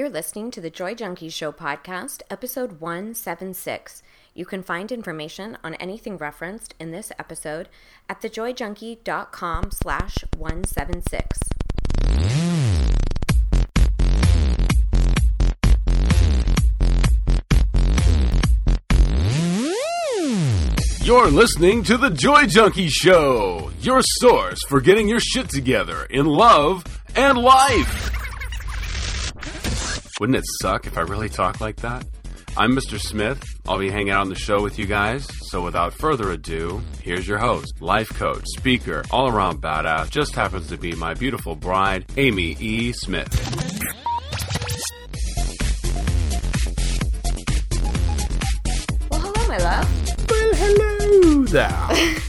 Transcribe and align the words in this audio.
You're 0.00 0.08
listening 0.08 0.50
to 0.52 0.62
the 0.62 0.70
Joy 0.70 0.94
Junkies 0.94 1.34
Show 1.34 1.52
podcast, 1.52 2.22
episode 2.30 2.80
176. 2.80 4.02
You 4.32 4.46
can 4.46 4.62
find 4.62 4.90
information 4.90 5.58
on 5.62 5.74
anything 5.74 6.16
referenced 6.16 6.74
in 6.80 6.90
this 6.90 7.12
episode 7.18 7.68
at 8.08 8.22
thejoyjunkie.com 8.22 9.70
slash 9.72 10.24
176. 10.38 11.38
You're 21.02 21.30
listening 21.30 21.82
to 21.82 21.98
the 21.98 22.08
Joy 22.08 22.46
Junkie 22.46 22.88
Show, 22.88 23.70
your 23.82 24.00
source 24.00 24.64
for 24.66 24.80
getting 24.80 25.08
your 25.08 25.20
shit 25.20 25.50
together 25.50 26.06
in 26.06 26.24
love 26.24 26.84
and 27.14 27.36
life. 27.36 28.19
Wouldn't 30.20 30.36
it 30.36 30.44
suck 30.60 30.86
if 30.86 30.98
I 30.98 31.00
really 31.00 31.30
talked 31.30 31.62
like 31.62 31.76
that? 31.76 32.04
I'm 32.54 32.76
Mr. 32.76 33.00
Smith. 33.00 33.42
I'll 33.66 33.78
be 33.78 33.88
hanging 33.88 34.10
out 34.10 34.20
on 34.20 34.28
the 34.28 34.34
show 34.34 34.60
with 34.62 34.78
you 34.78 34.84
guys. 34.84 35.26
So 35.48 35.62
without 35.62 35.94
further 35.94 36.30
ado, 36.30 36.82
here's 37.02 37.26
your 37.26 37.38
host, 37.38 37.80
life 37.80 38.10
coach, 38.10 38.44
speaker, 38.58 39.02
all 39.10 39.28
around 39.28 39.62
badass, 39.62 40.10
just 40.10 40.34
happens 40.34 40.66
to 40.68 40.76
be 40.76 40.92
my 40.92 41.14
beautiful 41.14 41.56
bride, 41.56 42.04
Amy 42.18 42.54
E. 42.60 42.92
Smith. 42.92 43.32
Well, 49.10 49.20
hello, 49.22 49.48
my 49.48 49.56
love. 49.56 50.28
Well, 50.28 50.54
hello 50.54 51.44
there. 51.44 52.16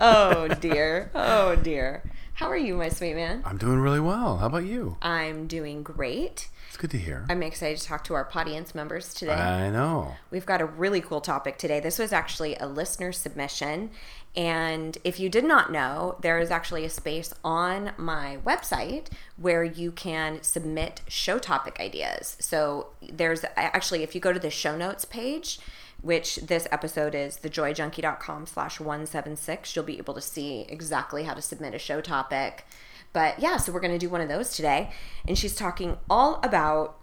Oh, 0.00 0.46
dear. 0.46 1.10
Oh, 1.12 1.56
dear. 1.56 2.04
How 2.38 2.46
are 2.46 2.56
you, 2.56 2.76
my 2.76 2.88
sweet 2.88 3.16
man? 3.16 3.42
I'm 3.44 3.58
doing 3.58 3.80
really 3.80 3.98
well. 3.98 4.36
How 4.36 4.46
about 4.46 4.64
you? 4.64 4.96
I'm 5.02 5.48
doing 5.48 5.82
great. 5.82 6.48
It's 6.68 6.76
good 6.76 6.92
to 6.92 6.96
hear. 6.96 7.26
I'm 7.28 7.42
excited 7.42 7.78
to 7.78 7.84
talk 7.84 8.04
to 8.04 8.14
our 8.14 8.28
audience 8.32 8.76
members 8.76 9.12
today. 9.12 9.32
I 9.32 9.70
know. 9.70 10.14
We've 10.30 10.46
got 10.46 10.60
a 10.60 10.64
really 10.64 11.00
cool 11.00 11.20
topic 11.20 11.58
today. 11.58 11.80
This 11.80 11.98
was 11.98 12.12
actually 12.12 12.54
a 12.54 12.68
listener 12.68 13.10
submission. 13.10 13.90
And 14.36 14.98
if 15.02 15.18
you 15.18 15.28
did 15.28 15.42
not 15.42 15.72
know, 15.72 16.14
there 16.20 16.38
is 16.38 16.52
actually 16.52 16.84
a 16.84 16.90
space 16.90 17.34
on 17.42 17.90
my 17.96 18.38
website 18.46 19.08
where 19.36 19.64
you 19.64 19.90
can 19.90 20.40
submit 20.40 21.00
show 21.08 21.40
topic 21.40 21.80
ideas. 21.80 22.36
So 22.38 22.90
there's 23.02 23.44
actually, 23.56 24.04
if 24.04 24.14
you 24.14 24.20
go 24.20 24.32
to 24.32 24.38
the 24.38 24.50
show 24.50 24.76
notes 24.76 25.04
page, 25.04 25.58
which 26.00 26.36
this 26.36 26.68
episode 26.70 27.14
is 27.14 27.38
thejoyjunkie.com 27.38 28.46
slash 28.46 28.80
176, 28.80 29.74
you'll 29.74 29.84
be 29.84 29.98
able 29.98 30.14
to 30.14 30.20
see 30.20 30.66
exactly 30.68 31.24
how 31.24 31.34
to 31.34 31.42
submit 31.42 31.74
a 31.74 31.78
show 31.78 32.00
topic. 32.00 32.64
But 33.12 33.38
yeah, 33.40 33.56
so 33.56 33.72
we're 33.72 33.80
going 33.80 33.92
to 33.92 33.98
do 33.98 34.08
one 34.08 34.20
of 34.20 34.28
those 34.28 34.54
today. 34.54 34.90
And 35.26 35.36
she's 35.36 35.54
talking 35.54 35.96
all 36.08 36.40
about 36.42 36.98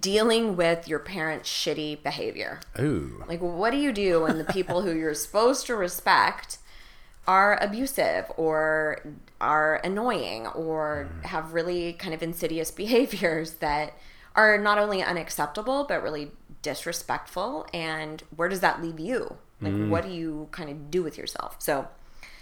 dealing 0.00 0.56
with 0.56 0.86
your 0.86 0.98
parents' 0.98 1.48
shitty 1.48 2.02
behavior. 2.02 2.60
Ooh. 2.78 3.24
Like, 3.26 3.40
what 3.40 3.70
do 3.70 3.78
you 3.78 3.92
do 3.92 4.22
when 4.22 4.38
the 4.38 4.44
people 4.44 4.82
who 4.82 4.92
you're 4.92 5.14
supposed 5.14 5.66
to 5.66 5.74
respect 5.74 6.58
are 7.26 7.58
abusive 7.62 8.26
or 8.36 9.02
are 9.40 9.76
annoying 9.84 10.46
or 10.48 11.08
mm. 11.10 11.24
have 11.26 11.52
really 11.54 11.92
kind 11.94 12.14
of 12.14 12.22
insidious 12.22 12.70
behaviors 12.82 13.54
that 13.54 13.94
are 14.36 14.56
not 14.58 14.78
only 14.78 15.02
unacceptable 15.02 15.84
but 15.84 16.02
really 16.02 16.30
disrespectful? 16.62 17.66
And 17.72 18.22
where 18.34 18.48
does 18.48 18.60
that 18.60 18.82
leave 18.82 19.00
you? 19.00 19.36
Like, 19.60 19.72
mm. 19.72 19.88
what 19.88 20.04
do 20.04 20.10
you 20.10 20.48
kind 20.52 20.70
of 20.70 20.90
do 20.90 21.02
with 21.02 21.18
yourself? 21.18 21.56
So, 21.58 21.88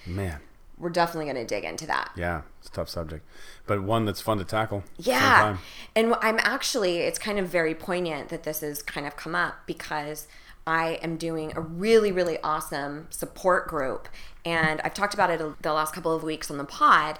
Man. 0.06 0.38
we're 0.78 0.90
definitely 0.90 1.24
going 1.24 1.46
to 1.46 1.54
dig 1.54 1.64
into 1.64 1.86
that. 1.86 2.12
Yeah, 2.16 2.42
it's 2.60 2.68
a 2.68 2.72
tough 2.72 2.88
subject, 2.88 3.26
but 3.66 3.82
one 3.82 4.04
that's 4.04 4.20
fun 4.20 4.38
to 4.38 4.44
tackle. 4.44 4.78
at 4.78 4.96
the 4.96 5.02
same 5.02 5.12
Yeah. 5.14 5.56
And 5.96 6.14
I'm 6.20 6.38
actually, 6.40 6.98
it's 6.98 7.18
kind 7.18 7.38
of 7.38 7.48
very 7.48 7.74
poignant 7.74 8.28
that 8.28 8.44
this 8.44 8.60
has 8.60 8.82
kind 8.82 9.06
of 9.06 9.16
come 9.16 9.34
up 9.34 9.56
because 9.66 10.28
I 10.68 10.98
am 11.02 11.16
doing 11.16 11.52
a 11.56 11.60
really, 11.60 12.12
really 12.12 12.38
awesome 12.44 13.06
support 13.10 13.68
group. 13.68 14.08
And 14.44 14.80
I've 14.82 14.94
talked 14.94 15.14
about 15.14 15.30
it 15.30 15.62
the 15.62 15.72
last 15.72 15.94
couple 15.94 16.14
of 16.14 16.22
weeks 16.22 16.50
on 16.50 16.58
the 16.58 16.64
pod. 16.64 17.18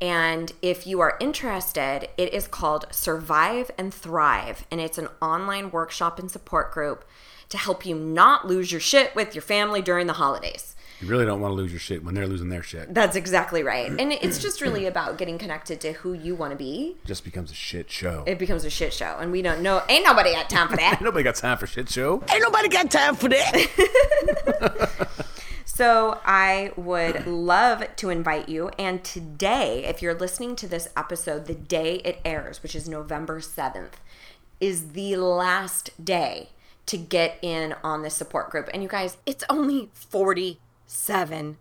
And 0.00 0.52
if 0.62 0.86
you 0.86 1.00
are 1.00 1.16
interested, 1.20 2.08
it 2.16 2.32
is 2.32 2.46
called 2.48 2.86
Survive 2.90 3.70
and 3.76 3.92
Thrive. 3.92 4.66
And 4.70 4.80
it's 4.80 4.98
an 4.98 5.08
online 5.20 5.70
workshop 5.70 6.18
and 6.18 6.30
support 6.30 6.72
group 6.72 7.04
to 7.50 7.58
help 7.58 7.84
you 7.84 7.94
not 7.94 8.46
lose 8.46 8.70
your 8.72 8.80
shit 8.80 9.14
with 9.14 9.34
your 9.34 9.42
family 9.42 9.82
during 9.82 10.06
the 10.06 10.14
holidays. 10.14 10.74
You 11.00 11.08
really 11.08 11.24
don't 11.24 11.40
want 11.40 11.52
to 11.52 11.56
lose 11.56 11.70
your 11.72 11.80
shit 11.80 12.04
when 12.04 12.14
they're 12.14 12.26
losing 12.26 12.50
their 12.50 12.62
shit. 12.62 12.92
That's 12.92 13.16
exactly 13.16 13.62
right. 13.62 13.90
And 13.90 14.12
it's 14.12 14.38
just 14.38 14.60
really 14.60 14.84
about 14.84 15.16
getting 15.16 15.38
connected 15.38 15.80
to 15.80 15.92
who 15.94 16.12
you 16.12 16.34
want 16.34 16.50
to 16.52 16.56
be 16.56 16.96
It 17.02 17.06
just 17.06 17.24
becomes 17.24 17.50
a 17.50 17.54
shit 17.54 17.90
show. 17.90 18.22
it 18.26 18.38
becomes 18.38 18.66
a 18.66 18.70
shit 18.70 18.92
show 18.92 19.16
and 19.18 19.32
we 19.32 19.40
don't 19.40 19.62
know 19.62 19.82
ain't 19.88 20.04
nobody 20.04 20.32
got 20.32 20.50
time 20.50 20.68
for 20.68 20.76
that 20.76 21.00
Nobody 21.02 21.24
got 21.24 21.36
time 21.36 21.56
for 21.56 21.66
shit 21.66 21.88
show. 21.88 22.22
Ain't 22.30 22.42
nobody 22.42 22.68
got 22.68 22.90
time 22.90 23.14
for 23.16 23.30
that. 23.30 25.08
so 25.80 26.20
i 26.26 26.70
would 26.76 27.26
love 27.26 27.82
to 27.96 28.10
invite 28.10 28.50
you. 28.50 28.68
And 28.78 29.02
today 29.02 29.86
if 29.86 30.02
you're 30.02 30.12
listening 30.12 30.54
to 30.56 30.68
this 30.68 30.90
episode 30.94 31.46
the 31.46 31.54
day 31.54 32.02
it 32.04 32.20
airs 32.22 32.62
which 32.62 32.74
is 32.74 32.86
november 32.86 33.40
7th 33.40 33.94
is 34.60 34.90
the 34.92 35.16
last 35.16 36.04
day 36.04 36.50
to 36.84 36.98
get 36.98 37.38
in 37.40 37.74
on 37.82 38.02
the 38.02 38.10
support 38.10 38.50
group. 38.50 38.68
And 38.74 38.82
you 38.82 38.90
guys 38.90 39.16
it's 39.24 39.42
only 39.48 39.88
47 39.94 41.56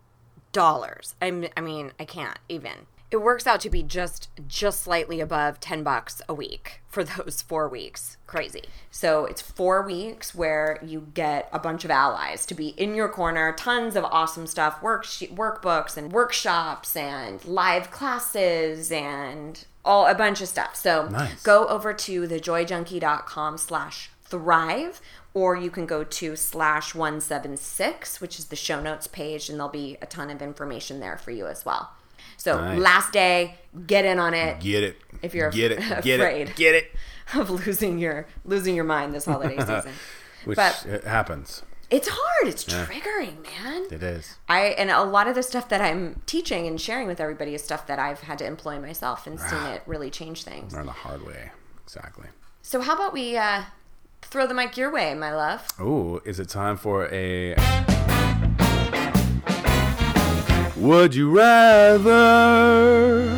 dollars. 0.51 1.15
I'm, 1.21 1.45
i 1.55 1.61
mean 1.61 1.93
i 1.97 2.03
can't 2.03 2.39
even 2.49 2.87
it 3.11 3.17
works 3.17 3.47
out 3.47 3.59
to 3.61 3.69
be 3.69 3.81
just 3.81 4.29
just 4.47 4.81
slightly 4.83 5.19
above 5.19 5.59
10 5.59 5.83
bucks 5.83 6.21
a 6.29 6.33
week 6.33 6.81
for 6.87 7.03
those 7.17 7.41
four 7.41 7.67
weeks. 7.67 8.17
Crazy. 8.27 8.63
So 8.91 9.25
it's 9.25 9.41
four 9.41 9.81
weeks 9.81 10.35
where 10.35 10.77
you 10.83 11.07
get 11.13 11.49
a 11.51 11.59
bunch 11.59 11.83
of 11.85 11.91
allies 11.91 12.45
to 12.47 12.53
be 12.53 12.69
in 12.69 12.93
your 12.93 13.09
corner 13.09 13.51
tons 13.53 13.95
of 13.95 14.03
awesome 14.05 14.45
stuff 14.47 14.81
work 14.83 15.05
workbooks 15.05 15.97
and 15.97 16.11
workshops 16.11 16.95
and 16.95 17.43
live 17.45 17.89
classes 17.91 18.91
and 18.91 19.65
all 19.83 20.05
a 20.05 20.13
bunch 20.13 20.41
of 20.41 20.47
stuff. 20.47 20.75
So 20.75 21.07
Nice. 21.07 21.41
go 21.41 21.65
over 21.67 21.93
to 21.93 22.27
thejoyjunkie.com 22.27 23.57
slash 23.57 24.11
thrive 24.23 25.01
or 25.33 25.55
you 25.55 25.71
can 25.71 25.85
go 25.87 26.03
to 26.03 26.35
slash 26.35 26.93
176 26.93 28.21
which 28.21 28.37
is 28.37 28.45
the 28.45 28.55
show 28.55 28.79
notes 28.79 29.07
page 29.07 29.49
and 29.49 29.57
there'll 29.57 29.71
be 29.71 29.97
a 30.01 30.05
ton 30.05 30.29
of 30.29 30.41
information 30.41 30.99
there 30.99 31.17
for 31.17 31.31
you 31.31 31.47
as 31.47 31.65
well 31.65 31.89
so 32.39 32.59
Nice. 32.59 32.79
last 32.79 33.13
day 33.13 33.55
get 33.85 34.03
in 34.05 34.17
on 34.17 34.33
it 34.33 34.59
Get 34.59 34.83
it. 34.83 34.95
If 35.21 35.35
you're 35.35 35.51
get 35.51 35.71
it, 35.71 35.79
get 36.01 36.19
afraid. 36.19 36.49
it, 36.49 36.55
get 36.55 36.73
it. 36.75 36.91
of 37.35 37.49
losing 37.51 37.99
your 37.99 38.25
losing 38.45 38.73
your 38.75 38.85
mind 38.85 39.13
this 39.13 39.25
holiday 39.25 39.57
season 39.59 39.93
Which 40.45 40.55
But- 40.55 40.83
it 40.87 41.03
happens. 41.03 41.61
it's 41.91 42.07
hard 42.11 42.47
it's 42.47 42.63
triggering 42.65 43.43
man 43.43 43.83
It 43.91 44.01
is. 44.01 44.37
I 44.47 44.61
and 44.79 44.89
a 44.89 45.03
lot 45.03 45.27
of 45.27 45.35
the 45.35 45.43
stuff 45.43 45.69
that 45.69 45.81
I'm 45.81 46.21
teaching 46.25 46.65
and 46.65 46.79
sharing 46.81 47.05
with 47.07 47.19
everybody 47.19 47.53
is 47.53 47.63
stuff 47.63 47.85
that 47.87 47.99
I've 47.99 48.21
had 48.21 48.37
to 48.39 48.45
employ 48.45 48.79
myself 48.79 49.27
and 49.27 49.39
seen 49.39 49.63
it 49.75 49.83
really 49.85 50.09
change 50.09 50.43
things. 50.43 50.73
Learn 50.73 50.85
the 50.87 50.91
hard 50.91 51.23
way. 51.25 51.51
Exactly. 51.83 52.27
So 52.61 52.81
how 52.81 52.93
about 52.95 53.13
we 53.13 53.35
uh, 53.37 53.63
throw 54.21 54.45
the 54.47 54.53
mic 54.53 54.77
your 54.77 54.91
way, 54.91 55.13
my 55.15 55.33
love? 55.35 55.67
Oh, 55.79 56.21
is 56.25 56.39
it 56.39 56.49
time 56.49 56.77
for 56.77 57.07
a? 57.11 57.98
Would 60.79 61.13
you 61.15 61.29
rather? 61.35 63.31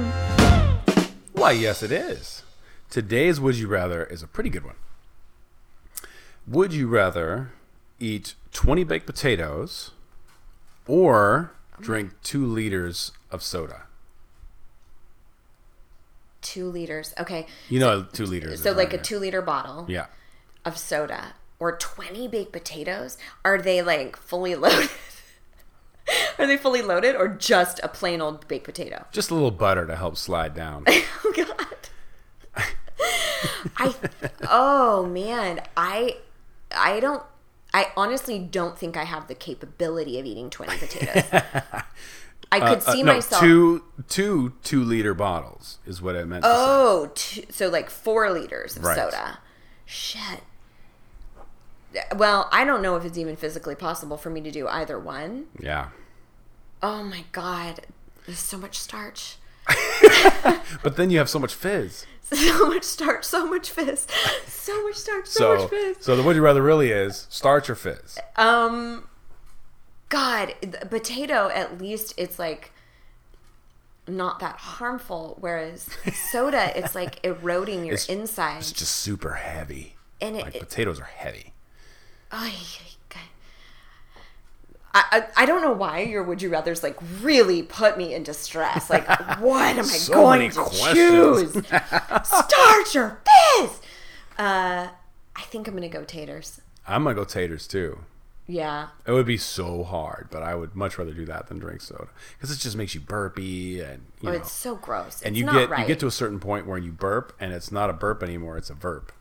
Why, 1.34 1.52
yes, 1.52 1.82
it 1.82 1.92
is. 1.92 2.44
Today's 2.90 3.40
Would 3.40 3.56
You 3.56 3.68
Rather 3.68 4.04
is 4.04 4.22
a 4.22 4.28
pretty 4.28 4.50
good 4.52 4.64
one. 4.64 4.76
Would 6.48 6.72
you 6.74 6.88
rather 6.88 7.52
eat 8.00 8.36
20 8.52 8.84
baked 8.84 9.06
potatoes 9.08 9.92
or 10.88 11.52
drink 11.80 12.12
two 12.22 12.46
liters 12.46 13.12
of 13.32 13.42
soda? 13.42 13.84
Two 16.42 16.68
liters. 16.68 17.14
Okay. 17.20 17.48
You 17.70 17.80
know, 17.80 18.04
two 18.04 18.26
liters. 18.26 18.62
So 18.62 18.72
like 18.72 18.92
right 18.92 19.00
a 19.00 19.04
two 19.04 19.18
liter 19.20 19.42
bottle 19.42 19.86
Yeah. 19.88 20.08
of 20.66 20.78
soda 20.78 21.34
or 21.60 21.78
20 21.78 22.28
baked 22.28 22.52
potatoes. 22.52 23.18
Are 23.46 23.60
they 23.60 23.82
like 23.82 24.16
fully 24.18 24.54
loaded? 24.64 24.90
Are 26.40 26.48
they 26.48 26.58
fully 26.58 26.82
loaded 26.82 27.16
or 27.16 27.28
just 27.28 27.80
a 27.84 27.88
plain 27.88 28.22
old 28.22 28.48
baked 28.48 28.66
potato? 28.66 29.06
Just 29.12 29.30
a 29.32 29.34
little 29.34 29.52
butter 29.52 29.86
to 29.88 29.96
help 29.96 30.18
slide 30.18 30.54
down. 30.56 30.86
Oh 31.24 31.34
God. 31.36 31.58
I 33.78 33.96
oh 34.50 35.06
man, 35.06 35.62
I 35.78 36.18
I 36.76 37.00
don't 37.00 37.24
I 37.74 37.88
honestly 37.96 38.38
don't 38.40 38.78
think 38.78 38.98
I 38.98 39.04
have 39.06 39.28
the 39.28 39.36
capability 39.36 40.20
of 40.20 40.26
eating 40.26 40.50
20 40.50 40.78
potatoes. 40.78 41.24
I 42.52 42.60
could 42.60 42.80
Uh, 42.80 42.92
see 42.94 43.04
no, 43.04 43.14
myself 43.14 43.42
two 43.42 43.84
two 44.10 44.54
two 44.64 44.84
liter 44.84 45.14
bottles 45.14 45.78
is 45.86 46.02
what 46.02 46.16
I 46.18 46.24
meant. 46.26 46.44
to 46.44 46.50
say. 46.50 46.56
Oh, 46.58 47.12
two, 47.16 47.44
so 47.50 47.70
like 47.70 47.90
4 47.90 48.30
liters 48.32 48.76
of 48.76 48.84
Right. 48.84 48.96
soda. 48.98 49.40
Shit. 49.86 50.42
Well, 52.16 52.50
I 52.52 52.64
don't 52.66 52.82
know 52.82 52.96
if 52.98 53.06
it's 53.06 53.18
even 53.18 53.36
physically 53.36 53.76
possible 53.76 54.18
for 54.18 54.30
me 54.30 54.42
to 54.42 54.52
do 54.52 54.68
either 54.68 55.00
one. 55.00 55.46
Yeah. 55.60 55.90
Oh 56.84 57.04
my 57.04 57.26
god. 57.32 57.82
There's 58.26 58.40
so 58.40 58.58
much 58.58 58.78
starch. 58.80 59.38
But 60.84 60.96
then 60.96 61.10
you 61.10 61.18
have 61.20 61.30
so 61.30 61.38
much 61.40 61.54
fizz. 61.54 62.06
so 62.22 62.68
much 62.70 62.84
starch, 62.84 63.24
so 63.26 63.46
much 63.46 63.70
fizz, 63.70 64.08
so 64.48 64.84
much 64.88 64.96
starch, 64.96 65.28
so, 65.28 65.40
So, 65.40 65.62
much 65.64 65.70
fizz. 65.70 65.98
so 66.00 66.16
the 66.16 66.24
would 66.24 66.36
you 66.38 66.42
rather 66.42 66.62
really 66.62 66.92
is 66.92 67.28
starch 67.30 67.70
or 67.70 67.76
fizz. 67.76 68.18
Um, 68.38 69.08
God, 70.10 70.56
the 70.62 70.86
potato 70.90 71.50
at 71.54 71.80
least 71.82 72.14
it's 72.18 72.40
like 72.40 72.72
not 74.08 74.40
that 74.40 74.56
harmful, 74.58 75.38
whereas 75.42 75.90
soda 76.32 76.72
it's 76.78 76.96
like 76.96 77.20
eroding 77.26 77.86
your 77.86 77.96
It's- 77.96 78.10
insides. 78.10 78.72
It's 78.72 78.80
just 78.80 78.96
super 78.96 79.34
heavy. 79.34 79.96
And 80.22 80.36
it- 80.38 80.46
like 80.46 80.56
it- 80.56 80.60
potatoes 80.62 81.00
are 81.02 81.04
heavy. 81.04 81.54
Ay, 82.32 82.56
I, 84.94 85.04
I, 85.38 85.44
I 85.44 85.46
don't 85.46 85.62
know 85.62 85.72
why 85.72 86.00
your 86.02 86.24
would 86.24 86.42
you 86.42 86.50
rather's 86.50 86.84
like 86.84 86.98
really 87.22 87.64
put 87.64 87.98
me 87.98 88.14
into 88.14 88.34
stress. 88.34 88.90
Like, 88.90 89.08
what 89.40 89.78
am 89.78 89.86
I 89.86 90.00
going 90.08 90.52
to 90.52 90.64
questions. 90.64 91.54
choose? 91.54 91.66
Starch 92.24 92.96
or 92.96 93.22
fizz? 93.60 93.80
Uh, 94.38 94.90
I 95.36 95.42
think 95.44 95.68
I'm 95.68 95.74
gonna 95.74 95.88
go 95.90 96.04
taters. 96.04 96.62
I'm 96.88 97.04
gonna 97.04 97.16
go 97.16 97.24
taters 97.24 97.68
too. 97.68 98.00
Yeah, 98.48 98.88
It 99.06 99.12
would 99.14 99.28
be 99.28 99.38
so 99.38 99.84
hard, 99.84 100.28
but 100.30 100.44
I 100.44 100.56
would 100.56 100.76
much 100.76 100.98
rather 100.98 101.14
do 101.14 101.24
that 101.26 101.48
than 101.48 101.58
drink 101.60 101.80
soda 101.80 102.10
because 102.34 102.52
it 102.54 102.60
just 102.60 102.76
makes 102.76 102.94
you 102.94 103.00
burpy 103.00 103.80
and 103.80 104.08
you 104.20 104.28
oh, 104.28 104.32
know. 104.34 104.38
it's 104.40 104.52
so 104.52 104.76
gross. 104.76 105.22
and 105.22 105.36
It's 105.36 105.40
you 105.40 105.46
not 105.46 105.54
get 105.54 105.70
right. 105.70 105.80
you 105.82 105.86
get 105.88 106.00
to 106.02 106.08
a 106.08 106.12
certain 106.12 106.40
point 106.40 106.68
where 106.68 106.78
you 106.78 106.92
burp 106.92 107.34
and 107.40 107.54
it's 107.54 107.72
not 107.72 107.90
a 107.90 107.94
burp 107.94 108.22
anymore; 108.22 108.58
it's 108.58 108.70
a 108.70 108.74
verb. 108.74 109.14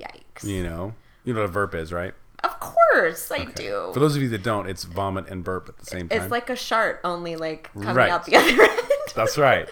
yikes. 0.00 0.44
You 0.44 0.62
know, 0.62 0.94
you 1.24 1.34
know 1.34 1.40
what 1.40 1.48
a 1.50 1.52
verb 1.52 1.74
is, 1.74 1.92
right? 1.92 2.14
Of 2.42 2.58
course, 2.60 3.30
I 3.30 3.44
do. 3.44 3.90
For 3.92 4.00
those 4.00 4.16
of 4.16 4.22
you 4.22 4.28
that 4.30 4.42
don't, 4.42 4.68
it's 4.68 4.84
vomit 4.84 5.28
and 5.28 5.44
burp 5.44 5.68
at 5.68 5.78
the 5.78 5.86
same 5.86 6.08
time. 6.08 6.20
It's 6.22 6.30
like 6.30 6.48
a 6.50 6.56
shart, 6.56 7.00
only 7.04 7.36
like 7.36 7.72
coming 7.74 7.94
Right. 7.94 8.10
out 8.10 8.24
the 8.26 8.36
other 8.36 8.62
end. 8.62 8.80
That's 9.14 9.36
right. 9.38 9.68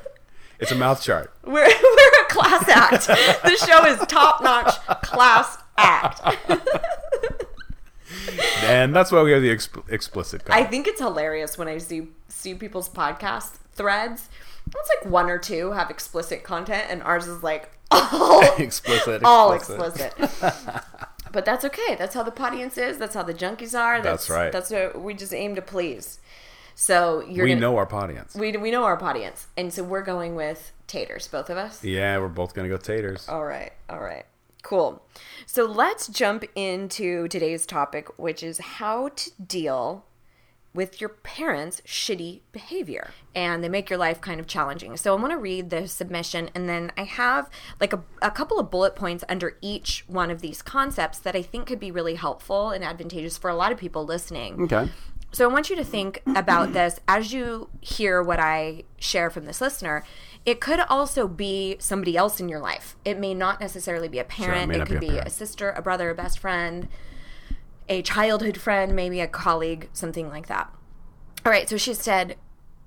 It's 0.60 0.72
a 0.72 0.74
mouth 0.74 1.02
chart. 1.02 1.32
We're, 1.44 1.52
we're 1.66 2.22
a 2.22 2.26
class 2.28 2.68
act. 2.68 3.06
the 3.42 3.56
show 3.56 3.86
is 3.86 3.98
top 4.08 4.42
notch 4.42 4.74
class 5.02 5.56
act. 5.76 6.20
And 8.62 8.94
that's 8.94 9.10
why 9.12 9.22
we 9.22 9.32
have 9.32 9.42
the 9.42 9.50
exp- 9.50 9.90
explicit 9.90 10.42
I 10.48 10.64
think 10.64 10.86
it's 10.86 11.00
hilarious 11.00 11.56
when 11.58 11.68
I 11.68 11.78
see 11.78 12.08
see 12.28 12.54
people's 12.54 12.88
podcast 12.88 13.56
threads. 13.72 14.28
It's 14.66 14.90
like 15.02 15.10
one 15.10 15.30
or 15.30 15.38
two 15.38 15.72
have 15.72 15.90
explicit 15.90 16.42
content, 16.42 16.86
and 16.90 17.02
ours 17.02 17.26
is 17.26 17.42
like 17.42 17.70
all 17.90 18.42
Explicit, 18.58 19.22
all 19.24 19.52
explicit. 19.52 20.12
explicit. 20.18 20.74
But 21.32 21.44
that's 21.44 21.64
okay. 21.64 21.94
That's 21.96 22.14
how 22.14 22.22
the 22.22 22.42
audience 22.42 22.78
is. 22.78 22.98
That's 22.98 23.14
how 23.14 23.22
the 23.22 23.34
junkies 23.34 23.78
are. 23.78 24.00
That's 24.00 24.28
right. 24.30 24.52
That's 24.52 24.70
what 24.70 25.00
we 25.00 25.14
just 25.14 25.34
aim 25.34 25.54
to 25.54 25.62
please. 25.62 26.20
So 26.74 27.24
you're 27.28 27.44
we 27.44 27.50
gonna, 27.50 27.60
know 27.60 27.76
our 27.76 27.92
audience. 27.92 28.34
we 28.34 28.56
we 28.56 28.70
know 28.70 28.84
our 28.84 29.02
audience, 29.02 29.48
and 29.56 29.72
so 29.72 29.82
we're 29.82 30.02
going 30.02 30.36
with 30.36 30.72
taters, 30.86 31.26
both 31.26 31.50
of 31.50 31.56
us. 31.56 31.82
yeah, 31.82 32.18
we're 32.18 32.28
both 32.28 32.54
gonna 32.54 32.68
go 32.68 32.76
taters. 32.76 33.28
All 33.28 33.44
right, 33.44 33.72
all 33.90 34.00
right. 34.00 34.24
Cool. 34.62 35.02
So 35.46 35.64
let's 35.64 36.08
jump 36.08 36.44
into 36.54 37.26
today's 37.28 37.66
topic, 37.66 38.18
which 38.18 38.42
is 38.42 38.58
how 38.58 39.08
to 39.08 39.30
deal 39.42 40.04
with 40.74 41.00
your 41.00 41.08
parents' 41.08 41.80
shitty 41.86 42.40
behavior. 42.52 43.10
And 43.34 43.64
they 43.64 43.68
make 43.68 43.90
your 43.90 43.98
life 43.98 44.20
kind 44.20 44.38
of 44.38 44.46
challenging. 44.46 44.96
So 44.96 45.16
I 45.16 45.20
want 45.20 45.32
to 45.32 45.38
read 45.38 45.70
the 45.70 45.88
submission, 45.88 46.50
and 46.54 46.68
then 46.68 46.92
I 46.96 47.04
have 47.04 47.48
like 47.80 47.92
a, 47.92 48.02
a 48.22 48.30
couple 48.30 48.58
of 48.58 48.70
bullet 48.70 48.94
points 48.94 49.24
under 49.28 49.56
each 49.60 50.04
one 50.06 50.30
of 50.30 50.40
these 50.40 50.62
concepts 50.62 51.18
that 51.20 51.34
I 51.34 51.42
think 51.42 51.66
could 51.66 51.80
be 51.80 51.90
really 51.90 52.14
helpful 52.14 52.70
and 52.70 52.84
advantageous 52.84 53.38
for 53.38 53.50
a 53.50 53.54
lot 53.54 53.72
of 53.72 53.78
people 53.78 54.04
listening. 54.04 54.62
Okay. 54.62 54.88
So 55.30 55.48
I 55.48 55.52
want 55.52 55.68
you 55.68 55.76
to 55.76 55.84
think 55.84 56.22
about 56.34 56.72
this 56.72 57.00
as 57.06 57.32
you 57.32 57.68
hear 57.80 58.22
what 58.22 58.40
I 58.40 58.84
share 58.98 59.28
from 59.28 59.44
this 59.44 59.60
listener. 59.60 60.02
It 60.46 60.60
could 60.60 60.80
also 60.80 61.28
be 61.28 61.76
somebody 61.78 62.16
else 62.16 62.40
in 62.40 62.48
your 62.48 62.60
life. 62.60 62.96
It 63.04 63.18
may 63.18 63.34
not 63.34 63.60
necessarily 63.60 64.08
be 64.08 64.18
a 64.18 64.24
parent. 64.24 64.68
may 64.68 64.76
it 64.76 64.78
not 64.78 64.86
could 64.88 65.00
be 65.00 65.08
a 65.08 65.12
be 65.12 65.18
a 65.18 65.30
sister, 65.30 65.70
a 65.70 65.82
brother, 65.82 66.08
a 66.08 66.14
best 66.14 66.38
friend, 66.38 66.88
a 67.88 68.02
childhood 68.02 68.60
friend, 68.60 68.94
maybe 68.94 69.20
a 69.20 69.28
colleague, 69.28 69.88
something 69.92 70.28
like 70.28 70.46
that. 70.48 70.72
All 71.44 71.52
right, 71.52 71.68
so 71.68 71.76
she 71.76 71.94
said 71.94 72.36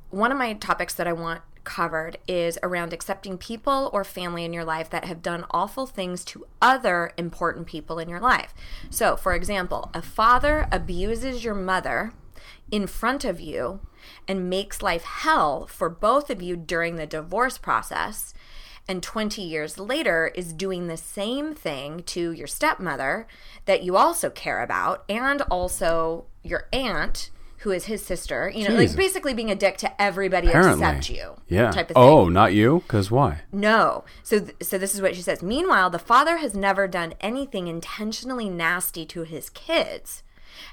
one 0.10 0.32
of 0.32 0.38
my 0.38 0.54
topics 0.54 0.94
that 0.96 1.08
I 1.08 1.14
want 1.14 1.42
covered 1.64 2.18
is 2.28 2.58
around 2.64 2.92
accepting 2.92 3.38
people 3.38 3.90
or 3.94 4.04
family 4.04 4.44
in 4.44 4.54
your 4.54 4.66
life 4.66 4.90
that 4.90 5.06
have 5.06 5.22
done 5.22 5.46
awful 5.52 5.86
things 5.86 6.26
to 6.26 6.46
other 6.62 7.12
important 7.18 7.68
people 7.68 8.00
in 8.00 8.10
your 8.10 8.20
life. 8.20 8.54
So, 8.90 9.16
for 9.16 9.34
example, 9.34 9.92
a 9.94 10.02
father 10.02 10.68
abuses 10.72 11.44
your 11.44 11.54
mother 11.54 12.14
in 12.72 12.88
front 12.88 13.24
of 13.24 13.40
you 13.40 13.80
and 14.28 14.50
makes 14.50 14.82
life 14.82 15.04
hell 15.04 15.68
for 15.68 15.90
both 15.90 16.30
of 16.30 16.42
you 16.42 16.56
during 16.56 16.96
the 16.96 17.06
divorce 17.06 17.58
process. 17.58 18.34
And 18.88 19.02
20 19.02 19.42
years 19.42 19.78
later, 19.78 20.32
is 20.36 20.54
doing 20.54 20.88
the 20.88 20.98
same 20.98 21.54
thing 21.54 22.04
to 22.08 22.32
your 22.32 22.48
stepmother 22.48 23.28
that 23.66 23.84
you 23.84 23.96
also 23.96 24.30
care 24.30 24.62
about, 24.62 25.04
and 25.08 25.42
also 25.44 26.26
your 26.44 26.68
aunt, 26.74 27.30
who 27.60 27.72
is 27.72 27.86
his 27.86 28.04
sister. 28.04 28.50
You 28.50 28.64
know, 28.68 28.76
Jesus. 28.76 28.92
like 28.92 28.98
basically 28.98 29.34
being 29.36 29.52
a 29.52 29.56
dick 29.56 29.78
to 29.78 30.02
everybody 30.02 30.48
Apparently. 30.48 30.84
except 30.84 31.10
you. 31.10 31.36
Yeah. 31.48 31.72
Type 31.72 31.92
of 31.92 31.96
thing. 31.96 32.04
oh, 32.04 32.28
not 32.28 32.54
you? 32.54 32.82
Because 32.88 33.12
why? 33.12 33.42
No. 33.52 34.04
So 34.24 34.40
th- 34.40 34.56
so 34.64 34.78
this 34.78 34.96
is 34.96 35.02
what 35.02 35.16
she 35.16 35.22
says. 35.22 35.44
Meanwhile, 35.44 35.92
the 35.92 36.00
father 36.00 36.38
has 36.38 36.56
never 36.56 36.88
done 36.88 37.14
anything 37.22 37.68
intentionally 37.68 38.50
nasty 38.50 39.06
to 39.06 39.24
his 39.24 39.50
kids. 39.52 40.24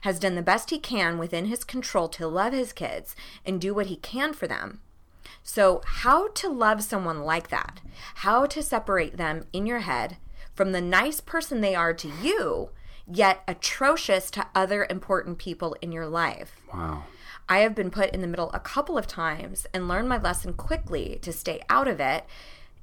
Has 0.03 0.19
done 0.19 0.35
the 0.35 0.43
best 0.43 0.71
he 0.71 0.79
can 0.79 1.19
within 1.19 1.45
his 1.45 1.63
control 1.63 2.09
to 2.09 2.27
love 2.27 2.53
his 2.53 2.73
kids 2.73 3.15
and 3.45 3.61
do 3.61 3.75
what 3.75 3.87
he 3.87 3.97
can 3.97 4.33
for 4.33 4.47
them. 4.47 4.81
So, 5.43 5.83
how 5.85 6.29
to 6.29 6.49
love 6.49 6.83
someone 6.83 7.23
like 7.23 7.49
that? 7.49 7.81
How 8.17 8.47
to 8.47 8.63
separate 8.63 9.17
them 9.17 9.45
in 9.53 9.67
your 9.67 9.81
head 9.81 10.17
from 10.55 10.73
the 10.73 10.81
nice 10.81 11.21
person 11.21 11.61
they 11.61 11.75
are 11.75 11.95
to 11.95 12.09
you, 12.23 12.71
yet 13.07 13.43
atrocious 13.49 14.31
to 14.33 14.47
other 14.55 14.87
important 14.91 15.39
people 15.39 15.77
in 15.81 15.93
your 15.93 16.07
life? 16.07 16.61
Wow. 16.73 17.05
I 17.49 17.61
have 17.61 17.75
been 17.75 17.91
put 17.91 18.11
in 18.11 18.21
the 18.21 18.27
middle 18.27 18.51
a 18.53 18.61
couple 18.61 18.99
of 18.99 19.07
times 19.07 19.67
and 19.73 19.89
learned 19.89 20.09
my 20.09 20.19
lesson 20.19 20.53
quickly 20.53 21.19
to 21.23 21.33
stay 21.33 21.63
out 21.71 21.89
of 21.89 21.99
it 21.99 22.27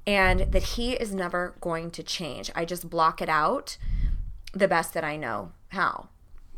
and 0.06 0.40
that 0.52 0.62
he 0.62 0.94
is 0.94 1.14
never 1.14 1.54
going 1.60 1.90
to 1.92 2.02
change. 2.02 2.50
I 2.54 2.64
just 2.64 2.90
block 2.90 3.22
it 3.22 3.28
out 3.28 3.76
the 4.52 4.68
best 4.68 4.94
that 4.94 5.04
I 5.04 5.16
know 5.16 5.52
how. 5.68 6.08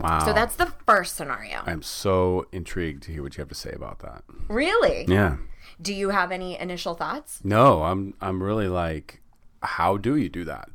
Wow. 0.01 0.21
So 0.25 0.33
that's 0.33 0.55
the 0.55 0.73
first 0.87 1.17
scenario. 1.17 1.63
I'm 1.67 1.83
so 1.83 2.47
intrigued 2.53 3.03
to 3.05 3.13
hear 3.13 3.23
what 3.23 3.37
you 3.37 3.41
have 3.43 3.49
to 3.49 3.55
say 3.55 3.73
about 3.73 3.99
that. 4.01 4.23
Really? 4.49 5.05
Yeah. 5.09 5.37
Do 5.81 5.95
you 5.95 6.11
have 6.11 6.33
any 6.33 6.59
initial 6.59 6.95
thoughts? 6.95 7.41
No, 7.45 7.85
I'm 7.85 8.15
I'm 8.21 8.43
really 8.43 8.69
like, 8.69 9.21
how 9.63 9.97
do 9.97 10.17
you 10.17 10.29
do 10.29 10.45
that? 10.45 10.69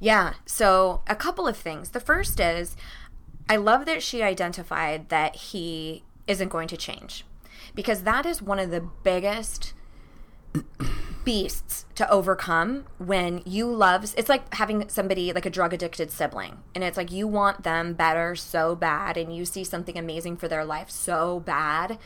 Yeah. 0.00 0.34
So, 0.44 1.02
a 1.06 1.16
couple 1.16 1.46
of 1.46 1.56
things. 1.56 1.90
The 1.90 2.00
first 2.00 2.40
is 2.40 2.76
I 3.48 3.56
love 3.56 3.86
that 3.86 4.02
she 4.02 4.22
identified 4.22 5.08
that 5.08 5.36
he 5.36 6.02
isn't 6.26 6.48
going 6.48 6.68
to 6.68 6.76
change 6.76 7.24
because 7.74 8.02
that 8.02 8.26
is 8.26 8.42
one 8.42 8.58
of 8.58 8.70
the 8.70 8.80
biggest 8.80 9.72
beasts 11.24 11.84
to 11.94 12.08
overcome 12.10 12.86
when 12.98 13.42
you 13.44 13.66
love 13.66 14.14
it's 14.16 14.28
like 14.28 14.54
having 14.54 14.88
somebody 14.88 15.32
like 15.32 15.44
a 15.44 15.50
drug 15.50 15.72
addicted 15.74 16.10
sibling 16.10 16.58
and 16.74 16.84
it's 16.84 16.96
like 16.96 17.10
you 17.10 17.26
want 17.26 17.64
them 17.64 17.94
better 17.94 18.36
so 18.36 18.76
bad 18.76 19.16
and 19.16 19.34
you 19.34 19.44
see 19.44 19.64
something 19.64 19.98
amazing 19.98 20.36
for 20.36 20.46
their 20.46 20.64
life 20.64 20.88
so 20.88 21.40
bad 21.40 21.98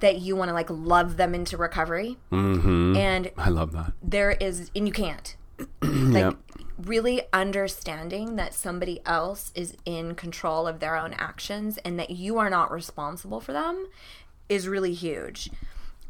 that 0.00 0.20
you 0.20 0.36
want 0.36 0.48
to 0.48 0.54
like 0.54 0.70
love 0.70 1.16
them 1.16 1.34
into 1.34 1.56
recovery 1.56 2.16
Mm-hmm. 2.32 2.96
and 2.96 3.30
I 3.36 3.48
love 3.50 3.72
that. 3.72 3.92
there 4.02 4.30
is 4.32 4.70
and 4.74 4.86
you 4.86 4.92
can't 4.92 5.36
like 5.82 6.22
Yep. 6.24 6.36
really 6.78 7.22
understanding 7.32 8.36
that 8.36 8.54
somebody 8.54 9.00
else 9.04 9.50
is 9.54 9.76
in 9.84 10.14
control 10.14 10.66
of 10.68 10.78
their 10.80 10.96
own 10.96 11.12
actions 11.14 11.78
and 11.78 11.98
that 11.98 12.10
you 12.10 12.38
are 12.38 12.48
not 12.50 12.70
responsible 12.70 13.40
for 13.40 13.52
them 13.52 13.86
is 14.48 14.68
really 14.68 14.94
huge 14.94 15.50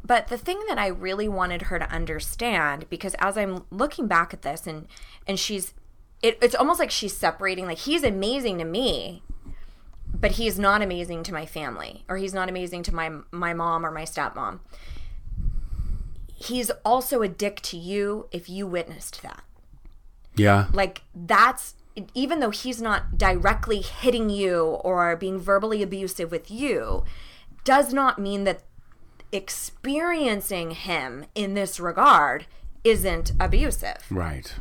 but 0.05 0.27
the 0.27 0.37
thing 0.37 0.61
that 0.69 0.77
i 0.77 0.87
really 0.87 1.27
wanted 1.27 1.63
her 1.63 1.79
to 1.79 1.89
understand 1.91 2.87
because 2.89 3.15
as 3.15 3.37
i'm 3.37 3.65
looking 3.71 4.07
back 4.07 4.33
at 4.33 4.43
this 4.43 4.65
and 4.67 4.87
and 5.27 5.39
she's 5.39 5.73
it, 6.21 6.37
it's 6.41 6.55
almost 6.55 6.79
like 6.79 6.91
she's 6.91 7.15
separating 7.17 7.65
like 7.65 7.79
he's 7.79 8.03
amazing 8.03 8.57
to 8.59 8.65
me 8.65 9.23
but 10.21 10.31
he's 10.31 10.59
not 10.59 10.81
amazing 10.81 11.23
to 11.23 11.33
my 11.33 11.45
family 11.45 12.03
or 12.09 12.17
he's 12.17 12.33
not 12.33 12.49
amazing 12.49 12.83
to 12.83 12.93
my 12.95 13.09
my 13.31 13.53
mom 13.53 13.85
or 13.85 13.91
my 13.91 14.03
stepmom 14.03 14.59
he's 16.35 16.71
also 16.85 17.21
a 17.21 17.27
dick 17.27 17.61
to 17.61 17.77
you 17.77 18.27
if 18.31 18.49
you 18.49 18.65
witnessed 18.65 19.21
that 19.21 19.43
Yeah. 20.35 20.67
like 20.73 21.01
that's 21.13 21.75
even 22.13 22.39
though 22.39 22.49
he's 22.51 22.81
not 22.81 23.17
directly 23.17 23.81
hitting 23.81 24.29
you 24.29 24.63
or 24.65 25.15
being 25.17 25.37
verbally 25.39 25.83
abusive 25.83 26.31
with 26.31 26.49
you 26.49 27.03
does 27.65 27.93
not 27.93 28.17
mean 28.19 28.45
that 28.45 28.61
experiencing 29.33 30.71
him 30.71 31.25
in 31.35 31.53
this 31.55 31.79
regard 31.79 32.45
isn't 32.83 33.33
abusive 33.39 33.97
Right. 34.09 34.55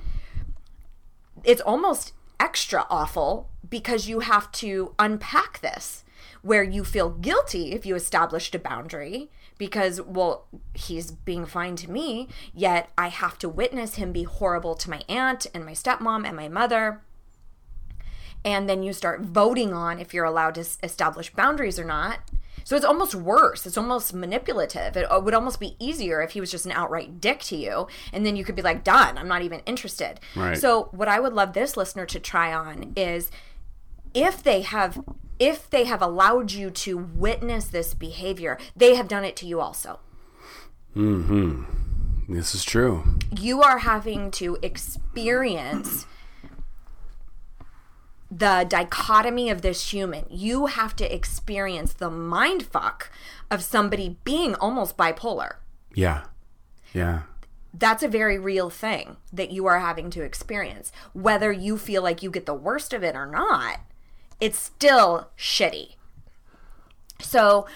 it's 1.44 1.60
almost 1.60 2.12
extra 2.40 2.86
awful 2.88 3.50
because 3.68 4.08
you 4.08 4.20
have 4.20 4.50
to 4.52 4.94
unpack 4.98 5.60
this 5.60 6.04
where 6.42 6.62
you 6.62 6.84
feel 6.84 7.10
guilty 7.10 7.72
if 7.72 7.84
you 7.84 7.94
established 7.94 8.54
a 8.54 8.58
boundary 8.58 9.30
because, 9.58 10.00
well, 10.00 10.46
he's 10.72 11.10
being 11.10 11.44
fine 11.44 11.74
to 11.76 11.90
me, 11.90 12.28
yet 12.54 12.90
I 12.96 13.08
have 13.08 13.38
to 13.38 13.48
witness 13.48 13.96
him 13.96 14.12
be 14.12 14.22
horrible 14.22 14.74
to 14.76 14.90
my 14.90 15.02
aunt 15.08 15.46
and 15.52 15.66
my 15.66 15.72
stepmom 15.72 16.24
and 16.24 16.36
my 16.36 16.48
mother. 16.48 17.02
And 18.44 18.68
then 18.68 18.84
you 18.84 18.92
start 18.92 19.22
voting 19.22 19.74
on 19.74 19.98
if 19.98 20.14
you're 20.14 20.24
allowed 20.24 20.54
to 20.54 20.66
establish 20.82 21.34
boundaries 21.34 21.78
or 21.78 21.84
not. 21.84 22.20
So 22.68 22.76
it's 22.76 22.84
almost 22.84 23.14
worse. 23.14 23.64
It's 23.64 23.78
almost 23.78 24.12
manipulative. 24.12 24.94
It 24.94 25.06
would 25.10 25.32
almost 25.32 25.58
be 25.58 25.74
easier 25.78 26.20
if 26.20 26.32
he 26.32 26.40
was 26.40 26.50
just 26.50 26.66
an 26.66 26.72
outright 26.72 27.18
dick 27.18 27.40
to 27.44 27.56
you. 27.56 27.86
And 28.12 28.26
then 28.26 28.36
you 28.36 28.44
could 28.44 28.56
be 28.56 28.60
like, 28.60 28.84
done, 28.84 29.16
I'm 29.16 29.26
not 29.26 29.40
even 29.40 29.60
interested. 29.60 30.20
Right. 30.36 30.54
So, 30.58 30.90
what 30.92 31.08
I 31.08 31.18
would 31.18 31.32
love 31.32 31.54
this 31.54 31.78
listener 31.78 32.04
to 32.04 32.20
try 32.20 32.52
on 32.52 32.92
is 32.94 33.30
if 34.12 34.42
they 34.42 34.60
have 34.60 35.02
if 35.38 35.70
they 35.70 35.84
have 35.84 36.02
allowed 36.02 36.52
you 36.52 36.70
to 36.84 36.98
witness 36.98 37.68
this 37.68 37.94
behavior 37.94 38.58
they 38.76 38.96
have 38.96 39.08
done 39.08 39.24
it 39.24 39.36
to 39.36 39.46
you 39.46 39.60
also 39.60 40.00
mhm 40.96 41.64
This 42.28 42.54
is 42.54 42.64
true. 42.64 43.04
you 43.34 43.62
are 43.62 43.78
having 43.78 44.30
to 44.32 44.58
experience 44.62 46.06
the 48.30 48.66
dichotomy 48.68 49.48
of 49.48 49.62
this 49.62 49.92
human 49.92 50.24
you 50.28 50.66
have 50.66 50.94
to 50.94 51.14
experience 51.14 51.94
the 51.94 52.10
mind 52.10 52.62
fuck 52.62 53.10
of 53.50 53.62
somebody 53.62 54.16
being 54.24 54.54
almost 54.56 54.96
bipolar 54.96 55.56
Yeah. 55.94 56.24
Yeah. 56.92 57.22
that's 57.72 58.02
a 58.02 58.08
very 58.08 58.38
real 58.38 58.68
thing 58.70 59.16
that 59.32 59.50
you 59.50 59.66
are 59.66 59.78
having 59.78 60.10
to 60.10 60.22
experience. 60.22 60.90
Whether 61.12 61.52
you 61.52 61.76
feel 61.78 62.02
like 62.02 62.22
you 62.22 62.30
get 62.30 62.46
the 62.46 62.54
worst 62.54 62.92
of 62.92 63.02
it 63.04 63.14
or 63.14 63.26
not, 63.26 63.80
it's 64.40 64.58
still 64.58 65.28
shitty. 65.36 65.94
So 67.20 67.66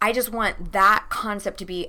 I 0.00 0.12
just 0.12 0.32
want 0.32 0.72
that 0.72 1.06
concept 1.10 1.58
to 1.58 1.64
be 1.64 1.88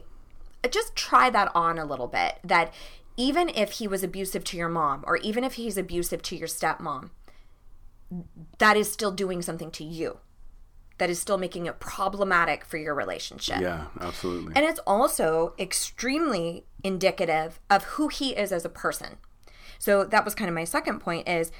just 0.70 0.96
try 0.96 1.30
that 1.30 1.52
on 1.56 1.78
a 1.80 1.86
little 1.86 2.08
bit. 2.08 2.40
That 2.44 2.74
even 3.18 3.50
if 3.50 3.74
he 3.74 3.88
was 3.88 4.04
abusive 4.04 4.44
to 4.46 4.58
your 4.58 4.70
mom, 4.70 5.04
or 5.08 5.18
even 5.18 5.44
if 5.44 5.54
he's 5.54 5.78
abusive 5.78 6.22
to 6.24 6.36
your 6.36 6.48
stepmom, 6.48 7.10
that 8.60 8.78
is 8.78 8.92
still 8.92 9.12
doing 9.12 9.42
something 9.42 9.72
to 9.72 9.84
you. 9.84 10.20
That 11.00 11.10
is 11.10 11.20
still 11.20 11.38
making 11.38 11.66
it 11.66 11.80
problematic 11.80 12.64
for 12.64 12.78
your 12.78 12.94
relationship. 12.94 13.60
Yeah, 13.60 13.86
absolutely. 14.00 14.54
And 14.56 14.64
it's 14.66 14.80
also 14.86 15.54
extremely 15.58 16.66
indicative 16.84 17.60
of 17.70 17.84
who 17.84 18.08
he 18.10 18.36
is 18.36 18.52
as 18.52 18.64
a 18.64 18.70
person. 18.70 19.18
So 19.80 20.04
that 20.06 20.24
was 20.24 20.36
kind 20.36 20.50
of 20.50 20.56
my 20.56 20.64
second 20.64 21.00
point 21.00 21.28
is 21.28 21.52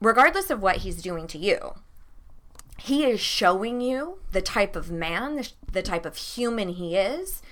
regardless 0.00 0.48
of 0.50 0.62
what 0.62 0.78
he's 0.78 1.02
doing 1.02 1.26
to 1.28 1.38
you, 1.38 1.74
he 2.78 3.04
is 3.04 3.20
showing 3.20 3.80
you 3.80 4.18
the 4.32 4.40
type 4.40 4.74
of 4.74 4.90
man, 4.90 5.36
the, 5.36 5.50
the 5.70 5.82
type 5.82 6.06
of 6.06 6.16
human 6.16 6.70
he 6.70 6.96
is 6.96 7.42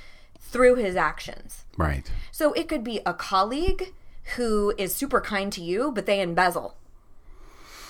through 0.41 0.77
his 0.77 0.97
actions. 0.97 1.65
right. 1.77 2.11
So 2.33 2.53
it 2.55 2.69
could 2.69 2.83
be 2.83 3.01
a 3.05 3.13
colleague 3.13 3.93
who 4.37 4.73
is 4.79 4.95
super 4.95 5.21
kind 5.21 5.53
to 5.53 5.61
you, 5.63 5.93
but 5.93 6.07
they 6.07 6.21
embezzle. 6.21 6.77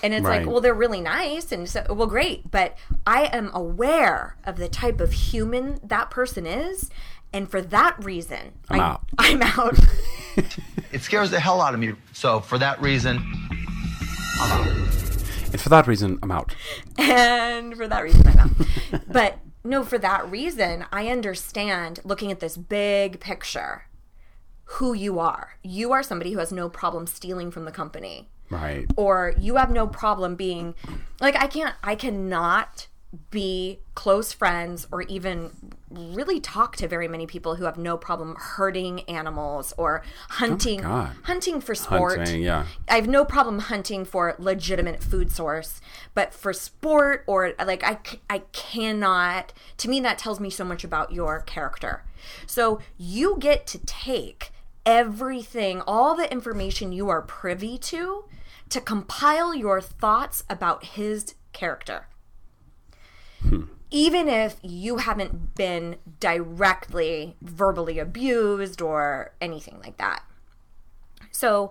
And 0.02 0.14
it's 0.14 0.24
Right. 0.24 0.38
like, 0.42 0.50
well, 0.50 0.60
they're 0.60 0.74
really 0.74 1.00
nice, 1.00 1.50
and 1.50 1.68
so, 1.68 1.84
well, 1.90 2.06
great. 2.06 2.50
But 2.50 2.76
I 3.06 3.24
am 3.32 3.50
aware 3.52 4.36
of 4.44 4.56
the 4.56 4.68
type 4.68 5.00
of 5.00 5.12
human 5.12 5.80
that 5.82 6.08
person 6.10 6.46
is, 6.46 6.88
and 7.32 7.50
for 7.50 7.60
that 7.60 8.02
reason, 8.04 8.52
I'm 8.68 8.80
I- 8.80 8.84
out. 8.84 9.02
I'm 9.18 9.42
out. 9.42 9.78
It 10.90 11.02
scares 11.02 11.30
the 11.30 11.38
hell 11.40 11.60
out 11.60 11.74
of 11.74 11.80
me. 11.80 11.92
So 12.14 12.40
for 12.40 12.56
that 12.58 12.80
reason, 12.80 13.18
I'm 14.40 14.50
out. 14.52 14.66
And 15.52 15.60
for 15.60 15.68
that 15.68 15.86
reason, 15.86 16.18
I'm 16.22 16.30
out. 16.30 16.54
and 16.96 17.76
for 17.76 17.86
that 17.88 18.02
reason, 18.02 18.26
I'm 18.26 18.38
out. 18.38 18.50
but 19.08 19.38
no, 19.64 19.84
for 19.84 19.98
that 19.98 20.30
reason, 20.30 20.86
I 20.92 21.08
understand 21.08 22.00
looking 22.04 22.30
at 22.32 22.40
this 22.40 22.56
big 22.56 23.20
picture 23.20 23.82
who 24.64 24.94
you 24.94 25.18
are. 25.18 25.58
You 25.62 25.92
are 25.92 26.02
somebody 26.02 26.32
who 26.32 26.38
has 26.38 26.52
no 26.52 26.68
problem 26.68 27.06
stealing 27.06 27.50
from 27.50 27.64
the 27.64 27.72
company. 27.72 28.28
Right. 28.50 28.86
or 28.96 29.34
you 29.38 29.56
have 29.56 29.70
no 29.70 29.86
problem 29.86 30.34
being 30.34 30.74
like 31.20 31.36
I 31.36 31.46
can't 31.46 31.74
I 31.82 31.94
cannot 31.94 32.86
be 33.30 33.80
close 33.94 34.32
friends 34.32 34.86
or 34.92 35.02
even 35.02 35.50
really 35.90 36.38
talk 36.40 36.76
to 36.76 36.86
very 36.86 37.08
many 37.08 37.26
people 37.26 37.54
who 37.54 37.64
have 37.64 37.78
no 37.78 37.96
problem 37.96 38.36
hurting 38.38 39.00
animals 39.02 39.72
or 39.78 40.02
hunting 40.28 40.84
Oh 40.84 41.10
hunting 41.22 41.60
for 41.60 41.74
sport. 41.74 42.18
Hunting, 42.18 42.42
yeah. 42.42 42.66
I 42.88 42.96
have 42.96 43.08
no 43.08 43.24
problem 43.24 43.60
hunting 43.60 44.04
for 44.04 44.34
legitimate 44.38 45.02
food 45.02 45.32
source, 45.32 45.80
but 46.14 46.34
for 46.34 46.52
sport 46.52 47.24
or 47.26 47.54
like 47.64 47.82
I 47.82 47.98
I 48.28 48.40
cannot. 48.52 49.54
To 49.78 49.88
me, 49.88 50.00
that 50.00 50.18
tells 50.18 50.38
me 50.38 50.50
so 50.50 50.64
much 50.64 50.84
about 50.84 51.12
your 51.12 51.40
character. 51.40 52.04
So 52.46 52.80
you 52.98 53.36
get 53.38 53.66
to 53.68 53.78
take 53.78 54.52
everything, 54.84 55.80
all 55.86 56.14
the 56.14 56.30
information 56.30 56.92
you 56.92 57.08
are 57.08 57.22
privy 57.22 57.78
to, 57.78 58.24
to 58.70 58.80
compile 58.80 59.54
your 59.54 59.80
thoughts 59.80 60.44
about 60.48 60.84
his 60.84 61.34
character. 61.52 62.06
Hmm. 63.42 63.64
Even 63.90 64.28
if 64.28 64.56
you 64.62 64.98
haven't 64.98 65.54
been 65.54 65.96
directly 66.20 67.36
verbally 67.40 67.98
abused 67.98 68.82
or 68.82 69.32
anything 69.40 69.80
like 69.82 69.96
that. 69.96 70.22
So, 71.30 71.70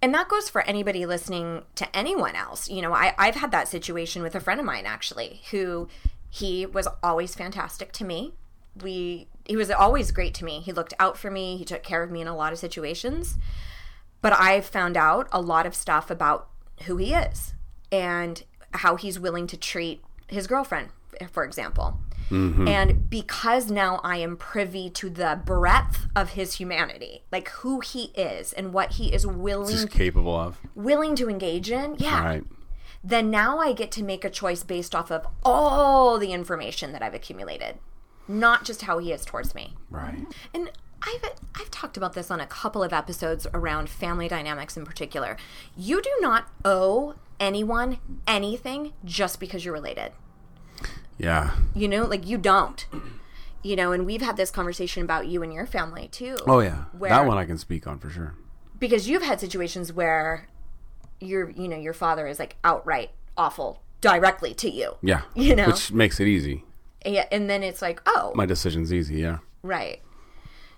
and 0.00 0.14
that 0.14 0.28
goes 0.28 0.48
for 0.48 0.62
anybody 0.62 1.04
listening 1.04 1.64
to 1.74 1.96
anyone 1.96 2.36
else. 2.36 2.68
You 2.68 2.82
know, 2.82 2.92
I, 2.92 3.14
I've 3.18 3.36
had 3.36 3.50
that 3.50 3.66
situation 3.66 4.22
with 4.22 4.36
a 4.36 4.40
friend 4.40 4.60
of 4.60 4.66
mine 4.66 4.86
actually, 4.86 5.42
who 5.50 5.88
he 6.30 6.66
was 6.66 6.86
always 7.02 7.34
fantastic 7.34 7.92
to 7.92 8.04
me. 8.04 8.34
We 8.80 9.26
he 9.44 9.56
was 9.56 9.70
always 9.70 10.12
great 10.12 10.34
to 10.34 10.44
me. 10.44 10.60
He 10.60 10.72
looked 10.72 10.94
out 11.00 11.16
for 11.16 11.30
me. 11.30 11.56
He 11.56 11.64
took 11.64 11.82
care 11.82 12.02
of 12.02 12.10
me 12.10 12.20
in 12.20 12.28
a 12.28 12.36
lot 12.36 12.52
of 12.52 12.58
situations. 12.58 13.36
But 14.20 14.32
I've 14.38 14.66
found 14.66 14.96
out 14.96 15.28
a 15.32 15.40
lot 15.40 15.66
of 15.66 15.74
stuff 15.74 16.10
about 16.10 16.48
who 16.84 16.96
he 16.96 17.14
is 17.14 17.54
and 17.92 18.42
how 18.72 18.96
he's 18.96 19.18
willing 19.18 19.46
to 19.48 19.56
treat 19.56 20.02
his 20.26 20.46
girlfriend, 20.46 20.88
for 21.30 21.44
example. 21.44 22.00
Mm-hmm. 22.30 22.68
And 22.68 23.08
because 23.08 23.70
now 23.70 24.00
I 24.04 24.18
am 24.18 24.36
privy 24.36 24.90
to 24.90 25.08
the 25.08 25.40
breadth 25.44 26.06
of 26.14 26.30
his 26.30 26.54
humanity, 26.54 27.22
like 27.32 27.48
who 27.48 27.80
he 27.80 28.12
is 28.14 28.52
and 28.52 28.72
what 28.74 28.94
he 28.94 29.12
is 29.12 29.26
willing 29.26 29.74
Just 29.74 29.90
capable 29.90 30.36
of. 30.36 30.58
willing 30.74 31.16
to 31.16 31.30
engage 31.30 31.70
in, 31.70 31.96
yeah. 31.98 32.22
Right. 32.22 32.44
Then 33.02 33.30
now 33.30 33.58
I 33.58 33.72
get 33.72 33.90
to 33.92 34.02
make 34.02 34.24
a 34.24 34.30
choice 34.30 34.62
based 34.62 34.94
off 34.94 35.10
of 35.10 35.26
all 35.42 36.18
the 36.18 36.32
information 36.32 36.92
that 36.92 37.02
I've 37.02 37.14
accumulated, 37.14 37.78
not 38.26 38.64
just 38.64 38.82
how 38.82 38.98
he 38.98 39.12
is 39.12 39.24
towards 39.24 39.54
me. 39.54 39.74
Right. 39.88 40.26
And 40.52 40.70
I've 41.02 41.24
I've 41.54 41.70
talked 41.70 41.96
about 41.96 42.12
this 42.14 42.30
on 42.30 42.40
a 42.40 42.46
couple 42.46 42.82
of 42.82 42.92
episodes 42.92 43.46
around 43.54 43.88
family 43.88 44.28
dynamics 44.28 44.76
in 44.76 44.84
particular. 44.84 45.36
You 45.76 46.02
do 46.02 46.10
not 46.20 46.48
owe 46.64 47.14
anyone 47.40 47.98
anything 48.26 48.92
just 49.04 49.38
because 49.40 49.64
you're 49.64 49.74
related. 49.74 50.12
Yeah. 51.18 51.52
You 51.74 51.88
know, 51.88 52.04
like 52.04 52.26
you 52.26 52.38
don't. 52.38 52.86
You 53.62 53.74
know, 53.76 53.92
and 53.92 54.06
we've 54.06 54.22
had 54.22 54.36
this 54.36 54.50
conversation 54.50 55.02
about 55.02 55.26
you 55.26 55.42
and 55.42 55.52
your 55.52 55.66
family 55.66 56.08
too. 56.08 56.36
Oh 56.46 56.60
yeah. 56.60 56.84
Where- 56.96 57.10
That 57.10 57.26
one 57.26 57.38
I 57.38 57.44
can 57.44 57.58
speak 57.58 57.86
on 57.86 57.98
for 57.98 58.10
sure. 58.10 58.34
because 58.78 59.08
you've 59.08 59.22
had 59.22 59.40
situations 59.40 59.92
where 59.92 60.46
your 61.20 61.50
you 61.50 61.66
know 61.68 61.76
your 61.76 61.92
father 61.92 62.26
is 62.28 62.38
like 62.38 62.56
outright 62.62 63.10
awful 63.36 63.82
directly 64.00 64.54
to 64.54 64.70
you. 64.70 64.96
Yeah. 65.02 65.22
You 65.34 65.56
know? 65.56 65.66
Which 65.66 65.90
makes 65.92 66.20
it 66.20 66.28
easy. 66.28 66.64
Yeah, 67.06 67.26
and 67.32 67.48
then 67.48 67.62
it's 67.62 67.80
like, 67.80 68.02
oh, 68.06 68.32
My 68.34 68.44
decision's 68.46 68.92
easy, 68.92 69.16
yeah. 69.20 69.38
Right. 69.62 70.02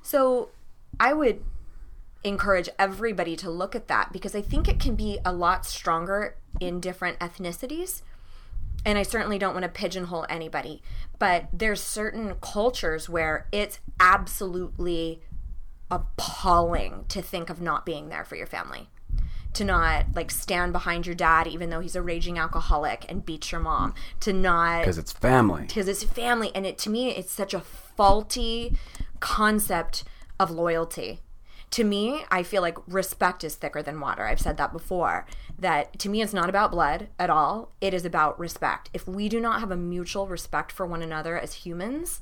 So 0.02 0.50
I 0.99 1.12
would 1.12 1.42
encourage 2.23 2.69
everybody 2.78 3.37
to 3.37 3.50
look 3.50 3.75
at 3.75 3.88
that 3.88 4.12
because 4.12 4.35
I 4.35 4.42
think 4.42 4.69
it 4.69 4.78
can 4.78 4.95
be 4.95 5.19
a 5.25 5.33
lot 5.33 5.64
stronger 5.64 6.37
in 6.61 6.80
different 6.80 7.19
ethnicities. 7.19 8.02
And 8.85 8.97
I 8.99 9.02
certainly 9.02 9.38
don't 9.38 9.52
want 9.52 9.64
to 9.64 9.69
pigeonhole 9.69 10.26
anybody, 10.28 10.83
but 11.19 11.47
there's 11.52 11.83
certain 11.83 12.35
cultures 12.40 13.09
where 13.09 13.47
it's 13.52 13.78
absolutely 13.99 15.21
appalling 15.90 17.04
to 17.09 17.21
think 17.21 17.50
of 17.50 17.61
not 17.61 17.85
being 17.85 18.09
there 18.09 18.25
for 18.25 18.37
your 18.37 18.47
family. 18.47 18.88
To 19.54 19.64
not 19.64 20.07
like 20.14 20.30
stand 20.30 20.73
behind 20.73 21.07
your 21.07 21.16
dad 21.16 21.49
even 21.49 21.71
though 21.71 21.80
he's 21.80 21.97
a 21.97 22.02
raging 22.02 22.38
alcoholic 22.38 23.04
and 23.09 23.26
beat 23.26 23.50
your 23.50 23.61
mom. 23.61 23.95
To 24.21 24.33
not 24.33 24.83
Because 24.83 24.97
it's 24.97 25.12
family. 25.12 25.62
because 25.66 25.88
it's 25.88 26.04
family 26.04 26.52
and 26.54 26.64
it 26.64 26.78
to 26.78 26.90
me 26.90 27.11
it's 27.11 27.33
such 27.33 27.52
a 27.52 27.61
faulty 27.61 28.76
concept 29.21 30.05
of 30.39 30.50
loyalty. 30.50 31.21
To 31.73 31.85
me 31.85 32.25
i 32.33 32.43
feel 32.43 32.62
like 32.62 32.77
respect 32.89 33.45
is 33.45 33.55
thicker 33.55 33.83
than 33.83 34.00
water. 34.00 34.25
I've 34.25 34.41
said 34.41 34.57
that 34.57 34.73
before 34.73 35.27
that 35.59 35.99
to 36.00 36.09
me 36.09 36.23
it's 36.23 36.35
not 36.35 36.49
about 36.49 36.73
blood 36.73 37.09
at 37.19 37.31
all. 37.31 37.73
It 37.81 37.95
is 37.95 38.05
about 38.05 38.41
respect. 38.41 38.91
If 38.93 39.07
we 39.07 39.29
do 39.29 39.41
not 39.41 39.61
have 39.61 39.71
a 39.71 39.77
mutual 39.77 40.27
respect 40.27 40.73
for 40.73 40.85
one 40.85 41.03
another 41.03 41.39
as 41.39 41.55
humans 41.55 42.21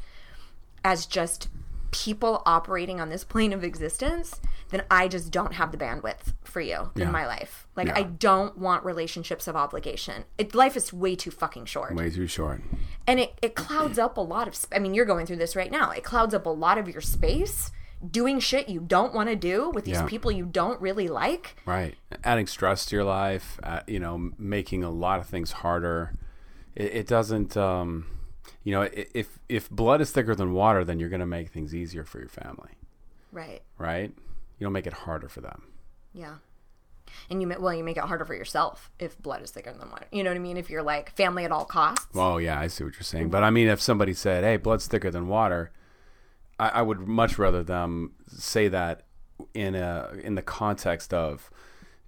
as 0.85 1.07
just 1.07 1.49
people 1.90 2.42
operating 2.47 3.00
on 3.00 3.09
this 3.09 3.25
plane 3.25 3.52
of 3.52 3.64
existence, 3.64 4.40
then 4.71 4.83
I 4.90 5.09
just 5.09 5.30
don't 5.30 5.54
have 5.54 5.73
the 5.73 5.78
bandwidth 5.78 6.35
for 6.45 6.61
you 6.61 6.90
Yeah. 6.95 7.07
in 7.07 7.12
my 7.12 7.26
life. 7.26 7.66
Like 7.76 7.88
Yeah. 7.88 7.97
I 7.99 8.02
don't 8.02 8.59
want 8.59 8.85
relationships 8.85 9.49
of 9.49 9.57
obligation. 9.57 10.25
It, 10.37 10.54
life 10.54 10.76
is 10.76 10.92
way 10.92 11.16
too 11.16 11.30
fucking 11.30 11.64
short 11.66 11.95
Way 11.95 12.11
too 12.11 12.26
short. 12.26 12.61
and 13.07 13.18
it, 13.21 13.38
it 13.42 13.54
clouds 13.54 13.99
up 13.99 14.16
a 14.18 14.21
lot 14.21 14.47
of 14.49 14.54
sp- 14.54 14.75
i 14.75 14.78
mean 14.78 14.92
you're 14.95 15.07
going 15.07 15.25
through 15.26 15.37
this 15.37 15.57
right 15.57 15.71
now 15.71 15.90
it 15.90 16.04
clouds 16.04 16.35
up 16.35 16.45
a 16.47 16.50
lot 16.50 16.76
of 16.78 16.88
your 16.88 17.00
space 17.00 17.71
doing 18.11 18.38
shit 18.38 18.68
you 18.68 18.80
don't 18.80 19.14
want 19.14 19.28
to 19.28 19.35
do 19.37 19.71
with 19.71 19.85
these 19.85 19.95
Yeah. 19.97 20.07
people 20.07 20.30
you 20.30 20.45
don't 20.45 20.80
really 20.80 21.09
like 21.09 21.57
Right. 21.66 21.95
Adding 22.23 22.47
stress 22.47 22.85
to 22.87 22.97
your 22.97 23.04
life, 23.04 23.59
uh, 23.62 23.80
you 23.87 23.99
know, 23.99 24.30
making 24.38 24.85
a 24.85 24.90
lot 24.90 25.18
of 25.21 25.26
things 25.26 25.50
harder. 25.52 26.12
It, 26.76 26.95
it 26.95 27.07
doesn't, 27.07 27.57
um, 27.57 28.07
you 28.68 28.72
know, 28.75 28.82
if 29.16 29.38
if 29.48 29.70
blood 29.70 30.02
is 30.02 30.10
thicker 30.10 30.34
than 30.34 30.52
water, 30.52 30.84
then 30.84 30.98
you're 31.00 31.08
going 31.08 31.20
to 31.28 31.32
make 31.38 31.48
things 31.48 31.75
easier 31.75 32.04
for 32.04 32.18
your 32.18 32.28
family, 32.28 32.72
right 33.32 33.62
right? 33.78 34.12
You 34.58 34.64
don't 34.66 34.75
make 34.75 34.87
it 34.87 34.92
harder 34.92 35.28
for 35.30 35.40
them. 35.40 35.60
yeah 36.12 36.34
and 37.30 37.40
you 37.40 37.48
well 37.58 37.72
you 37.72 37.82
make 37.82 37.96
it 37.96 38.04
harder 38.04 38.26
for 38.26 38.34
yourself 38.34 38.90
if 38.98 39.16
blood 39.22 39.40
is 39.42 39.50
thicker 39.50 39.72
than 39.72 39.90
water 39.90 40.06
you 40.12 40.22
know 40.22 40.28
what 40.28 40.37
i 40.37 40.40
mean 40.48 40.58
if 40.58 40.68
you're 40.68 40.82
like 40.82 41.06
family 41.16 41.42
at 41.46 41.50
all 41.50 41.64
costs 41.64 42.06
Oh 42.14 42.37
yeah, 42.37 42.60
I 42.60 42.66
see 42.68 42.84
what 42.84 42.92
you're 42.98 43.02
saying. 43.14 43.30
But 43.30 43.42
I 43.42 43.50
mean, 43.50 43.68
if 43.68 43.80
somebody 43.80 44.12
said, 44.12 44.44
"Hey, 44.44 44.58
blood's 44.58 44.87
thicker 44.87 45.10
than 45.10 45.26
water," 45.28 45.70
I, 46.58 46.68
I 46.80 46.82
would 46.82 47.00
much 47.20 47.38
rather 47.38 47.62
them 47.64 48.12
say 48.26 48.68
that 48.68 48.96
in 49.54 49.75
a 49.75 50.10
in 50.22 50.34
the 50.34 50.42
context 50.42 51.14
of, 51.14 51.50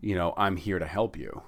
you 0.08 0.14
know, 0.14 0.34
I'm 0.36 0.56
here 0.66 0.78
to 0.78 0.86
help 0.98 1.16
you. 1.16 1.42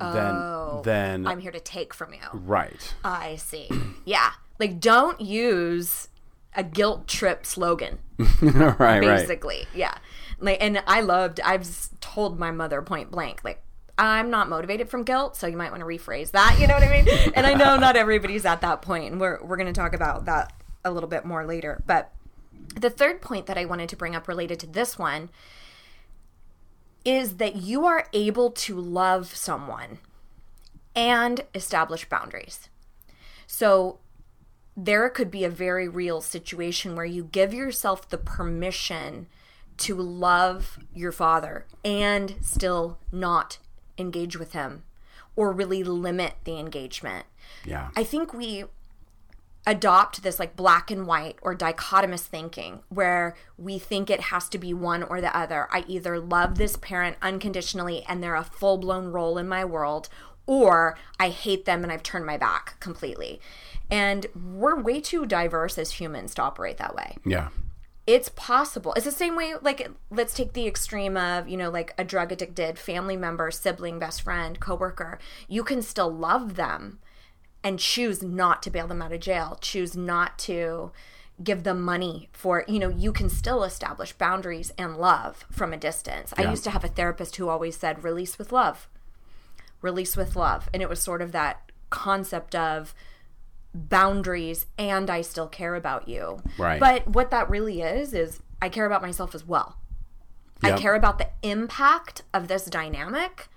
Oh, 0.00 0.80
Then, 0.84 1.22
then 1.22 1.26
i'm 1.26 1.40
here 1.40 1.50
to 1.50 1.60
take 1.60 1.92
from 1.92 2.12
you. 2.12 2.20
Right, 2.32 2.94
i 3.04 3.36
see. 3.36 3.68
Yeah. 4.04 4.30
Like 4.58 4.80
don't 4.80 5.20
use 5.20 6.08
a 6.54 6.62
guilt 6.64 7.06
trip 7.08 7.44
slogan. 7.46 7.98
Right, 8.42 8.78
right. 8.78 9.00
basically. 9.00 9.66
Yeah. 9.74 9.94
Like 10.40 10.58
and 10.60 10.82
i 10.86 11.00
loved 11.00 11.40
i've 11.44 11.66
told 12.00 12.38
my 12.38 12.50
mother 12.52 12.80
point 12.80 13.10
blank 13.10 13.42
like 13.42 13.60
i'm 13.98 14.30
not 14.30 14.48
motivated 14.48 14.88
from 14.88 15.02
guilt 15.02 15.34
so 15.36 15.48
you 15.48 15.56
might 15.56 15.70
want 15.72 15.80
to 15.80 15.86
rephrase 15.86 16.30
that 16.30 16.56
you 16.60 16.68
know 16.68 16.74
what 16.74 16.84
i 16.84 17.02
mean? 17.02 17.32
And 17.34 17.44
i 17.44 17.54
know 17.54 17.76
not 17.76 17.96
everybody's 17.96 18.46
at 18.46 18.60
that 18.60 18.80
point 18.80 19.10
and 19.10 19.20
we're, 19.20 19.42
we're 19.42 19.56
going 19.56 19.66
to 19.66 19.72
talk 19.72 19.94
about 19.94 20.26
that 20.26 20.52
a 20.84 20.92
little 20.92 21.08
bit 21.08 21.24
more 21.24 21.44
later. 21.44 21.82
But 21.86 22.12
the 22.76 22.88
third 22.90 23.20
point 23.20 23.46
that 23.46 23.58
i 23.58 23.64
wanted 23.64 23.88
to 23.88 23.96
bring 23.96 24.14
up 24.14 24.28
related 24.28 24.60
to 24.60 24.66
this 24.68 24.96
one 24.96 25.28
is 27.04 27.36
that 27.36 27.56
you 27.56 27.86
are 27.86 28.06
able 28.12 28.50
to 28.50 28.78
love 28.78 29.34
someone 29.34 29.98
and 30.94 31.44
establish 31.54 32.08
boundaries 32.08 32.68
so 33.46 33.98
there 34.76 35.08
could 35.08 35.30
be 35.30 35.42
a 35.42 35.50
very 35.50 35.88
real 35.88 36.20
situation 36.20 36.94
where 36.94 37.04
you 37.04 37.24
give 37.24 37.52
yourself 37.52 38.08
the 38.08 38.18
permission 38.18 39.26
to 39.78 39.94
love 39.96 40.78
your 40.94 41.10
father 41.10 41.66
and 41.84 42.36
still 42.40 42.98
not 43.10 43.58
engage 43.96 44.36
with 44.36 44.52
him 44.52 44.84
or 45.34 45.50
really 45.50 45.82
limit 45.82 46.34
the 46.44 46.58
engagement. 46.58 47.26
Yeah, 47.64 47.88
I 47.96 48.04
think 48.04 48.32
we 48.34 48.64
adopt 49.68 50.22
this 50.22 50.38
like 50.38 50.56
black 50.56 50.90
and 50.90 51.06
white 51.06 51.38
or 51.42 51.54
dichotomous 51.54 52.22
thinking 52.22 52.80
where 52.88 53.36
we 53.58 53.78
think 53.78 54.08
it 54.08 54.20
has 54.22 54.48
to 54.48 54.56
be 54.56 54.72
one 54.72 55.02
or 55.02 55.20
the 55.20 55.36
other. 55.36 55.68
I 55.70 55.84
either 55.86 56.18
love 56.18 56.56
this 56.56 56.76
parent 56.76 57.18
unconditionally 57.20 58.02
and 58.08 58.22
they're 58.22 58.34
a 58.34 58.42
full 58.42 58.78
blown 58.78 59.08
role 59.08 59.36
in 59.36 59.46
my 59.46 59.66
world, 59.66 60.08
or 60.46 60.96
I 61.20 61.28
hate 61.28 61.66
them 61.66 61.82
and 61.82 61.92
I've 61.92 62.02
turned 62.02 62.24
my 62.24 62.38
back 62.38 62.80
completely. 62.80 63.42
And 63.90 64.26
we're 64.34 64.80
way 64.80 65.02
too 65.02 65.26
diverse 65.26 65.76
as 65.76 65.92
humans 65.92 66.34
to 66.34 66.42
operate 66.42 66.78
that 66.78 66.94
way 66.94 67.16
yeah, 67.26 67.48
it's 68.06 68.30
possible. 68.30 68.94
It's 68.94 69.04
the 69.04 69.12
same 69.12 69.36
way, 69.36 69.52
like, 69.60 69.86
let's 70.10 70.32
take 70.32 70.54
the 70.54 70.66
extreme 70.66 71.18
of, 71.18 71.46
you 71.46 71.58
know, 71.58 71.68
like 71.68 71.92
a 71.98 72.04
drug 72.04 72.32
addicted 72.32 72.78
family 72.78 73.18
member, 73.18 73.50
sibling, 73.50 73.98
best 73.98 74.22
friend, 74.22 74.58
coworker. 74.58 75.18
You 75.46 75.62
can 75.62 75.82
still 75.82 76.10
love 76.10 76.56
them 76.56 77.00
and 77.64 77.78
choose 77.78 78.22
not 78.22 78.62
to 78.62 78.70
bail 78.70 78.86
them 78.86 79.02
out 79.02 79.12
of 79.12 79.20
jail, 79.20 79.58
choose 79.60 79.96
not 79.96 80.38
to 80.40 80.92
give 81.42 81.62
them 81.62 81.80
money 81.82 82.28
for, 82.32 82.64
you 82.66 82.78
know, 82.78 82.88
you 82.88 83.12
can 83.12 83.28
still 83.28 83.62
establish 83.62 84.12
boundaries 84.12 84.72
and 84.78 84.96
love 84.96 85.44
from 85.50 85.72
a 85.72 85.76
distance. 85.76 86.32
I 86.36 86.50
used 86.50 86.64
to 86.64 86.70
have 86.70 86.84
a 86.84 86.88
therapist 86.88 87.36
who 87.36 87.48
always 87.48 87.76
said, 87.76 88.02
release 88.02 88.38
with 88.38 88.50
love, 88.52 88.88
release 89.80 90.16
with 90.16 90.34
love. 90.34 90.68
And 90.72 90.82
it 90.82 90.88
was 90.88 91.00
sort 91.00 91.22
of 91.22 91.32
that 91.32 91.70
concept 91.90 92.54
of, 92.54 92.94
boundaries 93.74 94.66
and 94.76 95.10
I 95.10 95.20
still 95.20 95.46
care 95.46 95.74
about 95.74 96.08
you. 96.08 96.40
Right. 96.56 96.80
But 96.80 97.06
what 97.06 97.30
that 97.30 97.50
really 97.50 97.82
is 97.82 98.14
is 98.14 98.40
I 98.60 98.68
care 98.68 98.86
about 98.86 99.02
myself 99.02 99.34
as 99.34 99.46
well. 99.46 99.76
I 100.60 100.72
care 100.72 100.96
about 100.96 101.18
the 101.18 101.28
impact 101.42 102.22
of 102.34 102.48
this 102.48 102.64
dynamic 102.64 103.48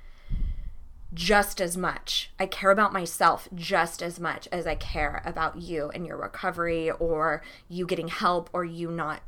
just 1.14 1.60
as 1.60 1.76
much. 1.76 2.32
I 2.40 2.46
care 2.46 2.72
about 2.72 2.94
myself 2.94 3.48
just 3.54 4.02
as 4.02 4.20
much 4.20 4.48
as 4.52 4.66
I 4.66 4.76
care 4.76 5.22
about 5.26 5.58
you 5.58 5.92
and 5.94 6.06
your 6.06 6.18
recovery 6.18 6.90
or 6.92 7.42
you 7.68 7.86
getting 7.86 8.08
help 8.08 8.50
or 8.54 8.64
you 8.64 8.90
not 8.90 9.22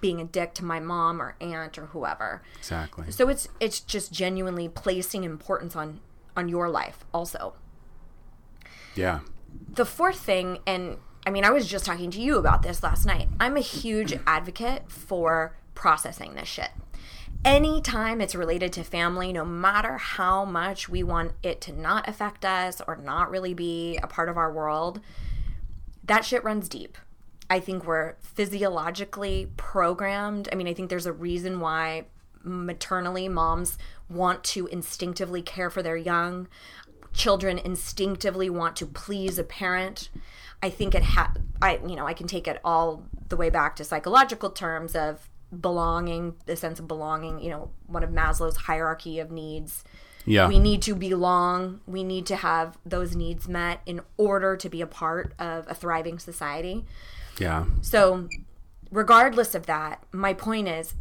being 0.00 0.20
a 0.20 0.24
dick 0.24 0.54
to 0.54 0.64
my 0.64 0.80
mom 0.80 1.20
or 1.20 1.36
aunt 1.40 1.76
or 1.78 1.86
whoever. 1.86 2.42
exactly. 2.58 3.10
So 3.10 3.28
it's 3.28 3.48
it's 3.58 3.80
just 3.80 4.12
genuinely 4.12 4.68
placing 4.68 5.24
importance 5.24 5.76
on 5.76 6.00
on 6.36 6.48
your 6.48 6.70
life 6.70 7.04
also 7.12 7.54
Yeah, 8.94 9.20
the 9.74 9.84
fourth 9.84 10.18
thing, 10.18 10.58
and 10.66 10.98
I 11.26 11.30
mean, 11.30 11.44
I 11.44 11.50
was 11.50 11.66
just 11.66 11.84
talking 11.84 12.10
to 12.12 12.20
you 12.20 12.38
about 12.38 12.62
this 12.62 12.82
last 12.82 13.06
night. 13.06 13.28
I'm 13.38 13.56
a 13.56 13.60
huge 13.60 14.18
advocate 14.26 14.90
for 14.90 15.56
processing 15.74 16.34
this 16.34 16.48
shit. 16.48 16.70
Anytime 17.44 18.20
it's 18.20 18.34
related 18.34 18.72
to 18.74 18.84
family, 18.84 19.32
no 19.32 19.46
matter 19.46 19.96
how 19.96 20.44
much 20.44 20.90
we 20.90 21.02
want 21.02 21.32
it 21.42 21.62
to 21.62 21.72
not 21.72 22.06
affect 22.06 22.44
us 22.44 22.82
or 22.86 22.96
not 22.96 23.30
really 23.30 23.54
be 23.54 23.98
a 24.02 24.06
part 24.06 24.28
of 24.28 24.36
our 24.36 24.52
world, 24.52 25.00
that 26.04 26.24
shit 26.24 26.44
runs 26.44 26.68
deep. 26.68 26.98
I 27.48 27.58
think 27.58 27.86
we're 27.86 28.16
physiologically 28.20 29.50
programmed. 29.56 30.50
I 30.52 30.54
mean, 30.54 30.68
I 30.68 30.74
think 30.74 30.90
there's 30.90 31.06
a 31.06 31.12
reason 31.12 31.60
why 31.60 32.04
maternally 32.42 33.28
moms 33.28 33.78
want 34.08 34.44
to 34.44 34.66
instinctively 34.66 35.40
care 35.40 35.70
for 35.70 35.82
their 35.82 35.96
young. 35.96 36.46
Children 37.14 37.58
instinctively 37.58 38.50
want 38.50 38.76
to 38.76 38.86
please 38.86 39.38
a 39.38 39.44
parent. 39.44 40.10
I 40.62 40.68
think 40.68 40.94
it 40.94 41.02
ha 41.02 41.32
I 41.62 41.80
you 41.86 41.96
know, 41.96 42.06
I 42.06 42.12
can 42.12 42.26
take 42.26 42.46
it 42.46 42.60
all 42.62 43.04
the 43.30 43.36
way 43.36 43.48
back 43.48 43.76
to 43.76 43.84
psychological 43.84 44.50
terms 44.50 44.94
of 44.94 45.29
belonging, 45.58 46.34
the 46.46 46.56
sense 46.56 46.78
of 46.78 46.86
belonging, 46.88 47.40
you 47.40 47.50
know, 47.50 47.70
one 47.86 48.02
of 48.02 48.10
Maslow's 48.10 48.56
hierarchy 48.56 49.18
of 49.18 49.30
needs. 49.30 49.84
yeah, 50.26 50.46
We 50.48 50.58
need 50.58 50.82
to 50.82 50.94
belong. 50.94 51.80
We 51.86 52.04
need 52.04 52.26
to 52.26 52.36
have 52.36 52.78
those 52.84 53.16
needs 53.16 53.48
met 53.48 53.80
in 53.86 54.00
order 54.16 54.56
to 54.56 54.68
be 54.68 54.80
a 54.80 54.86
part 54.86 55.32
of 55.38 55.66
a 55.68 55.74
thriving 55.74 56.18
society. 56.18 56.84
yeah, 57.38 57.64
So, 57.82 58.28
regardless 58.90 59.54
of 59.54 59.66
that, 59.66 60.04
my 60.12 60.34
point 60.34 60.68
is 60.68 60.94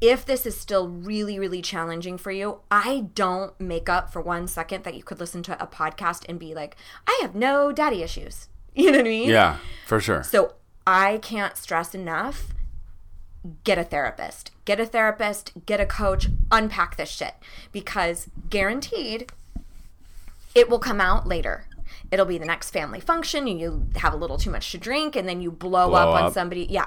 if 0.00 0.26
this 0.26 0.44
is 0.44 0.56
still 0.58 0.88
really, 0.88 1.38
really 1.38 1.62
challenging 1.62 2.18
for 2.18 2.30
you, 2.30 2.60
I 2.70 3.06
don't 3.14 3.58
make 3.60 3.88
up 3.88 4.12
for 4.12 4.20
one 4.20 4.46
second 4.48 4.84
that 4.84 4.94
you 4.94 5.02
could 5.02 5.20
listen 5.20 5.42
to 5.44 5.62
a 5.62 5.66
podcast 5.66 6.24
and 6.28 6.38
be 6.38 6.52
like, 6.54 6.76
I 7.06 7.18
have 7.22 7.34
no 7.34 7.72
daddy 7.72 8.02
issues. 8.02 8.48
You 8.76 8.90
know 8.90 8.98
what 8.98 9.06
I 9.06 9.10
mean? 9.10 9.28
yeah, 9.30 9.58
for 9.86 10.00
sure. 10.00 10.24
So, 10.24 10.54
I 10.84 11.18
can't 11.18 11.56
stress 11.56 11.94
enough 11.94 12.48
get 13.64 13.78
a 13.78 13.84
therapist. 13.84 14.50
Get 14.64 14.80
a 14.80 14.86
therapist, 14.86 15.52
get 15.66 15.80
a 15.80 15.86
coach, 15.86 16.28
unpack 16.50 16.96
this 16.96 17.10
shit 17.10 17.34
because 17.72 18.28
guaranteed 18.48 19.30
it 20.54 20.70
will 20.70 20.78
come 20.78 21.00
out 21.00 21.26
later. 21.26 21.66
It'll 22.10 22.26
be 22.26 22.38
the 22.38 22.46
next 22.46 22.70
family 22.70 23.00
function. 23.00 23.46
You, 23.46 23.58
you 23.58 23.86
have 23.96 24.14
a 24.14 24.16
little 24.16 24.38
too 24.38 24.50
much 24.50 24.70
to 24.72 24.78
drink 24.78 25.16
and 25.16 25.28
then 25.28 25.40
you 25.40 25.50
blow, 25.50 25.88
Blow 25.88 25.98
up, 25.98 26.22
on 26.22 26.32
somebody. 26.32 26.66
Yeah. 26.70 26.86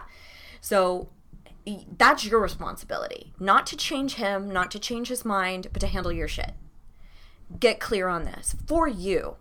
So 0.61 1.09
that's 1.97 2.25
your 2.25 2.39
responsibility. 2.39 3.33
Not 3.39 3.67
to 3.67 3.77
change 3.77 4.15
him, 4.15 4.49
not 4.49 4.71
to 4.71 4.79
change 4.79 5.09
his 5.09 5.25
mind, 5.25 5.67
but 5.73 5.81
to 5.81 5.87
handle 5.87 6.11
your 6.11 6.27
shit. 6.27 6.53
Get 7.59 7.79
clear 7.79 8.07
on 8.07 8.23
this 8.23 8.55
for 8.65 8.87
you. 8.87 9.35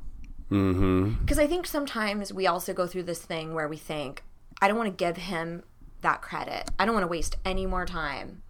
Mm-hmm. 0.51 1.21
Because 1.21 1.39
I 1.39 1.47
think 1.47 1.67
sometimes 1.67 2.33
we 2.33 2.47
also 2.47 2.73
go 2.73 2.87
through 2.87 3.05
this 3.05 3.23
thing 3.23 3.55
where 3.55 3.69
we 3.69 3.77
think, 3.77 4.23
I 4.61 4.69
don't 4.69 4.77
want 4.77 4.97
to 4.97 5.05
give 5.05 5.17
him 5.17 5.63
that 6.07 6.23
credit. 6.23 6.71
I 6.79 6.85
don't 6.85 6.95
want 6.95 7.03
to 7.03 7.09
waste 7.09 7.35
any 7.45 7.67
more 7.67 7.85
time 7.85 8.43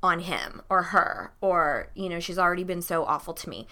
on 0.00 0.20
him 0.20 0.62
or 0.70 0.84
her, 0.84 1.32
or, 1.40 1.88
you 1.96 2.08
know, 2.08 2.20
she's 2.20 2.38
already 2.38 2.62
been 2.62 2.82
so 2.82 3.04
awful 3.04 3.34
to 3.34 3.48
me. 3.50 3.66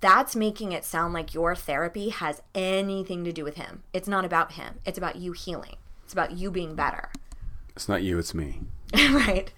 That's 0.00 0.36
making 0.36 0.70
it 0.70 0.84
sound 0.84 1.12
like 1.12 1.34
your 1.34 1.56
therapy 1.56 2.10
has 2.10 2.40
anything 2.54 3.24
to 3.24 3.32
do 3.32 3.42
with 3.42 3.56
him. 3.56 3.82
It's 3.92 4.06
not 4.06 4.24
about 4.24 4.52
him, 4.52 4.78
it's 4.86 4.96
about 4.96 5.16
you 5.16 5.32
healing, 5.32 5.74
it's 6.04 6.12
about 6.12 6.30
you 6.30 6.52
being 6.52 6.76
better. 6.76 7.10
It's 7.74 7.88
not 7.88 8.04
you, 8.04 8.16
it's 8.20 8.32
me. 8.32 8.60
right. 8.94 9.52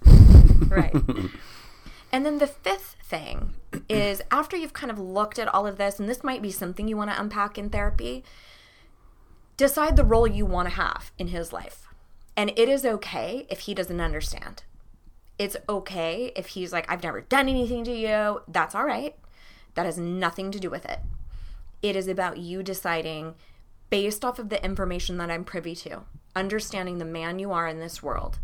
Right. 0.67 0.95
and 2.11 2.25
then 2.25 2.39
the 2.39 2.47
fifth 2.47 2.97
thing 3.05 3.53
is 3.91 4.23
after 4.31 4.57
you've 4.57 4.73
kind 4.73 4.91
of 4.91 4.99
looked 4.99 5.39
at 5.39 5.53
all 5.53 5.67
of 5.67 5.77
this, 5.77 6.01
and 6.01 6.09
this 6.09 6.25
might 6.25 6.41
be 6.41 6.51
something 6.51 6.89
you 6.89 6.97
want 6.97 7.11
to 7.11 7.21
unpack 7.21 7.59
in 7.59 7.69
therapy, 7.69 8.25
decide 9.59 9.97
the 9.97 10.05
role 10.05 10.27
you 10.27 10.47
want 10.47 10.71
to 10.71 10.75
have 10.75 11.13
in 11.19 11.29
his 11.29 11.53
life. 11.53 11.87
And 12.37 12.53
it 12.57 12.69
is 12.69 12.85
okay 12.85 13.47
if 13.49 13.61
he 13.61 13.75
doesn't 13.75 14.01
understand. 14.01 14.65
It's 15.39 15.57
okay 15.69 16.33
if 16.37 16.49
he's 16.49 16.73
like, 16.73 16.91
I've 16.91 17.03
never 17.03 17.23
done 17.23 17.49
anything 17.49 17.85
to 17.85 17.93
you. 17.93 18.43
That's 18.47 18.75
all 18.75 18.85
right. 18.85 19.15
That 19.75 19.87
has 19.87 19.99
nothing 19.99 20.51
to 20.51 20.61
do 20.61 20.71
with 20.71 20.85
it. 20.85 21.01
It 21.83 21.97
is 21.97 22.09
about 22.09 22.39
you 22.39 22.63
deciding, 22.63 23.35
based 23.91 24.25
off 24.25 24.39
of 24.39 24.49
the 24.49 24.63
information 24.65 25.19
that 25.19 25.31
I'm 25.31 25.45
privy 25.45 25.75
to, 25.77 26.03
understanding 26.35 26.99
the 26.99 27.05
man 27.05 27.39
you 27.39 27.53
are 27.53 27.69
in 27.69 27.79
this 27.79 28.03
world. 28.03 28.39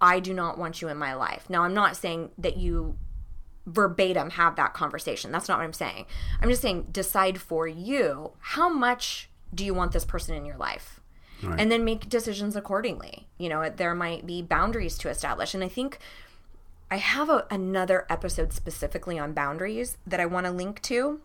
I 0.00 0.20
do 0.20 0.34
not 0.34 0.58
want 0.58 0.82
you 0.82 0.88
in 0.88 0.98
my 0.98 1.14
life. 1.14 1.48
Now, 1.48 1.62
I'm 1.62 1.74
not 1.74 1.96
saying 1.96 2.30
that 2.36 2.56
you 2.58 2.98
verbatim 3.66 4.30
have 4.30 4.56
that 4.56 4.74
conversation. 4.74 5.32
That's 5.32 5.48
not 5.48 5.58
what 5.58 5.64
I'm 5.64 5.72
saying. 5.72 6.06
I'm 6.40 6.48
just 6.48 6.62
saying 6.62 6.88
decide 6.92 7.40
for 7.40 7.66
you 7.66 8.32
how 8.38 8.68
much 8.68 9.28
do 9.54 9.64
you 9.64 9.74
want 9.74 9.92
this 9.92 10.04
person 10.04 10.34
in 10.34 10.44
your 10.44 10.56
life? 10.56 10.95
And 11.42 11.70
then 11.70 11.84
make 11.84 12.08
decisions 12.08 12.56
accordingly. 12.56 13.26
You 13.38 13.48
know, 13.48 13.68
there 13.68 13.94
might 13.94 14.26
be 14.26 14.42
boundaries 14.42 14.96
to 14.98 15.08
establish. 15.08 15.54
And 15.54 15.62
I 15.62 15.68
think 15.68 15.98
I 16.90 16.96
have 16.96 17.28
a, 17.28 17.46
another 17.50 18.06
episode 18.08 18.52
specifically 18.52 19.18
on 19.18 19.32
boundaries 19.32 19.98
that 20.06 20.20
I 20.20 20.26
want 20.26 20.46
to 20.46 20.52
link 20.52 20.80
to. 20.82 21.20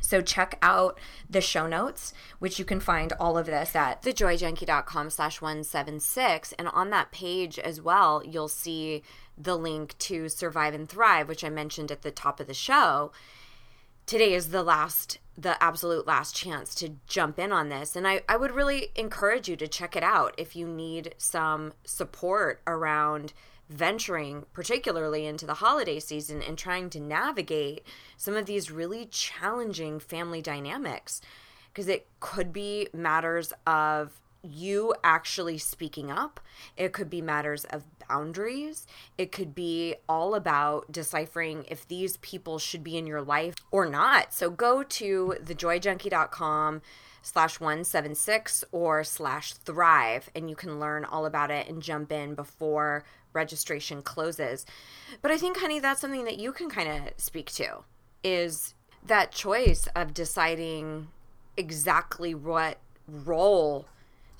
So 0.00 0.20
check 0.20 0.58
out 0.62 0.98
the 1.28 1.40
show 1.40 1.66
notes, 1.66 2.12
which 2.38 2.58
you 2.58 2.64
can 2.64 2.80
find 2.80 3.12
all 3.20 3.38
of 3.38 3.46
this 3.46 3.76
at 3.76 4.02
thejoyjunkie.com 4.02 5.10
slash 5.10 5.40
176. 5.40 6.52
And 6.54 6.68
on 6.68 6.90
that 6.90 7.12
page 7.12 7.58
as 7.58 7.80
well, 7.80 8.22
you'll 8.26 8.48
see 8.48 9.02
the 9.38 9.56
link 9.56 9.96
to 9.98 10.28
Survive 10.28 10.74
and 10.74 10.88
Thrive, 10.88 11.28
which 11.28 11.44
I 11.44 11.48
mentioned 11.48 11.92
at 11.92 12.02
the 12.02 12.10
top 12.10 12.40
of 12.40 12.46
the 12.46 12.54
show. 12.54 13.12
Today 14.06 14.34
is 14.34 14.48
the 14.48 14.64
last, 14.64 15.18
the 15.36 15.62
absolute 15.62 16.06
last 16.06 16.34
chance 16.34 16.74
to 16.76 16.96
jump 17.06 17.38
in 17.38 17.52
on 17.52 17.68
this. 17.68 17.96
And 17.96 18.06
I, 18.06 18.22
I 18.28 18.36
would 18.36 18.52
really 18.52 18.88
encourage 18.94 19.48
you 19.48 19.56
to 19.56 19.68
check 19.68 19.96
it 19.96 20.02
out 20.02 20.34
if 20.36 20.54
you 20.54 20.66
need 20.66 21.14
some 21.18 21.72
support 21.84 22.60
around 22.66 23.32
venturing 23.70 24.44
particularly 24.52 25.24
into 25.26 25.46
the 25.46 25.54
holiday 25.54 26.00
season 26.00 26.42
and 26.42 26.58
trying 26.58 26.90
to 26.90 26.98
navigate 26.98 27.86
some 28.16 28.34
of 28.34 28.46
these 28.46 28.70
really 28.70 29.06
challenging 29.06 30.00
family 30.00 30.42
dynamics 30.42 31.20
because 31.72 31.86
it 31.86 32.08
could 32.18 32.52
be 32.52 32.88
matters 32.92 33.52
of 33.68 34.20
you 34.42 34.92
actually 35.04 35.56
speaking 35.56 36.10
up 36.10 36.40
it 36.76 36.92
could 36.92 37.08
be 37.08 37.22
matters 37.22 37.64
of 37.66 37.84
boundaries. 38.10 38.86
It 39.16 39.30
could 39.30 39.54
be 39.54 39.94
all 40.08 40.34
about 40.34 40.90
deciphering 40.90 41.64
if 41.68 41.86
these 41.86 42.16
people 42.18 42.58
should 42.58 42.82
be 42.82 42.96
in 42.96 43.06
your 43.06 43.22
life 43.22 43.54
or 43.70 43.86
not. 43.86 44.34
So 44.34 44.50
go 44.50 44.82
to 44.82 45.34
thejoyjunkie.com 45.40 46.82
slash 47.22 47.60
176 47.60 48.64
or 48.72 49.04
slash 49.04 49.52
thrive 49.52 50.28
and 50.34 50.48
you 50.50 50.56
can 50.56 50.80
learn 50.80 51.04
all 51.04 51.26
about 51.26 51.50
it 51.50 51.68
and 51.68 51.82
jump 51.82 52.10
in 52.10 52.34
before 52.34 53.04
registration 53.32 54.02
closes. 54.02 54.66
But 55.22 55.30
i 55.30 55.36
think 55.36 55.58
honey 55.58 55.78
that's 55.78 56.00
something 56.00 56.24
that 56.24 56.38
you 56.38 56.50
can 56.52 56.68
kind 56.70 56.88
of 56.88 57.12
speak 57.16 57.52
to 57.52 57.84
is 58.24 58.74
that 59.06 59.32
choice 59.32 59.86
of 59.94 60.14
deciding 60.14 61.08
exactly 61.56 62.34
what 62.34 62.78
role 63.06 63.86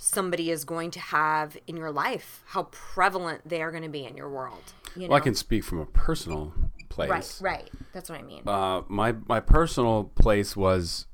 somebody 0.03 0.51
is 0.51 0.65
going 0.65 0.91
to 0.91 0.99
have 1.01 1.59
in 1.67 1.77
your 1.77 1.91
life 1.91 2.43
how 2.47 2.63
prevalent 2.71 3.47
they 3.47 3.61
are 3.61 3.71
going 3.71 3.83
to 3.83 3.89
be 3.91 4.05
in 4.05 4.17
your 4.17 4.31
world 4.31 4.63
you 4.97 5.03
know? 5.03 5.09
Well, 5.09 5.19
I 5.19 5.21
can 5.21 5.35
speak 5.35 5.63
from 5.63 5.79
a 5.79 5.87
personal 5.87 6.55
place. 6.89 7.11
right 7.11 7.39
right 7.43 7.71
that's 7.93 8.09
what 8.09 8.19
i 8.19 8.23
mean 8.23 8.43
Uh, 8.49 8.81
my 8.89 9.13
my 9.29 9.41
personal 9.41 10.05
place 10.05 10.57
was, 10.57 11.07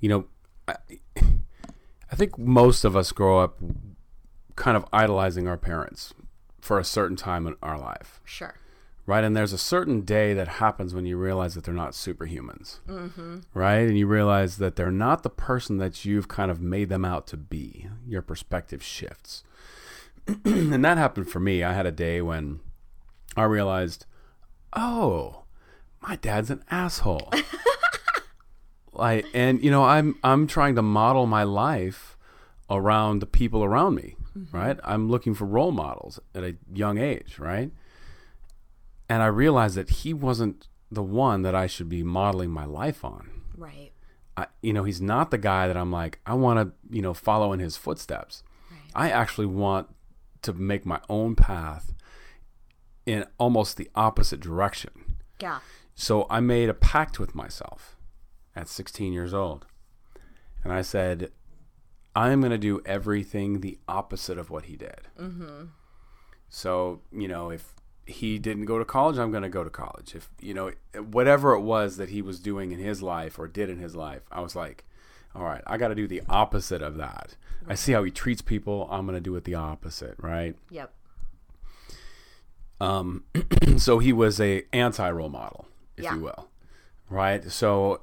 you 0.00 0.08
know, 0.08 0.26
I, 0.68 0.74
I 2.12 2.16
think 2.16 2.36
most 2.36 2.84
of 2.84 2.96
us 2.96 3.12
grow 3.12 3.38
up 3.38 3.58
kind 4.56 4.76
of 4.76 4.84
idolizing 4.92 5.46
our 5.48 5.56
parents 5.56 6.12
for 6.60 6.78
a 6.78 6.84
certain 6.84 7.16
time 7.16 7.46
in 7.46 7.54
our 7.62 7.78
life, 7.78 8.20
sure 8.24 8.56
right? 9.10 9.24
And 9.24 9.36
there's 9.36 9.52
a 9.52 9.58
certain 9.58 10.02
day 10.02 10.34
that 10.34 10.46
happens 10.46 10.94
when 10.94 11.04
you 11.04 11.16
realize 11.16 11.54
that 11.54 11.64
they're 11.64 11.74
not 11.74 11.94
superhumans, 11.94 12.78
mm-hmm. 12.88 13.40
right? 13.52 13.80
And 13.80 13.98
you 13.98 14.06
realize 14.06 14.58
that 14.58 14.76
they're 14.76 14.92
not 14.92 15.24
the 15.24 15.30
person 15.30 15.78
that 15.78 16.04
you've 16.04 16.28
kind 16.28 16.48
of 16.48 16.60
made 16.60 16.90
them 16.90 17.04
out 17.04 17.26
to 17.26 17.36
be. 17.36 17.88
Your 18.06 18.22
perspective 18.22 18.84
shifts, 18.84 19.42
and 20.44 20.84
that 20.84 20.96
happened 20.96 21.28
for 21.28 21.40
me. 21.40 21.64
I 21.64 21.72
had 21.72 21.86
a 21.86 21.90
day 21.90 22.22
when 22.22 22.60
I 23.36 23.42
realized, 23.44 24.06
oh, 24.74 25.42
my 26.00 26.14
dad's 26.14 26.50
an 26.50 26.62
asshole. 26.70 27.32
like 28.92 29.24
and 29.32 29.62
you 29.62 29.70
know 29.70 29.84
i'm 29.84 30.18
i'm 30.24 30.48
trying 30.48 30.74
to 30.74 30.82
model 30.82 31.24
my 31.24 31.44
life 31.44 32.18
around 32.68 33.20
the 33.20 33.26
people 33.26 33.62
around 33.62 33.94
me 33.94 34.16
right 34.50 34.80
i'm 34.82 35.08
looking 35.08 35.32
for 35.32 35.44
role 35.44 35.70
models 35.70 36.18
at 36.34 36.42
a 36.42 36.56
young 36.74 36.98
age 36.98 37.38
right 37.38 37.70
and 39.10 39.22
i 39.22 39.26
realized 39.26 39.74
that 39.76 39.90
he 39.90 40.14
wasn't 40.14 40.68
the 40.90 41.02
one 41.02 41.42
that 41.42 41.54
i 41.54 41.66
should 41.66 41.88
be 41.88 42.02
modeling 42.02 42.50
my 42.50 42.64
life 42.64 43.04
on 43.04 43.30
right 43.56 43.92
I, 44.36 44.46
you 44.62 44.72
know 44.72 44.84
he's 44.84 45.00
not 45.02 45.30
the 45.30 45.38
guy 45.38 45.66
that 45.66 45.76
i'm 45.76 45.92
like 45.92 46.20
i 46.24 46.32
want 46.32 46.58
to 46.58 46.94
you 46.96 47.02
know 47.02 47.12
follow 47.12 47.52
in 47.52 47.60
his 47.60 47.76
footsteps 47.76 48.42
Right. 48.70 48.80
i 48.94 49.10
actually 49.10 49.46
want 49.46 49.88
to 50.42 50.54
make 50.54 50.86
my 50.86 51.00
own 51.10 51.34
path 51.34 51.92
in 53.04 53.26
almost 53.38 53.76
the 53.76 53.90
opposite 53.94 54.40
direction 54.40 55.16
yeah 55.42 55.58
so 55.94 56.26
I 56.30 56.40
made 56.40 56.70
a 56.70 56.74
pact 56.74 57.20
with 57.20 57.34
myself 57.34 57.98
at 58.56 58.68
16 58.68 59.12
years 59.12 59.34
old. 59.34 59.66
And 60.64 60.72
I 60.72 60.80
said, 60.80 61.30
I'm 62.16 62.40
going 62.40 62.52
to 62.52 62.56
do 62.58 62.80
everything 62.86 63.60
the 63.60 63.78
opposite 63.86 64.38
of 64.38 64.48
what 64.48 64.64
he 64.64 64.76
did. 64.76 65.08
Mm-hmm. 65.20 65.64
So, 66.48 67.02
you 67.12 67.28
know, 67.28 67.50
if 67.50 67.74
he 68.10 68.38
didn't 68.38 68.64
go 68.66 68.78
to 68.78 68.84
college, 68.84 69.16
I'm 69.18 69.30
going 69.30 69.42
to 69.42 69.48
go 69.48 69.64
to 69.64 69.70
college. 69.70 70.14
If, 70.14 70.28
you 70.40 70.52
know, 70.54 70.72
whatever 71.10 71.52
it 71.54 71.60
was 71.60 71.96
that 71.96 72.10
he 72.10 72.20
was 72.22 72.38
doing 72.40 72.72
in 72.72 72.78
his 72.78 73.02
life 73.02 73.38
or 73.38 73.48
did 73.48 73.70
in 73.70 73.78
his 73.78 73.94
life, 73.96 74.22
I 74.30 74.40
was 74.40 74.54
like, 74.54 74.84
all 75.34 75.44
right, 75.44 75.62
I 75.66 75.76
got 75.76 75.88
to 75.88 75.94
do 75.94 76.06
the 76.08 76.22
opposite 76.28 76.82
of 76.82 76.96
that. 76.96 77.36
I 77.68 77.74
see 77.74 77.92
how 77.92 78.02
he 78.02 78.10
treats 78.10 78.42
people. 78.42 78.88
I'm 78.90 79.06
going 79.06 79.14
to 79.16 79.20
do 79.20 79.36
it 79.36 79.44
the 79.44 79.54
opposite, 79.54 80.16
right? 80.18 80.56
yep 80.70 80.92
Um, 82.80 83.24
so 83.76 83.98
he 83.98 84.12
was 84.12 84.40
a 84.40 84.64
anti 84.72 85.10
role 85.10 85.28
model, 85.28 85.66
if 85.96 86.04
Yeah. 86.04 86.14
you 86.14 86.20
will, 86.20 86.48
right? 87.08 87.44
So, 87.50 88.02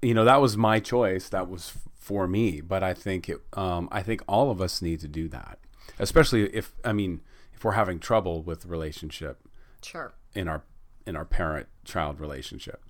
you 0.00 0.14
know, 0.14 0.24
that 0.24 0.40
was 0.40 0.56
my 0.56 0.78
choice. 0.80 1.28
That 1.28 1.48
was 1.48 1.72
f- 1.74 1.88
for 1.96 2.26
me. 2.28 2.60
But 2.60 2.82
I 2.82 2.94
think 2.94 3.28
it, 3.28 3.38
um, 3.54 3.88
I 3.92 4.02
think 4.02 4.22
all 4.28 4.50
of 4.50 4.60
us 4.60 4.80
need 4.80 5.00
to 5.00 5.08
do 5.08 5.28
that, 5.28 5.58
especially 5.98 6.44
if 6.54 6.74
I 6.84 6.92
mean, 6.92 7.20
if 7.62 7.64
we're 7.64 7.72
having 7.72 8.00
trouble 8.00 8.42
with 8.42 8.66
relationship 8.66 9.38
sure. 9.82 10.14
in 10.34 10.48
our 10.48 10.64
in 11.06 11.14
our 11.14 11.24
parent 11.24 11.68
child 11.84 12.18
relationship, 12.18 12.84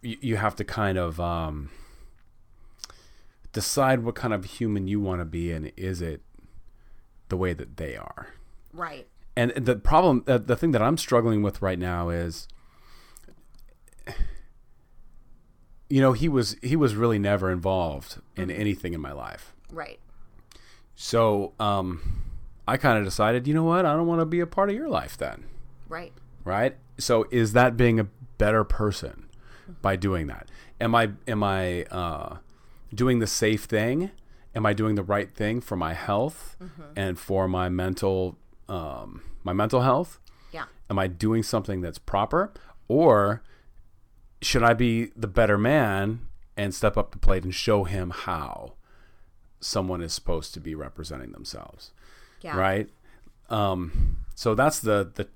you, 0.00 0.16
you 0.20 0.36
have 0.36 0.54
to 0.54 0.64
kind 0.64 0.96
of 0.96 1.18
um, 1.18 1.70
decide 3.52 4.04
what 4.04 4.14
kind 4.14 4.32
of 4.32 4.44
human 4.44 4.86
you 4.86 5.00
want 5.00 5.20
to 5.20 5.24
be, 5.24 5.50
and 5.50 5.72
is 5.76 6.00
it 6.00 6.22
the 7.30 7.36
way 7.36 7.52
that 7.52 7.76
they 7.76 7.96
are? 7.96 8.28
right. 8.72 9.08
And 9.36 9.50
the 9.56 9.74
problem 9.74 10.22
the 10.24 10.54
thing 10.54 10.70
that 10.70 10.80
i'm 10.80 10.96
struggling 10.96 11.42
with 11.42 11.60
right 11.60 11.80
now 11.80 12.10
is 12.10 12.46
you 15.88 16.00
know 16.00 16.12
he 16.12 16.28
was 16.28 16.54
he 16.62 16.76
was 16.76 16.94
really 16.94 17.18
never 17.18 17.50
involved 17.50 18.20
in 18.36 18.52
anything 18.52 18.94
in 18.94 19.00
my 19.00 19.10
life. 19.10 19.52
Right. 19.72 19.98
So 20.94 21.54
um 21.58 22.22
i 22.66 22.76
kind 22.76 22.98
of 22.98 23.04
decided 23.04 23.46
you 23.46 23.54
know 23.54 23.64
what? 23.64 23.84
I 23.86 23.94
don't 23.94 24.06
want 24.06 24.20
to 24.20 24.26
be 24.26 24.40
a 24.40 24.46
part 24.46 24.70
of 24.70 24.76
your 24.76 24.88
life 24.88 25.16
then. 25.16 25.44
Right. 25.88 26.12
Right? 26.44 26.76
So 26.98 27.26
is 27.30 27.52
that 27.52 27.76
being 27.76 28.00
a 28.00 28.08
better 28.38 28.64
person 28.64 29.28
by 29.82 29.96
doing 29.96 30.26
that? 30.28 30.48
Am 30.80 30.94
i 30.94 31.10
am 31.26 31.42
i 31.42 31.84
uh 31.84 32.38
doing 32.94 33.18
the 33.18 33.26
safe 33.26 33.64
thing? 33.64 34.10
Am 34.54 34.64
i 34.66 34.72
doing 34.72 34.94
the 34.94 35.02
right 35.02 35.34
thing 35.34 35.60
for 35.60 35.76
my 35.76 35.94
health 35.94 36.56
and 36.96 37.18
for 37.18 37.48
my 37.48 37.68
mental 37.68 38.38
um 38.68 39.22
my 39.42 39.52
mental 39.52 39.82
health? 39.82 40.18
Yeah. 40.52 40.64
Am 40.88 40.98
I 40.98 41.06
doing 41.06 41.42
something 41.42 41.80
that's 41.80 41.98
proper? 41.98 42.52
Or 42.88 43.42
should 44.40 44.62
I 44.62 44.74
be 44.74 45.10
the 45.16 45.26
better 45.26 45.58
man 45.58 46.26
and 46.56 46.74
step 46.74 46.96
up 46.96 47.10
the 47.10 47.18
plate 47.18 47.44
and 47.44 47.54
show 47.54 47.84
him 47.84 48.10
how 48.10 48.74
someone 49.60 50.02
is 50.02 50.12
supposed 50.12 50.54
to 50.54 50.60
be 50.60 50.74
representing 50.74 51.32
themselves 51.32 51.90
yeah. 52.44 52.56
right? 52.56 52.88
Um 53.50 54.18
so 54.36 54.54
that's 54.54 54.78
the 54.80 55.10
the 55.14 55.28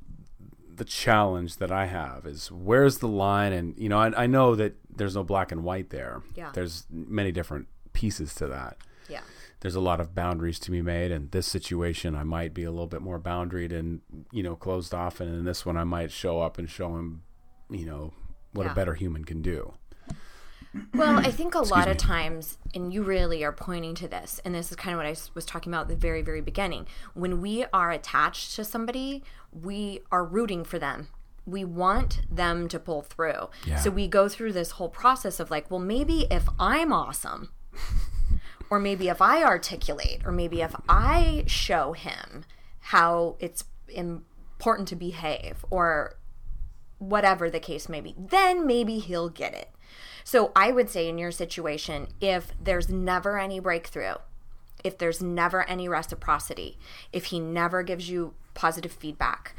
the 0.74 0.84
challenge 0.84 1.56
that 1.56 1.72
I 1.72 1.86
have 1.86 2.24
is 2.26 2.52
where's 2.52 2.98
the 2.98 3.08
line? 3.08 3.52
And 3.52 3.74
you 3.78 3.88
know 3.88 3.98
I, 3.98 4.24
I 4.24 4.26
know 4.26 4.54
that 4.54 4.74
there's 4.94 5.14
no 5.16 5.24
black 5.24 5.50
and 5.52 5.64
white 5.64 5.90
there. 5.90 6.22
Yeah. 6.36 6.50
there's 6.54 6.86
many 6.90 7.32
different 7.32 7.66
pieces 7.92 8.34
to 8.36 8.46
that. 8.48 8.76
Yeah. 9.08 9.20
There's 9.60 9.74
a 9.74 9.80
lot 9.80 10.00
of 10.00 10.14
boundaries 10.14 10.58
to 10.60 10.70
be 10.70 10.82
made. 10.82 11.10
And 11.10 11.30
this 11.32 11.46
situation 11.46 12.14
i 12.14 12.22
might 12.22 12.54
be 12.54 12.64
a 12.64 12.70
little 12.70 12.86
bit 12.86 13.02
more 13.02 13.18
boundaried 13.18 13.72
and 13.72 14.00
you 14.32 14.42
know 14.42 14.54
closed 14.56 14.94
off. 14.94 15.20
And 15.20 15.34
in 15.34 15.44
this 15.44 15.66
one 15.66 15.76
i 15.76 15.84
might 15.84 16.12
show 16.12 16.40
up 16.40 16.58
and 16.58 16.68
show 16.70 16.94
him 16.96 17.22
you 17.70 17.84
know 17.86 18.12
what 18.52 18.64
Yeah. 18.66 18.72
a 18.72 18.74
better 18.74 18.94
human 18.94 19.24
can 19.24 19.42
do 19.42 19.74
Well, 20.94 21.18
I 21.18 21.30
think 21.32 21.54
a 21.54 21.60
lot 21.60 21.86
me. 21.86 21.92
of 21.92 21.96
times, 21.96 22.58
and 22.74 22.92
you 22.92 23.02
really 23.02 23.44
are 23.44 23.52
pointing 23.52 23.94
to 23.96 24.08
this, 24.08 24.40
and 24.44 24.54
this 24.54 24.70
is 24.70 24.76
kind 24.76 24.94
of 24.94 24.98
what 24.98 25.06
I 25.06 25.16
was 25.34 25.44
talking 25.44 25.72
about 25.72 25.82
at 25.82 25.88
the 25.88 25.96
very, 25.96 26.22
very 26.22 26.40
beginning. 26.40 26.86
When 27.14 27.40
we 27.40 27.64
are 27.72 27.90
attached 27.90 28.54
to 28.56 28.64
somebody, 28.64 29.22
we 29.52 30.00
are 30.12 30.24
rooting 30.24 30.64
for 30.64 30.78
them. 30.78 31.08
We 31.46 31.64
want 31.64 32.20
them 32.30 32.68
to 32.68 32.78
pull 32.78 33.02
through. 33.02 33.48
Yeah. 33.66 33.76
So 33.78 33.90
we 33.90 34.06
go 34.06 34.28
through 34.28 34.52
this 34.52 34.72
whole 34.72 34.90
process 34.90 35.40
of 35.40 35.50
like, 35.50 35.70
well, 35.70 35.80
maybe 35.80 36.26
if 36.30 36.46
I'm 36.58 36.92
awesome, 36.92 37.50
or 38.70 38.78
maybe 38.78 39.08
if 39.08 39.22
I 39.22 39.42
articulate, 39.42 40.22
or 40.26 40.32
maybe 40.32 40.60
if 40.60 40.74
I 40.88 41.44
show 41.46 41.94
him 41.94 42.44
how 42.80 43.36
it's 43.38 43.64
important 43.88 44.88
to 44.88 44.96
behave, 44.96 45.64
or 45.70 46.16
whatever 46.98 47.48
the 47.48 47.60
case 47.60 47.88
may 47.88 48.00
be, 48.00 48.14
then 48.18 48.66
maybe 48.66 48.98
he'll 48.98 49.30
get 49.30 49.54
it. 49.54 49.70
So 50.28 50.52
I 50.54 50.72
would 50.72 50.90
say 50.90 51.08
in 51.08 51.16
your 51.16 51.30
situation, 51.30 52.08
if 52.20 52.52
there's 52.62 52.90
never 52.90 53.38
any 53.38 53.60
breakthrough, 53.60 54.16
if 54.84 54.98
there's 54.98 55.22
never 55.22 55.66
any 55.66 55.88
reciprocity, 55.88 56.76
if 57.14 57.24
he 57.26 57.40
never 57.40 57.82
gives 57.82 58.10
you 58.10 58.34
positive 58.52 58.92
feedback, 58.92 59.54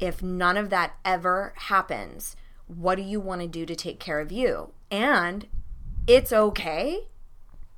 if 0.00 0.20
none 0.20 0.56
of 0.56 0.70
that 0.70 0.94
ever 1.04 1.54
happens, 1.54 2.34
what 2.66 2.96
do 2.96 3.02
you 3.02 3.20
want 3.20 3.42
to 3.42 3.46
do 3.46 3.64
to 3.64 3.76
take 3.76 4.00
care 4.00 4.18
of 4.18 4.32
you? 4.32 4.72
And 4.90 5.46
it's 6.08 6.32
okay 6.32 7.06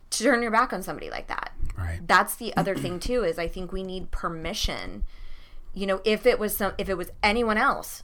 to 0.08 0.24
turn 0.24 0.40
your 0.40 0.50
back 0.50 0.72
on 0.72 0.82
somebody 0.82 1.10
like 1.10 1.26
that. 1.26 1.52
Right. 1.76 2.00
That's 2.08 2.36
the 2.36 2.56
other 2.56 2.74
thing 2.74 3.00
too 3.00 3.22
is 3.22 3.38
I 3.38 3.48
think 3.48 3.70
we 3.70 3.82
need 3.82 4.12
permission. 4.12 5.04
You 5.74 5.86
know, 5.86 6.00
if 6.06 6.24
it 6.24 6.38
was 6.38 6.56
some 6.56 6.72
if 6.78 6.88
it 6.88 6.96
was 6.96 7.10
anyone 7.22 7.58
else 7.58 8.02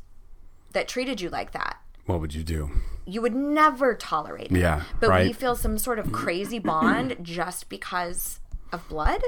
that 0.73 0.89
treated 0.89 1.23
you 1.23 1.31
like 1.31 1.53
that, 1.53 1.79
What 2.07 2.21
would 2.21 2.35
you 2.35 2.43
do? 2.43 2.71
you 3.09 3.23
would 3.23 3.37
never 3.37 3.95
tolerate 3.95 4.51
it. 4.51 4.59
Yeah, 4.59 4.83
But 4.99 5.11
we 5.25 5.33
feel 5.33 5.55
some 5.55 5.79
sort 5.79 6.01
of 6.01 6.11
crazy 6.11 6.59
bond 6.59 7.17
just 7.23 7.69
because 7.69 8.41
of 8.73 8.89
blood. 8.89 9.23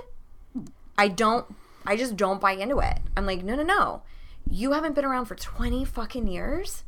I 0.96 1.06
don't 1.06 1.46
I 1.86 1.96
just 1.96 2.16
don't 2.16 2.40
buy 2.40 2.52
into 2.52 2.80
it. 2.80 2.98
I'm 3.16 3.24
like, 3.24 3.44
no 3.44 3.54
no 3.54 3.62
no. 3.62 4.02
You 4.50 4.72
haven't 4.72 4.94
been 4.96 5.04
around 5.04 5.26
for 5.26 5.36
twenty 5.36 5.84
fucking 5.84 6.26
years? 6.26 6.82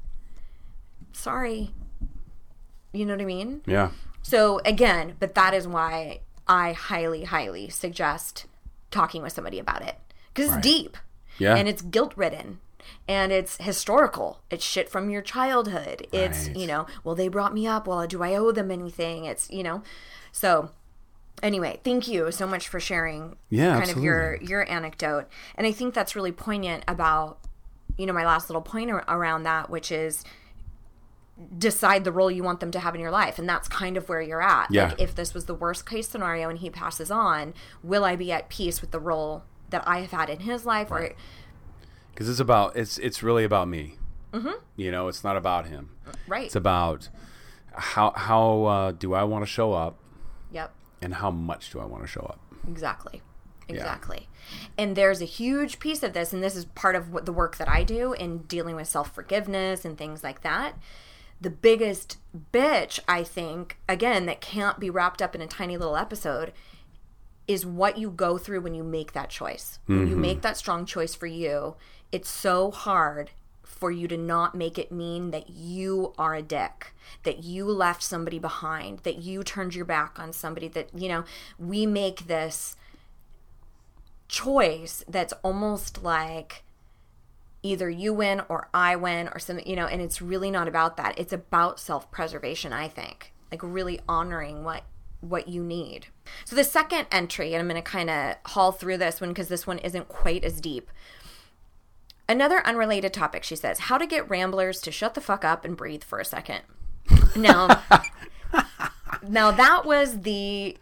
Sorry. 1.12 1.72
You 2.92 3.06
know 3.06 3.14
what 3.14 3.22
I 3.22 3.26
mean? 3.26 3.62
Yeah. 3.66 3.90
So 4.22 4.60
again, 4.64 5.14
but 5.20 5.34
that 5.36 5.54
is 5.54 5.66
why 5.68 6.20
I 6.48 6.72
highly, 6.72 7.24
highly 7.24 7.68
suggest 7.68 8.46
talking 8.90 9.22
with 9.22 9.32
somebody 9.32 9.58
about 9.60 9.82
it. 9.82 9.96
Because 10.34 10.50
Right. 10.50 10.58
it's 10.58 10.66
deep. 10.66 10.96
Yeah. 11.38 11.54
And 11.54 11.68
it's 11.68 11.82
guilt 11.82 12.12
ridden. 12.16 12.58
And 13.08 13.32
it's 13.32 13.56
historical. 13.58 14.40
It's 14.50 14.64
shit 14.64 14.88
from 14.88 15.10
your 15.10 15.22
childhood. 15.22 16.06
It's, 16.12 16.48
Right. 16.48 16.56
you 16.56 16.66
know, 16.66 16.86
well, 17.04 17.14
they 17.14 17.28
brought 17.28 17.54
me 17.54 17.66
up. 17.66 17.86
Well, 17.86 18.06
do 18.06 18.22
I 18.22 18.34
owe 18.34 18.52
them 18.52 18.70
anything? 18.70 19.24
It's, 19.24 19.50
you 19.50 19.62
know. 19.62 19.82
So 20.32 20.70
anyway, 21.42 21.80
thank 21.84 22.06
you 22.08 22.30
so 22.32 22.46
much 22.46 22.68
for 22.68 22.78
sharing 22.80 23.36
Yeah, 23.48 23.78
kind 23.78 23.90
of 23.96 24.02
your 24.02 24.36
your 24.42 24.68
anecdote. 24.70 25.26
And 25.56 25.66
I 25.66 25.72
think 25.72 25.94
that's 25.94 26.14
really 26.14 26.32
poignant 26.32 26.84
about, 26.86 27.38
you 27.96 28.06
know, 28.06 28.12
my 28.12 28.24
last 28.26 28.48
little 28.48 28.62
point 28.62 28.90
ar- 28.90 29.04
around 29.08 29.42
that, 29.44 29.70
which 29.70 29.90
is 29.90 30.24
decide 31.56 32.04
the 32.04 32.12
role 32.12 32.30
you 32.30 32.42
want 32.42 32.60
them 32.60 32.70
to 32.70 32.78
have 32.78 32.94
in 32.94 33.00
your 33.00 33.10
life 33.10 33.38
and 33.38 33.48
that's 33.48 33.66
kind 33.66 33.96
of 33.96 34.08
where 34.10 34.20
you're 34.20 34.42
at 34.42 34.70
Yeah. 34.70 34.88
like 34.88 35.00
if 35.00 35.14
this 35.14 35.32
was 35.32 35.46
the 35.46 35.54
worst 35.54 35.88
case 35.88 36.06
scenario 36.06 36.50
and 36.50 36.58
he 36.58 36.68
passes 36.68 37.10
on 37.10 37.54
will 37.82 38.04
i 38.04 38.14
be 38.14 38.30
at 38.30 38.50
peace 38.50 38.82
with 38.82 38.90
the 38.90 39.00
role 39.00 39.44
that 39.70 39.82
i 39.88 40.00
have 40.00 40.10
had 40.10 40.28
in 40.28 40.40
his 40.40 40.66
life 40.66 40.90
or 40.90 41.12
Because 42.12 42.28
it's 42.28 42.40
about 42.40 42.76
it's 42.76 42.98
it's 42.98 43.22
really 43.22 43.44
about 43.44 43.68
me. 43.68 43.96
Mm-hmm. 44.32 44.62
You 44.76 44.90
know, 44.90 45.08
it's 45.08 45.24
not 45.24 45.36
about 45.36 45.66
him. 45.66 45.90
right 46.26 46.46
It's 46.46 46.56
about 46.56 47.08
how 47.72 48.12
how 48.14 48.64
uh, 48.64 48.92
do 48.92 49.14
I 49.14 49.24
want 49.24 49.42
to 49.42 49.50
show 49.50 49.72
up 49.72 49.98
yep 50.50 50.72
and 51.02 51.14
how 51.14 51.30
much 51.30 51.70
do 51.70 51.80
I 51.80 51.84
want 51.84 52.02
to 52.02 52.08
show 52.08 52.22
up. 52.22 52.40
Exactly. 52.68 53.22
Exactly. 53.68 54.28
And 54.76 54.96
there's 54.96 55.22
a 55.22 55.26
huge 55.26 55.78
piece 55.78 56.02
of 56.02 56.12
this, 56.12 56.32
and 56.32 56.42
this 56.42 56.56
is 56.56 56.64
part 56.64 56.96
of 56.96 57.12
what 57.12 57.26
the 57.26 57.32
work 57.32 57.56
that 57.58 57.68
I 57.68 57.84
do 57.84 58.12
in 58.12 58.38
dealing 58.38 58.76
with 58.76 58.88
self 58.88 59.14
forgiveness 59.14 59.84
and 59.84 59.96
things 59.96 60.24
like 60.24 60.42
that. 60.42 60.78
The 61.40 61.50
biggest 61.50 62.18
bitch, 62.52 63.00
I 63.08 63.22
think, 63.22 63.78
again, 63.88 64.26
that 64.26 64.40
can't 64.40 64.78
be 64.78 64.90
wrapped 64.90 65.22
up 65.22 65.34
in 65.34 65.40
a 65.40 65.46
tiny 65.46 65.76
little 65.76 65.96
episode 65.96 66.52
is 67.50 67.66
what 67.66 67.98
you 67.98 68.10
go 68.12 68.38
through 68.38 68.60
when 68.60 68.74
you 68.74 68.84
make 68.84 69.12
that 69.12 69.28
choice. 69.28 69.80
When 69.86 70.06
you 70.06 70.12
mm-hmm. 70.12 70.20
make 70.20 70.42
that 70.42 70.56
strong 70.56 70.86
choice 70.86 71.16
for 71.16 71.26
you, 71.26 71.74
it's 72.12 72.30
so 72.30 72.70
hard 72.70 73.32
for 73.64 73.90
you 73.90 74.06
to 74.06 74.16
not 74.16 74.54
make 74.54 74.78
it 74.78 74.92
mean 74.92 75.32
that 75.32 75.50
you 75.50 76.12
are 76.16 76.36
a 76.36 76.42
dick, 76.42 76.94
that 77.24 77.42
you 77.42 77.64
left 77.64 78.04
somebody 78.04 78.38
behind, 78.38 79.00
that 79.00 79.18
you 79.18 79.42
turned 79.42 79.74
your 79.74 79.84
back 79.84 80.16
on 80.16 80.32
somebody, 80.32 80.68
that, 80.68 80.96
you 80.96 81.08
know, 81.08 81.24
we 81.58 81.86
make 81.86 82.28
this 82.28 82.76
choice 84.28 85.02
that's 85.08 85.32
almost 85.42 86.04
like 86.04 86.62
either 87.64 87.90
you 87.90 88.14
win 88.14 88.42
or 88.48 88.68
I 88.72 88.94
win 88.94 89.26
or 89.26 89.40
something, 89.40 89.66
you 89.66 89.74
know, 89.74 89.86
and 89.86 90.00
it's 90.00 90.22
really 90.22 90.52
not 90.52 90.68
about 90.68 90.96
that. 90.98 91.18
It's 91.18 91.32
about 91.32 91.80
self-preservation, 91.80 92.72
I 92.72 92.86
think. 92.86 93.32
Like 93.50 93.60
really 93.64 93.98
honoring 94.08 94.62
what 94.62 94.84
what 95.20 95.48
you 95.48 95.62
need. 95.62 96.06
So 96.44 96.56
the 96.56 96.64
second 96.64 97.06
entry, 97.10 97.52
and 97.54 97.60
I'm 97.60 97.68
going 97.68 97.82
to 97.82 97.88
kind 97.88 98.10
of 98.10 98.36
haul 98.46 98.72
through 98.72 98.98
this 98.98 99.20
one 99.20 99.30
because 99.30 99.48
this 99.48 99.66
one 99.66 99.78
isn't 99.78 100.08
quite 100.08 100.44
as 100.44 100.60
deep. 100.60 100.90
Another 102.28 102.64
unrelated 102.66 103.12
topic, 103.12 103.42
she 103.42 103.56
says, 103.56 103.80
how 103.80 103.98
to 103.98 104.06
get 104.06 104.28
ramblers 104.28 104.80
to 104.82 104.92
shut 104.92 105.14
the 105.14 105.20
fuck 105.20 105.44
up 105.44 105.64
and 105.64 105.76
breathe 105.76 106.04
for 106.04 106.20
a 106.20 106.24
second. 106.24 106.60
Now, 107.34 107.82
now 109.28 109.50
that 109.50 109.84
was 109.84 110.20
the 110.20 110.76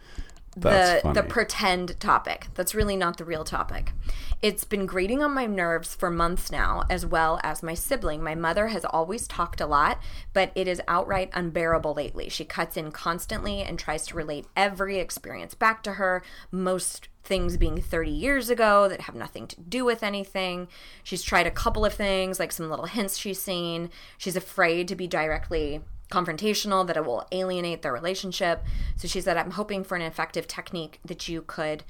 That's 0.61 1.03
the 1.03 1.13
the 1.13 1.23
pretend 1.23 1.99
topic. 2.01 2.49
That's 2.55 2.75
really 2.75 2.97
not 2.97 3.17
the 3.17 3.25
real 3.25 3.45
topic. 3.45 3.93
It's 4.41 4.65
been 4.65 4.87
grating 4.87 5.23
on 5.23 5.35
my 5.35 5.47
nerves 5.47 5.97
for 5.97 6.11
months 6.11 6.53
now, 6.53 6.85
as 6.89 7.05
well 7.05 7.41
as 7.43 7.63
my 7.63 7.75
sibling. 7.75 8.23
My 8.23 8.37
mother 8.37 8.69
has 8.69 8.85
always 8.85 9.27
talked 9.27 9.61
a 9.61 9.67
lot, 9.67 9.99
but 10.33 10.53
it 10.55 10.69
is 10.69 10.81
outright 10.87 11.31
unbearable 11.33 11.95
lately. 11.95 12.29
She 12.29 12.45
cuts 12.45 12.77
in 12.77 12.93
constantly 12.93 13.63
and 13.63 13.79
tries 13.79 14.07
to 14.07 14.17
relate 14.17 14.47
every 14.57 14.99
experience 14.99 15.55
back 15.55 15.83
to 15.83 15.95
her, 15.95 16.23
most 16.53 17.09
things 17.25 17.57
being 17.57 17.81
30 17.81 18.11
years 18.11 18.49
ago 18.49 18.89
that 18.89 19.03
have 19.03 19.15
nothing 19.15 19.49
to 19.49 19.61
do 19.61 19.85
with 19.85 20.03
anything. 20.03 20.69
She's 21.03 21.23
tried 21.23 21.47
a 21.47 21.51
couple 21.51 21.85
of 21.85 21.95
things, 21.95 22.39
like 22.39 22.53
some 22.53 22.71
little 22.71 22.87
hints 22.87 23.19
she's 23.19 23.43
seen. 23.43 23.91
She's 24.17 24.37
afraid 24.37 24.87
to 24.89 24.97
be 24.97 25.07
directly 25.07 25.83
confrontational, 26.11 26.87
that 26.87 26.97
it 26.97 27.05
will 27.05 27.27
alienate 27.33 27.83
their 27.83 27.93
relationship. 27.93 28.65
So 28.97 29.09
she 29.09 29.21
said, 29.21 29.37
I'm 29.37 29.53
hoping 29.53 29.85
for 29.85 29.97
an 29.97 30.03
effective 30.03 30.47
technique 30.47 31.01
that 31.05 31.29
you 31.29 31.43
could 31.43 31.85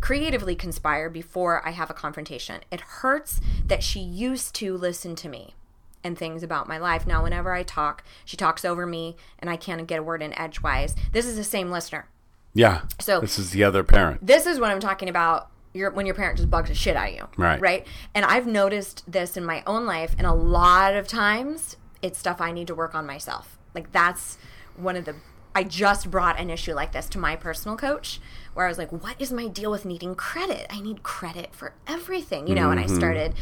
creatively 0.00 0.54
conspire 0.54 1.10
before 1.10 1.66
I 1.66 1.72
have 1.72 1.90
a 1.90 1.94
confrontation. 1.94 2.60
It 2.70 2.80
hurts 2.80 3.40
that 3.66 3.82
she 3.82 4.00
used 4.00 4.54
to 4.56 4.76
listen 4.76 5.14
to 5.16 5.28
me 5.28 5.54
and 6.02 6.16
things 6.16 6.42
about 6.42 6.68
my 6.68 6.78
life. 6.78 7.06
Now, 7.06 7.22
whenever 7.22 7.52
I 7.52 7.62
talk, 7.62 8.02
she 8.24 8.36
talks 8.36 8.64
over 8.64 8.86
me 8.86 9.16
and 9.38 9.50
I 9.50 9.56
can't 9.56 9.86
get 9.86 9.98
a 9.98 10.02
word 10.02 10.22
in 10.22 10.38
edgewise. 10.38 10.96
This 11.12 11.26
is 11.26 11.36
the 11.36 11.44
same 11.44 11.70
listener. 11.70 12.08
Yeah. 12.54 12.82
So- 12.98 13.20
this 13.20 13.38
is 13.38 13.50
the 13.50 13.64
other 13.64 13.84
parent. 13.84 14.26
This 14.26 14.46
is 14.46 14.58
what 14.58 14.70
I'm 14.70 14.80
talking 14.80 15.08
about. 15.08 15.48
Your, 15.72 15.92
when 15.92 16.04
your 16.04 16.16
parent 16.16 16.36
just 16.36 16.50
bugs 16.50 16.68
the 16.68 16.74
shit 16.74 16.96
out 16.96 17.10
of 17.10 17.14
you. 17.14 17.28
Right. 17.36 17.60
Right. 17.60 17.86
And 18.12 18.24
I've 18.24 18.46
noticed 18.46 19.04
this 19.06 19.36
in 19.36 19.44
my 19.44 19.62
own 19.68 19.86
life, 19.86 20.16
and 20.18 20.26
a 20.26 20.32
lot 20.32 20.96
of 20.96 21.06
times 21.06 21.76
it's 22.02 22.18
stuff 22.18 22.40
I 22.40 22.52
need 22.52 22.66
to 22.68 22.74
work 22.74 22.94
on 22.94 23.06
myself. 23.06 23.58
Like 23.74 23.92
that's 23.92 24.38
one 24.76 24.96
of 24.96 25.04
the. 25.04 25.16
I 25.52 25.64
just 25.64 26.12
brought 26.12 26.38
an 26.38 26.48
issue 26.48 26.74
like 26.74 26.92
this 26.92 27.08
to 27.08 27.18
my 27.18 27.34
personal 27.34 27.76
coach 27.76 28.20
where 28.54 28.66
I 28.66 28.68
was 28.68 28.78
like, 28.78 28.92
what 28.92 29.20
is 29.20 29.32
my 29.32 29.48
deal 29.48 29.70
with 29.70 29.84
needing 29.84 30.14
credit? 30.14 30.66
I 30.70 30.80
need 30.80 31.02
credit 31.02 31.54
for 31.54 31.74
everything, 31.88 32.46
you 32.46 32.54
know, 32.54 32.70
and 32.70 32.78
I 32.78 32.84
mm-hmm. 32.84 32.96
started 32.96 33.34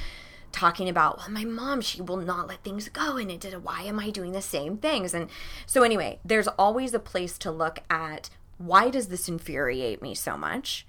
talking 0.52 0.88
about 0.88 1.18
well 1.18 1.28
my 1.30 1.44
mom 1.44 1.80
she 1.80 2.00
will 2.00 2.16
not 2.16 2.48
let 2.48 2.62
things 2.64 2.88
go 2.88 3.16
and 3.16 3.30
it 3.30 3.40
did 3.40 3.62
why 3.62 3.82
am 3.82 3.98
i 3.98 4.10
doing 4.10 4.32
the 4.32 4.42
same 4.42 4.76
things 4.76 5.12
and 5.12 5.28
so 5.66 5.82
anyway 5.82 6.18
there's 6.24 6.48
always 6.48 6.94
a 6.94 6.98
place 6.98 7.36
to 7.36 7.50
look 7.50 7.80
at 7.90 8.30
why 8.56 8.88
does 8.90 9.08
this 9.08 9.28
infuriate 9.28 10.00
me 10.00 10.14
so 10.14 10.36
much 10.36 10.86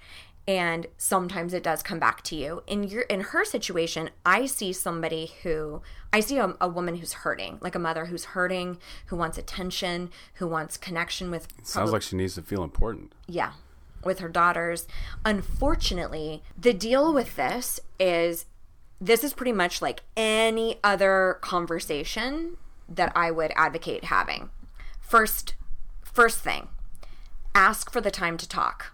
and 0.47 0.87
sometimes 0.97 1.53
it 1.53 1.61
does 1.61 1.83
come 1.83 1.99
back 1.99 2.23
to 2.23 2.35
you 2.35 2.63
in 2.67 2.83
your 2.83 3.01
in 3.03 3.19
her 3.19 3.43
situation 3.43 4.09
i 4.25 4.45
see 4.45 4.71
somebody 4.71 5.33
who 5.43 5.81
i 6.11 6.19
see 6.19 6.37
a, 6.37 6.55
a 6.59 6.67
woman 6.67 6.95
who's 6.95 7.13
hurting 7.13 7.57
like 7.61 7.75
a 7.75 7.79
mother 7.79 8.05
who's 8.05 8.25
hurting 8.25 8.77
who 9.07 9.15
wants 9.15 9.37
attention 9.37 10.09
who 10.35 10.47
wants 10.47 10.77
connection 10.77 11.29
with 11.31 11.47
Sounds 11.63 11.91
like 11.91 12.01
she 12.01 12.15
needs 12.15 12.35
to 12.35 12.41
feel 12.41 12.63
important. 12.63 13.13
yeah, 13.27 13.53
with 14.03 14.19
her 14.19 14.29
daughters. 14.29 14.87
Unfortunately, 15.25 16.41
the 16.57 16.73
deal 16.73 17.13
with 17.13 17.35
this 17.35 17.79
is 17.99 18.45
this 19.01 19.23
is 19.23 19.33
pretty 19.33 19.51
much 19.51 19.81
like 19.81 20.01
any 20.17 20.77
other 20.83 21.37
conversation 21.41 22.57
that 22.87 23.11
I 23.15 23.29
would 23.31 23.51
advocate 23.55 24.05
having. 24.05 24.49
First 25.01 25.55
first 26.01 26.39
thing, 26.39 26.69
ask 27.53 27.91
for 27.91 28.01
the 28.01 28.11
time 28.11 28.37
to 28.37 28.47
talk. 28.47 28.93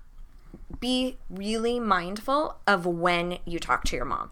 Be 0.79 1.17
really 1.29 1.79
mindful 1.79 2.57
of 2.67 2.85
when 2.85 3.37
you 3.45 3.59
talk 3.59 3.83
to 3.85 3.95
your 3.95 4.05
mom. 4.05 4.31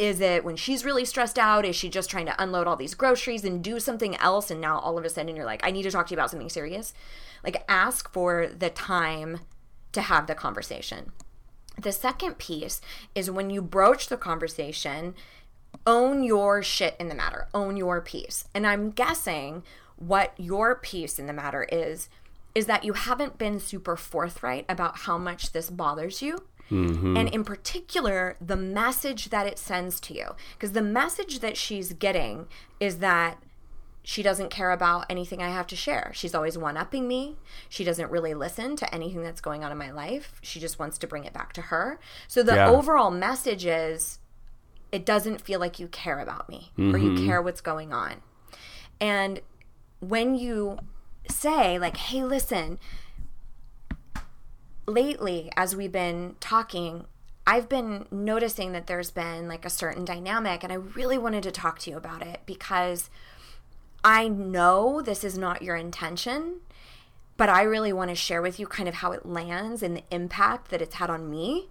Is 0.00 0.22
it 0.22 0.44
when 0.46 0.56
she's 0.56 0.82
really 0.82 1.04
stressed 1.04 1.38
out? 1.38 1.66
Is 1.66 1.76
she 1.76 1.90
just 1.90 2.08
trying 2.08 2.24
to 2.24 2.42
unload 2.42 2.66
all 2.66 2.74
these 2.74 2.94
groceries 2.94 3.44
and 3.44 3.62
do 3.62 3.78
something 3.78 4.16
else? 4.16 4.50
And 4.50 4.58
now 4.58 4.78
all 4.78 4.96
of 4.96 5.04
a 5.04 5.10
sudden 5.10 5.36
you're 5.36 5.44
like, 5.44 5.60
I 5.62 5.70
need 5.70 5.82
to 5.82 5.90
talk 5.90 6.06
to 6.06 6.12
you 6.12 6.16
about 6.16 6.30
something 6.30 6.48
serious. 6.48 6.94
Like, 7.44 7.62
ask 7.68 8.10
for 8.10 8.46
the 8.46 8.70
time 8.70 9.40
to 9.92 10.00
have 10.00 10.26
the 10.26 10.34
conversation. 10.34 11.12
The 11.78 11.92
second 11.92 12.38
piece 12.38 12.80
is 13.14 13.30
when 13.30 13.50
you 13.50 13.60
broach 13.60 14.08
the 14.08 14.16
conversation, 14.16 15.14
own 15.86 16.22
your 16.22 16.62
shit 16.62 16.96
in 16.98 17.08
the 17.08 17.14
matter, 17.14 17.48
own 17.52 17.76
your 17.76 18.00
piece. 18.00 18.46
And 18.54 18.66
I'm 18.66 18.92
guessing 18.92 19.64
what 19.96 20.32
your 20.38 20.76
piece 20.76 21.18
in 21.18 21.26
the 21.26 21.34
matter 21.34 21.66
is 21.70 22.08
is 22.54 22.64
that 22.66 22.84
you 22.84 22.94
haven't 22.94 23.36
been 23.36 23.60
super 23.60 23.96
forthright 23.96 24.64
about 24.66 25.00
how 25.00 25.18
much 25.18 25.52
this 25.52 25.68
bothers 25.68 26.22
you. 26.22 26.38
Mm-hmm. 26.70 27.16
And 27.16 27.28
in 27.28 27.44
particular, 27.44 28.36
the 28.40 28.56
message 28.56 29.30
that 29.30 29.46
it 29.46 29.58
sends 29.58 30.00
to 30.00 30.14
you. 30.14 30.34
Because 30.54 30.72
the 30.72 30.82
message 30.82 31.40
that 31.40 31.56
she's 31.56 31.92
getting 31.92 32.46
is 32.78 32.98
that 32.98 33.42
she 34.02 34.22
doesn't 34.22 34.50
care 34.50 34.70
about 34.70 35.04
anything 35.10 35.42
I 35.42 35.50
have 35.50 35.66
to 35.68 35.76
share. 35.76 36.10
She's 36.14 36.34
always 36.34 36.56
one 36.56 36.76
upping 36.76 37.06
me. 37.06 37.36
She 37.68 37.84
doesn't 37.84 38.10
really 38.10 38.34
listen 38.34 38.76
to 38.76 38.94
anything 38.94 39.22
that's 39.22 39.40
going 39.40 39.62
on 39.62 39.72
in 39.72 39.78
my 39.78 39.90
life. 39.90 40.40
She 40.42 40.58
just 40.58 40.78
wants 40.78 40.96
to 40.98 41.06
bring 41.06 41.24
it 41.24 41.32
back 41.32 41.52
to 41.54 41.62
her. 41.62 42.00
So 42.26 42.42
the 42.42 42.54
Yeah. 42.54 42.70
overall 42.70 43.10
message 43.10 43.66
is 43.66 44.18
it 44.90 45.04
doesn't 45.04 45.40
feel 45.40 45.60
like 45.60 45.78
you 45.78 45.86
care 45.86 46.18
about 46.18 46.48
me 46.48 46.72
or 46.78 46.98
you 46.98 47.10
mm-hmm. 47.10 47.26
care 47.26 47.42
what's 47.42 47.60
going 47.60 47.92
on. 47.92 48.22
And 49.00 49.40
when 50.00 50.34
you 50.34 50.78
say, 51.28 51.78
like, 51.78 51.96
hey, 51.96 52.24
listen, 52.24 52.78
lately, 54.90 55.50
as 55.56 55.74
we've 55.74 55.92
been 55.92 56.36
talking, 56.40 57.06
I've 57.46 57.68
been 57.68 58.06
noticing 58.10 58.72
that 58.72 58.86
there's 58.86 59.10
been 59.10 59.48
like 59.48 59.64
a 59.64 59.70
certain 59.70 60.04
dynamic, 60.04 60.62
and 60.62 60.72
I 60.72 60.76
really 60.76 61.18
wanted 61.18 61.42
to 61.44 61.50
talk 61.50 61.78
to 61.80 61.90
you 61.90 61.96
about 61.96 62.22
it 62.22 62.40
because 62.46 63.10
I 64.04 64.28
know 64.28 65.02
this 65.02 65.24
is 65.24 65.36
not 65.36 65.62
your 65.62 65.76
intention, 65.76 66.60
but 67.36 67.48
I 67.48 67.62
really 67.62 67.92
want 67.92 68.10
to 68.10 68.14
share 68.14 68.42
with 68.42 68.60
you 68.60 68.66
kind 68.66 68.88
of 68.88 68.96
how 68.96 69.12
it 69.12 69.26
lands 69.26 69.82
and 69.82 69.96
the 69.96 70.04
impact 70.10 70.70
that 70.70 70.82
it's 70.82 70.96
had 70.96 71.10
on 71.10 71.30
me 71.30 71.68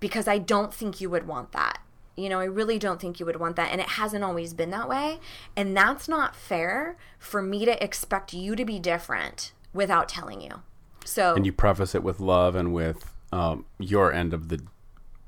because 0.00 0.28
I 0.28 0.38
don't 0.38 0.72
think 0.72 1.00
you 1.00 1.10
would 1.10 1.26
want 1.26 1.52
that. 1.52 1.80
You 2.16 2.28
know, 2.28 2.40
I 2.40 2.44
really 2.44 2.78
don't 2.78 3.00
think 3.00 3.20
you 3.20 3.26
would 3.26 3.40
want 3.40 3.56
that. 3.56 3.70
And 3.70 3.80
it 3.80 3.90
hasn't 3.90 4.24
always 4.24 4.52
been 4.52 4.70
that 4.70 4.88
way. 4.88 5.20
And 5.56 5.76
that's 5.76 6.08
not 6.08 6.34
fair 6.34 6.96
for 7.18 7.40
me 7.40 7.64
to 7.64 7.82
expect 7.82 8.32
you 8.32 8.56
to 8.56 8.64
be 8.64 8.78
different 8.78 9.52
without 9.72 10.08
telling 10.08 10.40
you. 10.40 10.62
So, 11.08 11.34
And 11.34 11.46
you 11.46 11.52
preface 11.52 11.94
it 11.94 12.02
with 12.02 12.20
love 12.20 12.54
and 12.54 12.72
with 12.74 13.12
um, 13.32 13.64
your 13.78 14.12
end 14.12 14.34
of 14.34 14.48
the 14.48 14.60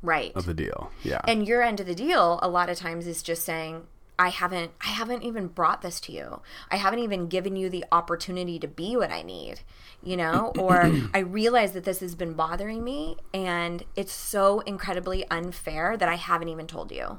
right. 0.02 0.32
of 0.34 0.46
the 0.46 0.54
deal. 0.54 0.90
Yeah. 1.02 1.20
and 1.26 1.46
your 1.46 1.62
end 1.62 1.80
of 1.80 1.86
the 1.86 1.94
deal 1.94 2.38
a 2.42 2.48
lot 2.48 2.68
of 2.68 2.78
times 2.78 3.06
is 3.06 3.22
just 3.22 3.44
saying 3.44 3.86
i 4.18 4.28
haven't 4.28 4.70
i 4.82 4.88
haven't 4.88 5.22
even 5.22 5.46
brought 5.46 5.80
this 5.80 5.98
to 5.98 6.12
you 6.12 6.42
i 6.70 6.76
haven't 6.76 6.98
even 6.98 7.26
given 7.26 7.56
you 7.56 7.70
the 7.70 7.84
opportunity 7.90 8.58
to 8.58 8.68
be 8.68 8.94
what 8.94 9.10
i 9.10 9.22
need 9.22 9.60
you 10.02 10.14
know 10.14 10.52
or 10.58 10.92
i 11.14 11.18
realize 11.18 11.72
that 11.72 11.84
this 11.84 12.00
has 12.00 12.14
been 12.14 12.34
bothering 12.34 12.84
me 12.84 13.16
and 13.32 13.82
it's 13.96 14.12
so 14.12 14.60
incredibly 14.60 15.26
unfair 15.30 15.96
that 15.96 16.08
i 16.08 16.16
haven't 16.16 16.48
even 16.48 16.66
told 16.66 16.92
you 16.92 17.18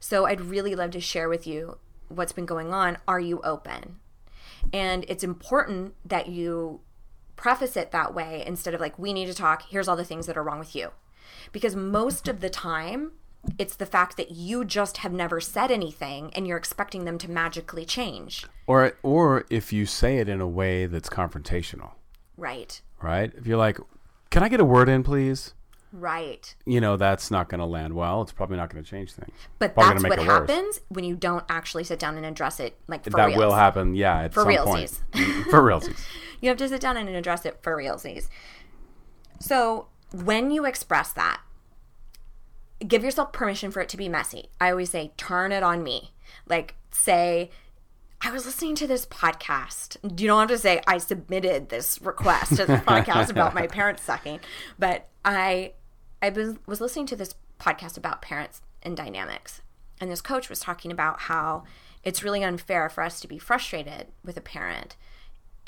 so 0.00 0.24
i'd 0.24 0.40
really 0.40 0.74
love 0.74 0.90
to 0.90 1.00
share 1.00 1.28
with 1.28 1.46
you 1.46 1.76
what's 2.08 2.32
been 2.32 2.46
going 2.46 2.72
on 2.72 2.96
are 3.06 3.20
you 3.20 3.40
open 3.44 3.96
and 4.72 5.04
it's 5.06 5.22
important 5.22 5.94
that 6.04 6.28
you 6.28 6.80
preface 7.38 7.76
it 7.76 7.90
that 7.92 8.12
way 8.14 8.42
instead 8.46 8.74
of 8.74 8.80
like 8.80 8.98
we 8.98 9.12
need 9.14 9.26
to 9.26 9.34
talk 9.34 9.62
here's 9.70 9.88
all 9.88 9.96
the 9.96 10.04
things 10.04 10.26
that 10.26 10.36
are 10.36 10.42
wrong 10.42 10.58
with 10.58 10.74
you 10.76 10.90
because 11.52 11.74
most 11.74 12.28
of 12.28 12.40
the 12.40 12.50
time 12.50 13.12
it's 13.58 13.76
the 13.76 13.86
fact 13.86 14.16
that 14.18 14.32
you 14.32 14.64
just 14.64 14.98
have 14.98 15.12
never 15.12 15.40
said 15.40 15.70
anything 15.70 16.30
and 16.34 16.46
you're 16.46 16.58
expecting 16.58 17.04
them 17.04 17.16
to 17.16 17.30
magically 17.30 17.84
change 17.84 18.44
or 18.66 18.92
or 19.02 19.44
if 19.48 19.72
you 19.72 19.86
say 19.86 20.18
it 20.18 20.28
in 20.28 20.40
a 20.40 20.48
way 20.48 20.84
that's 20.86 21.08
confrontational, 21.08 21.92
right 22.36 22.82
right? 23.00 23.32
If 23.36 23.46
you're 23.46 23.56
like, 23.56 23.78
"Can 24.30 24.42
I 24.42 24.48
get 24.48 24.60
a 24.60 24.64
word 24.64 24.88
in, 24.88 25.02
please?" 25.04 25.54
right 25.90 26.54
You 26.66 26.82
know, 26.82 26.98
that's 26.98 27.30
not 27.30 27.48
going 27.48 27.60
to 27.60 27.64
land 27.64 27.94
well. 27.94 28.20
It's 28.20 28.32
probably 28.32 28.58
not 28.58 28.68
going 28.70 28.84
to 28.84 28.90
change 28.90 29.12
things. 29.12 29.32
but 29.58 29.72
Probably 29.74 29.94
that's 29.94 30.04
what 30.04 30.18
it 30.18 30.26
worse. 30.28 30.50
happens 30.50 30.80
when 30.88 31.04
you 31.04 31.14
don't 31.16 31.44
actually 31.48 31.84
sit 31.84 31.98
down 31.98 32.16
and 32.18 32.26
address 32.26 32.60
it 32.60 32.76
like 32.88 33.04
for 33.04 33.10
that 33.10 33.26
reals. 33.28 33.38
will 33.38 33.52
happen. 33.54 33.94
Yeah, 33.94 34.24
at 34.24 34.34
For 34.34 34.44
realsies. 34.44 34.98
for 35.50 35.62
realsies. 35.62 35.98
You 36.40 36.48
have 36.48 36.58
to 36.58 36.68
sit 36.68 36.80
down 36.80 36.96
and 36.96 37.08
address 37.08 37.44
it 37.44 37.58
for 37.62 37.76
realsies. 37.76 38.28
So 39.40 39.88
when 40.12 40.50
you 40.50 40.64
express 40.64 41.12
that, 41.12 41.40
give 42.86 43.04
yourself 43.04 43.32
permission 43.32 43.70
for 43.70 43.80
it 43.80 43.88
to 43.90 43.96
be 43.96 44.08
messy. 44.08 44.48
I 44.60 44.70
always 44.70 44.90
say, 44.90 45.12
turn 45.16 45.52
it 45.52 45.62
on 45.62 45.82
me. 45.82 46.12
Like, 46.46 46.76
say, 46.90 47.50
I 48.20 48.30
was 48.30 48.46
listening 48.46 48.74
to 48.76 48.86
this 48.86 49.06
podcast. 49.06 49.96
You 50.20 50.26
don't 50.26 50.40
have 50.40 50.48
to 50.48 50.58
say 50.58 50.82
I 50.86 50.98
submitted 50.98 51.68
this 51.68 52.00
request 52.02 52.56
to 52.56 52.66
this 52.66 52.80
podcast 52.86 53.30
about 53.30 53.54
my 53.54 53.66
parents 53.66 54.02
sucking, 54.02 54.40
but 54.78 55.08
I 55.24 55.72
I 56.20 56.30
was, 56.30 56.56
was 56.66 56.80
listening 56.80 57.06
to 57.06 57.16
this 57.16 57.36
podcast 57.60 57.96
about 57.96 58.22
parents 58.22 58.60
and 58.82 58.96
dynamics, 58.96 59.62
and 60.00 60.10
this 60.10 60.20
coach 60.20 60.48
was 60.48 60.58
talking 60.58 60.90
about 60.90 61.22
how 61.22 61.62
it's 62.02 62.24
really 62.24 62.42
unfair 62.42 62.88
for 62.88 63.04
us 63.04 63.20
to 63.20 63.28
be 63.28 63.38
frustrated 63.38 64.08
with 64.24 64.36
a 64.36 64.40
parent 64.40 64.96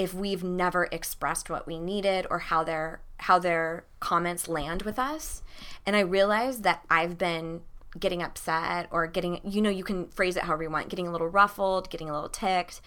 if 0.01 0.15
we've 0.15 0.43
never 0.43 0.89
expressed 0.91 1.51
what 1.51 1.67
we 1.67 1.79
needed 1.79 2.27
or 2.31 2.39
how 2.39 2.65
their 2.65 3.03
how 3.19 3.39
their 3.39 3.85
comments 4.01 4.49
land 4.49 4.81
with 4.81 4.99
us 4.99 5.43
and 5.85 5.95
i 5.95 6.01
realized 6.01 6.63
that 6.63 6.83
i've 6.89 7.19
been 7.19 7.61
getting 7.99 8.23
upset 8.23 8.89
or 8.91 9.07
getting 9.07 9.39
you 9.45 9.61
know 9.61 9.69
you 9.69 9.85
can 9.85 10.09
phrase 10.09 10.39
it 10.39 10.45
however 10.45 10.63
you 10.63 10.71
want 10.71 10.89
getting 10.89 11.07
a 11.07 11.13
little 11.13 11.29
ruffled 11.29 11.91
getting 11.91 12.09
a 12.09 12.15
little 12.15 12.31
ticked 12.31 12.81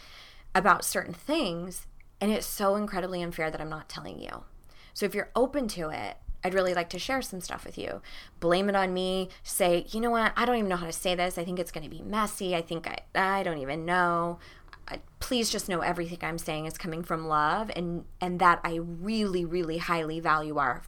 about 0.55 0.83
certain 0.83 1.13
things 1.13 1.85
and 2.19 2.31
it's 2.31 2.47
so 2.47 2.75
incredibly 2.75 3.21
unfair 3.21 3.51
that 3.51 3.61
i'm 3.61 3.69
not 3.69 3.87
telling 3.87 4.19
you 4.19 4.43
so 4.91 5.05
if 5.05 5.13
you're 5.13 5.29
open 5.35 5.67
to 5.67 5.89
it 5.89 6.17
I'd 6.45 6.53
really 6.53 6.73
like 6.73 6.89
to 6.89 6.99
share 6.99 7.21
some 7.21 7.39
stuff 7.39 7.63
with 7.63 7.77
you. 7.77 8.01
Blame 8.41 8.67
it 8.67 8.75
on 8.75 8.93
me. 8.93 9.29
Say, 9.43 9.85
you 9.91 10.01
know 10.01 10.09
what? 10.11 10.33
I 10.35 10.43
don't 10.43 10.57
even 10.57 10.67
know 10.67 10.75
how 10.75 10.85
to 10.85 10.91
say 10.91 11.15
this. 11.15 11.37
I 11.37 11.45
think 11.45 11.57
it's 11.57 11.71
going 11.71 11.89
to 11.89 11.89
be 11.89 12.01
messy. 12.01 12.53
I 12.53 12.61
think 12.61 12.85
I, 12.85 12.97
I 13.15 13.43
don't 13.43 13.59
even 13.59 13.85
know. 13.85 14.39
I, 14.87 14.99
please 15.19 15.49
just 15.49 15.69
know 15.69 15.79
everything 15.79 16.19
I'm 16.21 16.37
saying 16.37 16.65
is 16.65 16.77
coming 16.77 17.03
from 17.03 17.27
love 17.27 17.71
and 17.75 18.05
and 18.19 18.39
that 18.39 18.59
I 18.63 18.75
really 18.75 19.45
really 19.45 19.77
highly 19.77 20.19
value 20.19 20.57
our 20.57 20.83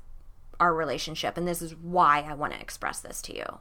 our 0.60 0.74
relationship 0.74 1.38
and 1.38 1.48
this 1.48 1.62
is 1.62 1.76
why 1.76 2.22
I 2.22 2.34
want 2.34 2.54
to 2.54 2.60
express 2.60 3.00
this 3.00 3.22
to 3.24 3.36
you. 3.36 3.60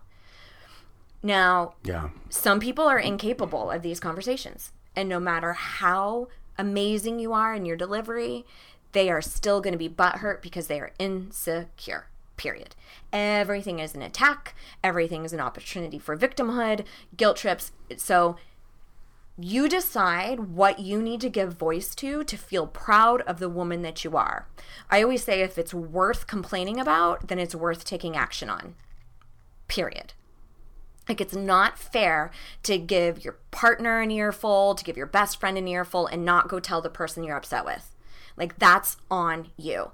Now, 1.23 1.75
Yeah. 1.83 2.11
some 2.29 2.61
people 2.61 2.85
are 2.87 2.99
incapable 2.99 3.71
of 3.71 3.83
these 3.83 3.99
conversations. 4.01 4.73
And 4.95 5.09
no 5.09 5.19
matter 5.19 5.55
how 5.55 6.29
amazing 6.59 7.19
you 7.19 7.33
are 7.33 7.55
in 7.55 7.65
your 7.65 7.77
delivery, 7.77 8.45
they 8.93 9.11
are 9.11 9.23
still 9.23 9.61
going 9.61 9.73
to 9.73 9.79
be 9.79 9.89
butthurt 9.89 10.41
because 10.43 10.67
they 10.67 10.79
are 10.79 10.93
insecure. 10.99 12.07
Period. 12.37 12.77
Everything 13.13 13.79
is 13.79 13.95
an 13.95 14.03
attack. 14.03 14.55
Everything 14.83 15.25
is 15.25 15.33
an 15.33 15.41
opportunity 15.41 15.99
for 15.99 16.17
victimhood, 16.17 16.85
guilt 17.17 17.37
trips. 17.39 17.73
So 17.97 18.37
you 19.39 19.69
decide 19.69 20.55
what 20.55 20.79
you 20.79 21.03
need 21.03 21.21
to 21.21 21.29
give 21.29 21.55
voice 21.55 21.95
to 21.97 22.23
to 22.25 22.37
feel 22.37 22.67
proud 22.67 23.21
of 23.23 23.39
the 23.39 23.49
woman 23.49 23.83
that 23.83 24.05
you 24.05 24.17
are. 24.17 24.47
I 24.91 25.03
always 25.03 25.25
say 25.25 25.41
if 25.41 25.59
it's 25.59 25.75
worth 25.75 26.27
complaining 26.27 26.79
about, 26.79 27.29
then 27.29 27.39
it's 27.39 27.55
worth 27.55 27.85
taking 27.85 28.17
action 28.17 28.49
on. 28.49 28.77
Period. 29.67 30.13
Like 31.09 31.21
it's 31.21 31.35
not 31.35 31.79
fair 31.79 32.31
to 32.63 32.79
give 32.79 33.25
your 33.25 33.39
partner 33.51 34.01
an 34.01 34.11
earful, 34.11 34.75
to 34.75 34.85
give 34.85 34.97
your 34.97 35.07
best 35.07 35.41
friend 35.41 35.59
an 35.59 35.69
earful, 35.69 36.07
and 36.07 36.25
not 36.25 36.49
go 36.49 36.61
tell 36.61 36.81
the 36.81 36.89
person 36.89 37.25
you're 37.25 37.37
upset 37.37 37.65
with. 37.65 37.95
Like 38.37 38.59
that's 38.59 38.97
on 39.11 39.49
you. 39.57 39.91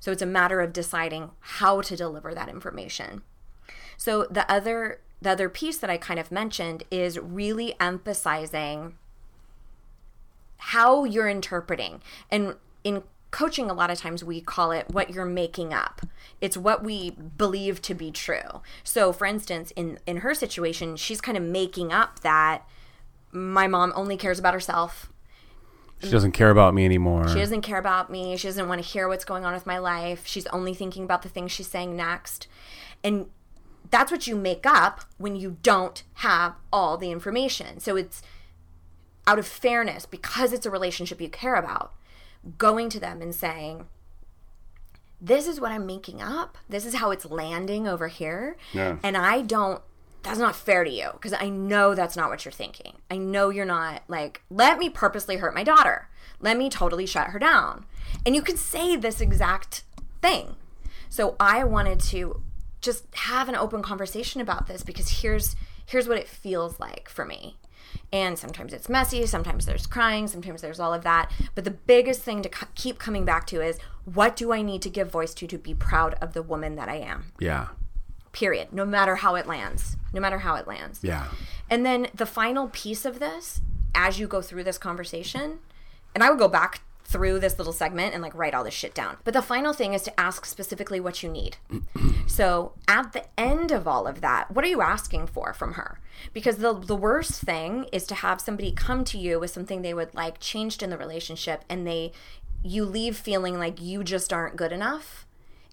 So 0.00 0.12
it's 0.12 0.22
a 0.22 0.26
matter 0.26 0.60
of 0.60 0.72
deciding 0.72 1.30
how 1.40 1.80
to 1.80 1.96
deliver 1.96 2.34
that 2.34 2.48
information. 2.48 3.22
So 3.96 4.26
the 4.30 4.50
other 4.50 5.00
the 5.22 5.30
other 5.30 5.48
piece 5.48 5.78
that 5.78 5.90
I 5.90 5.96
kind 5.96 6.18
of 6.18 6.32
mentioned 6.32 6.82
is 6.90 7.18
really 7.18 7.74
emphasizing 7.78 8.94
how 10.56 11.04
you're 11.04 11.28
interpreting. 11.28 12.02
And 12.30 12.56
in 12.84 13.04
coaching 13.30 13.70
a 13.70 13.72
lot 13.72 13.90
of 13.90 13.98
times 13.98 14.22
we 14.22 14.40
call 14.40 14.72
it 14.72 14.90
what 14.90 15.10
you're 15.10 15.24
making 15.24 15.72
up. 15.72 16.02
It's 16.40 16.56
what 16.56 16.84
we 16.84 17.10
believe 17.10 17.80
to 17.82 17.94
be 17.94 18.10
true. 18.10 18.60
So 18.84 19.12
for 19.12 19.26
instance, 19.26 19.70
in 19.72 19.98
in 20.06 20.18
her 20.18 20.34
situation, 20.34 20.96
she's 20.96 21.20
kind 21.20 21.36
of 21.36 21.42
making 21.42 21.92
up 21.92 22.20
that 22.20 22.66
my 23.30 23.66
mom 23.66 23.92
only 23.96 24.16
cares 24.16 24.38
about 24.38 24.54
herself. 24.54 25.10
She 26.02 26.10
doesn't 26.10 26.32
care 26.32 26.50
about 26.50 26.74
me 26.74 26.84
anymore. 26.84 27.28
She 27.28 27.38
doesn't 27.38 27.62
care 27.62 27.78
about 27.78 28.10
me. 28.10 28.36
She 28.36 28.48
doesn't 28.48 28.68
want 28.68 28.82
to 28.82 28.88
hear 28.88 29.06
what's 29.06 29.24
going 29.24 29.44
on 29.44 29.54
with 29.54 29.66
my 29.66 29.78
life. 29.78 30.26
She's 30.26 30.48
only 30.48 30.74
thinking 30.74 31.04
about 31.04 31.22
the 31.22 31.28
things 31.28 31.52
she's 31.52 31.68
saying 31.68 31.94
next. 31.94 32.48
And 33.04 33.26
that's 33.92 34.10
what 34.10 34.26
you 34.26 34.34
make 34.34 34.66
up 34.66 35.02
when 35.18 35.36
you 35.36 35.58
don't 35.62 36.02
have 36.14 36.54
all 36.72 36.96
the 36.96 37.12
information. 37.12 37.78
So 37.78 37.94
it's 37.94 38.22
out 39.26 39.38
of 39.38 39.46
fairness, 39.46 40.06
because 40.06 40.52
it's 40.52 40.66
a 40.66 40.70
relationship 40.70 41.20
you 41.20 41.28
care 41.28 41.54
about, 41.54 41.92
going 42.58 42.88
to 42.88 42.98
them 42.98 43.22
and 43.22 43.32
saying, 43.32 43.86
This 45.20 45.46
is 45.46 45.60
what 45.60 45.70
I'm 45.70 45.86
making 45.86 46.20
up. 46.20 46.58
This 46.68 46.84
is 46.84 46.96
how 46.96 47.12
it's 47.12 47.26
landing 47.26 47.86
over 47.86 48.08
here. 48.08 48.56
Yeah. 48.72 48.96
And 49.04 49.16
I 49.16 49.42
don't 49.42 49.80
that's 50.22 50.38
not 50.38 50.54
fair 50.54 50.84
to 50.84 50.90
you 50.90 51.10
because 51.12 51.32
I 51.32 51.48
know 51.48 51.94
that's 51.94 52.16
not 52.16 52.30
what 52.30 52.44
you're 52.44 52.52
thinking. 52.52 52.94
I 53.10 53.18
know 53.18 53.50
you're 53.50 53.64
not 53.64 54.02
like, 54.06 54.42
let 54.50 54.78
me 54.78 54.88
purposely 54.88 55.36
hurt 55.36 55.52
my 55.52 55.64
daughter. 55.64 56.08
Let 56.38 56.56
me 56.56 56.70
totally 56.70 57.06
shut 57.06 57.28
her 57.28 57.40
down. 57.40 57.86
And 58.24 58.36
you 58.36 58.42
could 58.42 58.58
say 58.58 58.94
this 58.94 59.20
exact 59.20 59.82
thing. 60.20 60.54
So 61.08 61.34
I 61.40 61.64
wanted 61.64 61.98
to 62.00 62.40
just 62.82 63.04
have 63.14 63.48
an 63.48 63.54
open 63.54 63.82
conversation 63.82 64.40
about 64.40 64.66
this 64.66 64.82
because 64.82 65.22
here's 65.22 65.56
here's 65.86 66.08
what 66.08 66.18
it 66.18 66.28
feels 66.28 66.78
like 66.78 67.08
for 67.08 67.24
me. 67.24 67.56
And 68.12 68.38
sometimes 68.38 68.72
it's 68.72 68.88
messy, 68.88 69.26
sometimes 69.26 69.66
there's 69.66 69.86
crying, 69.86 70.26
sometimes 70.26 70.60
there's 70.60 70.80
all 70.80 70.92
of 70.92 71.02
that. 71.02 71.30
But 71.54 71.64
the 71.64 71.70
biggest 71.70 72.22
thing 72.22 72.42
to 72.42 72.50
keep 72.74 72.98
coming 72.98 73.24
back 73.24 73.46
to 73.48 73.62
is 73.62 73.78
what 74.04 74.36
do 74.36 74.52
I 74.52 74.62
need 74.62 74.82
to 74.82 74.90
give 74.90 75.10
voice 75.10 75.34
to 75.34 75.46
to 75.46 75.58
be 75.58 75.74
proud 75.74 76.14
of 76.20 76.32
the 76.32 76.42
woman 76.42 76.76
that 76.76 76.88
I 76.88 76.96
am? 76.96 77.32
Yeah. 77.38 77.68
Period. 78.32 78.72
No 78.72 78.84
matter 78.84 79.16
how 79.16 79.34
it 79.34 79.46
lands. 79.46 79.96
No 80.12 80.20
matter 80.20 80.38
how 80.38 80.56
it 80.56 80.66
lands. 80.66 81.00
Yeah. 81.02 81.28
And 81.70 81.84
then 81.84 82.08
the 82.14 82.26
final 82.26 82.68
piece 82.68 83.04
of 83.04 83.18
this, 83.18 83.60
as 83.94 84.18
you 84.18 84.26
go 84.26 84.42
through 84.42 84.64
this 84.64 84.78
conversation, 84.78 85.58
and 86.14 86.22
I 86.22 86.30
would 86.30 86.38
go 86.38 86.48
back 86.48 86.82
through 87.12 87.38
this 87.38 87.58
little 87.58 87.72
segment 87.72 88.14
and 88.14 88.22
like 88.22 88.34
write 88.34 88.54
all 88.54 88.64
this 88.64 88.74
shit 88.74 88.94
down. 88.94 89.18
But 89.22 89.34
the 89.34 89.42
final 89.42 89.72
thing 89.72 89.92
is 89.92 90.02
to 90.02 90.20
ask 90.20 90.46
specifically 90.46 90.98
what 90.98 91.22
you 91.22 91.28
need. 91.28 91.58
so 92.26 92.72
at 92.88 93.12
the 93.12 93.24
end 93.38 93.70
of 93.70 93.86
all 93.86 94.06
of 94.06 94.22
that, 94.22 94.50
what 94.50 94.64
are 94.64 94.68
you 94.68 94.80
asking 94.80 95.26
for 95.26 95.52
from 95.52 95.74
her? 95.74 96.00
Because 96.32 96.56
the 96.56 96.72
the 96.72 96.96
worst 96.96 97.42
thing 97.42 97.86
is 97.92 98.06
to 98.06 98.14
have 98.16 98.40
somebody 98.40 98.72
come 98.72 99.04
to 99.04 99.18
you 99.18 99.38
with 99.38 99.50
something 99.50 99.82
they 99.82 99.94
would 99.94 100.14
like 100.14 100.40
changed 100.40 100.82
in 100.82 100.90
the 100.90 100.98
relationship 100.98 101.64
and 101.68 101.86
they 101.86 102.12
you 102.64 102.84
leave 102.84 103.16
feeling 103.16 103.58
like 103.58 103.80
you 103.80 104.02
just 104.02 104.32
aren't 104.32 104.56
good 104.56 104.72
enough 104.72 105.26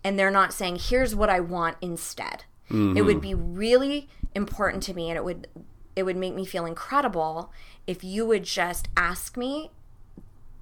and 0.04 0.18
they're 0.18 0.32
not 0.32 0.54
saying 0.54 0.78
here's 0.80 1.16
what 1.16 1.30
I 1.30 1.40
want 1.40 1.78
instead. 1.82 2.46
It 2.98 3.02
would 3.02 3.18
mm-hmm. 3.18 3.20
be 3.20 3.34
really 3.34 4.10
important 4.36 4.84
to 4.84 4.94
me 4.94 5.10
and 5.10 5.18
it 5.18 5.24
would 5.24 5.48
it 5.96 6.04
would 6.04 6.18
make 6.18 6.36
me 6.36 6.46
feel 6.46 6.66
incredible 6.66 7.52
if 7.88 8.04
you 8.04 8.26
would 8.26 8.44
just 8.44 8.88
ask 8.96 9.36
me 9.36 9.72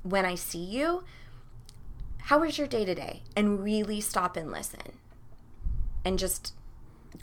when 0.09 0.25
I 0.25 0.35
see 0.35 0.63
you, 0.63 1.03
how 2.23 2.39
was 2.39 2.57
your 2.57 2.67
day 2.67 2.85
today? 2.85 3.21
And 3.35 3.63
really 3.63 4.01
stop 4.01 4.35
and 4.37 4.51
listen. 4.51 4.93
And 6.05 6.17
just 6.19 6.53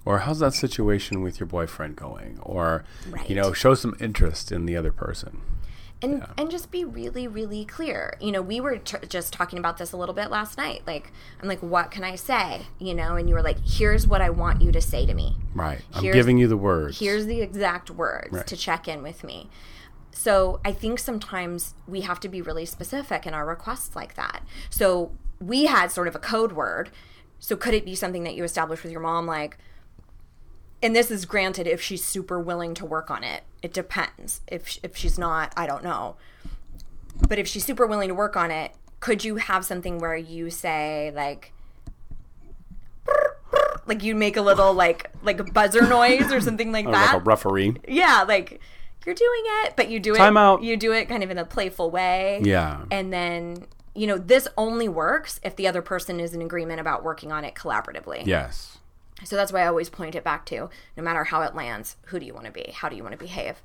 Or 0.05 0.21
how's 0.21 0.39
that 0.41 0.55
situation 0.55 1.23
with 1.23 1.39
your 1.41 1.47
boyfriend 1.47 1.97
going? 1.97 2.39
Or, 2.43 2.85
Right. 3.09 3.29
you 3.29 3.37
know, 3.37 3.53
show 3.53 3.75
some 3.75 3.95
interest 4.01 4.51
in 4.53 4.67
the 4.67 4.77
other 4.77 4.93
person. 4.93 5.41
and 6.03 6.27
and 6.37 6.51
just 6.51 6.71
be 6.73 6.85
really 6.85 7.27
really 7.27 7.65
clear 7.65 8.15
you 8.21 8.31
know 8.33 8.43
we 8.43 8.61
were 8.61 8.77
t- 8.77 9.07
just 9.09 9.33
talking 9.33 9.59
about 9.59 9.79
this 9.79 9.93
a 9.93 9.97
little 9.97 10.15
bit 10.15 10.29
last 10.29 10.59
night 10.59 10.83
like 10.89 11.13
i'm 11.41 11.49
like 11.49 11.63
what 11.63 11.91
can 11.93 12.03
i 12.05 12.17
say 12.17 12.63
you 12.81 12.93
know 12.93 13.15
and 13.17 13.29
you 13.29 13.35
were 13.35 13.41
like 13.43 13.57
here's 13.65 14.07
what 14.07 14.21
i 14.21 14.29
want 14.29 14.61
you 14.61 14.71
to 14.73 14.81
say 14.83 15.07
to 15.07 15.15
me 15.15 15.37
Right. 15.55 15.81
I'm 15.95 16.03
giving 16.03 16.37
you 16.37 16.49
the 16.49 16.57
words. 16.59 16.99
here's 16.99 17.25
the 17.27 17.41
exact 17.41 17.91
words 17.91 18.33
Right. 18.33 18.47
to 18.49 18.57
check 18.57 18.87
in 18.89 19.03
with 19.05 19.23
me 19.25 19.49
so 20.17 20.61
i 20.65 20.73
think 20.73 20.99
sometimes 20.99 21.75
we 21.87 22.03
have 22.03 22.21
to 22.21 22.29
be 22.29 22.41
really 22.41 22.65
specific 22.65 23.27
in 23.27 23.35
our 23.35 23.45
requests 23.45 23.95
like 23.95 24.15
that. 24.15 24.43
So 24.71 25.13
we 25.41 25.67
had 25.67 25.91
sort 25.91 26.09
of 26.09 26.15
a 26.15 26.19
code 26.19 26.53
word. 26.53 26.91
So 27.39 27.57
could 27.57 27.75
it 27.75 27.85
be 27.85 27.95
something 27.95 28.25
that 28.25 28.35
you 28.35 28.45
established 28.45 28.83
with 28.83 28.93
your 28.93 29.01
mom 29.03 29.27
like 29.27 29.59
and 30.83 30.95
this 30.95 31.11
is 31.11 31.25
granted 31.25 31.67
if 31.67 31.81
she's 31.81 32.05
super 32.05 32.39
willing 32.39 32.75
to 32.75 32.85
work 32.87 33.11
on 33.11 33.25
it. 33.25 33.43
It 33.63 33.73
depends. 33.73 34.41
If 34.47 34.79
if 34.83 34.97
she's 34.97 35.19
not 35.19 35.53
i 35.57 35.67
don't 35.67 35.85
know. 35.85 36.17
But 37.29 37.39
if 37.39 37.47
she's 37.47 37.65
super 37.65 37.87
willing 37.87 38.09
to 38.09 38.15
work 38.15 38.37
on 38.37 38.51
it 38.51 38.73
could 39.01 39.23
you 39.23 39.37
have 39.37 39.65
something 39.67 39.99
where 39.99 40.17
you 40.17 40.49
say 40.49 41.13
like 41.15 41.53
like 43.87 44.03
you 44.03 44.15
make 44.15 44.37
a 44.37 44.43
little 44.43 44.73
like 44.73 45.11
like 45.23 45.53
buzzer 45.53 45.87
noise 45.87 46.33
or 46.33 46.41
something 46.41 46.73
like 46.73 46.87
that 46.91 47.13
like 47.13 47.21
a 47.23 47.25
referee. 47.25 47.77
yeah 47.87 48.25
like 48.27 48.61
you're 49.07 49.15
doing 49.15 49.43
it 49.63 49.75
but 49.77 49.89
you 49.91 49.99
do 50.01 50.15
it 50.15 50.19
Time 50.19 50.37
out. 50.37 50.63
you 50.63 50.77
do 50.77 50.93
it 50.93 51.09
kind 51.09 51.23
of 51.23 51.31
in 51.31 51.39
a 51.39 51.45
playful 51.45 51.91
way 51.91 52.41
Yeah. 52.43 52.85
and 52.91 53.13
then 53.13 53.67
you 53.95 54.07
know 54.07 54.19
this 54.19 54.49
only 54.57 54.89
works 54.89 55.39
if 55.43 55.57
the 55.57 55.67
other 55.69 55.83
person 55.83 56.19
is 56.21 56.35
in 56.35 56.43
agreement 56.43 56.81
about 56.81 57.05
working 57.05 57.31
on 57.33 57.45
it 57.45 57.55
collaboratively 57.55 58.27
Yes. 58.27 58.79
so 59.25 59.37
that's 59.37 59.53
why 59.53 59.61
I 59.63 59.67
always 59.67 59.89
point 59.91 60.15
it 60.15 60.25
back 60.25 60.45
to 60.47 60.69
no 60.97 61.03
matter 61.03 61.25
how 61.25 61.43
it 61.43 61.55
lands, 61.55 61.97
who 62.07 62.19
do 62.19 62.27
you 62.27 62.35
want 62.35 62.47
to 62.47 62.53
be? 62.53 62.73
How 62.75 62.89
do 62.89 62.97
you 62.97 63.03
want 63.03 63.13
to 63.13 63.19
behave? 63.19 63.63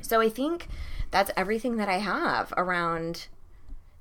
So 0.00 0.20
I 0.22 0.28
think 0.30 0.68
that's 1.10 1.30
everything 1.36 1.76
that 1.76 1.88
I 1.88 1.98
have 1.98 2.54
around 2.56 3.26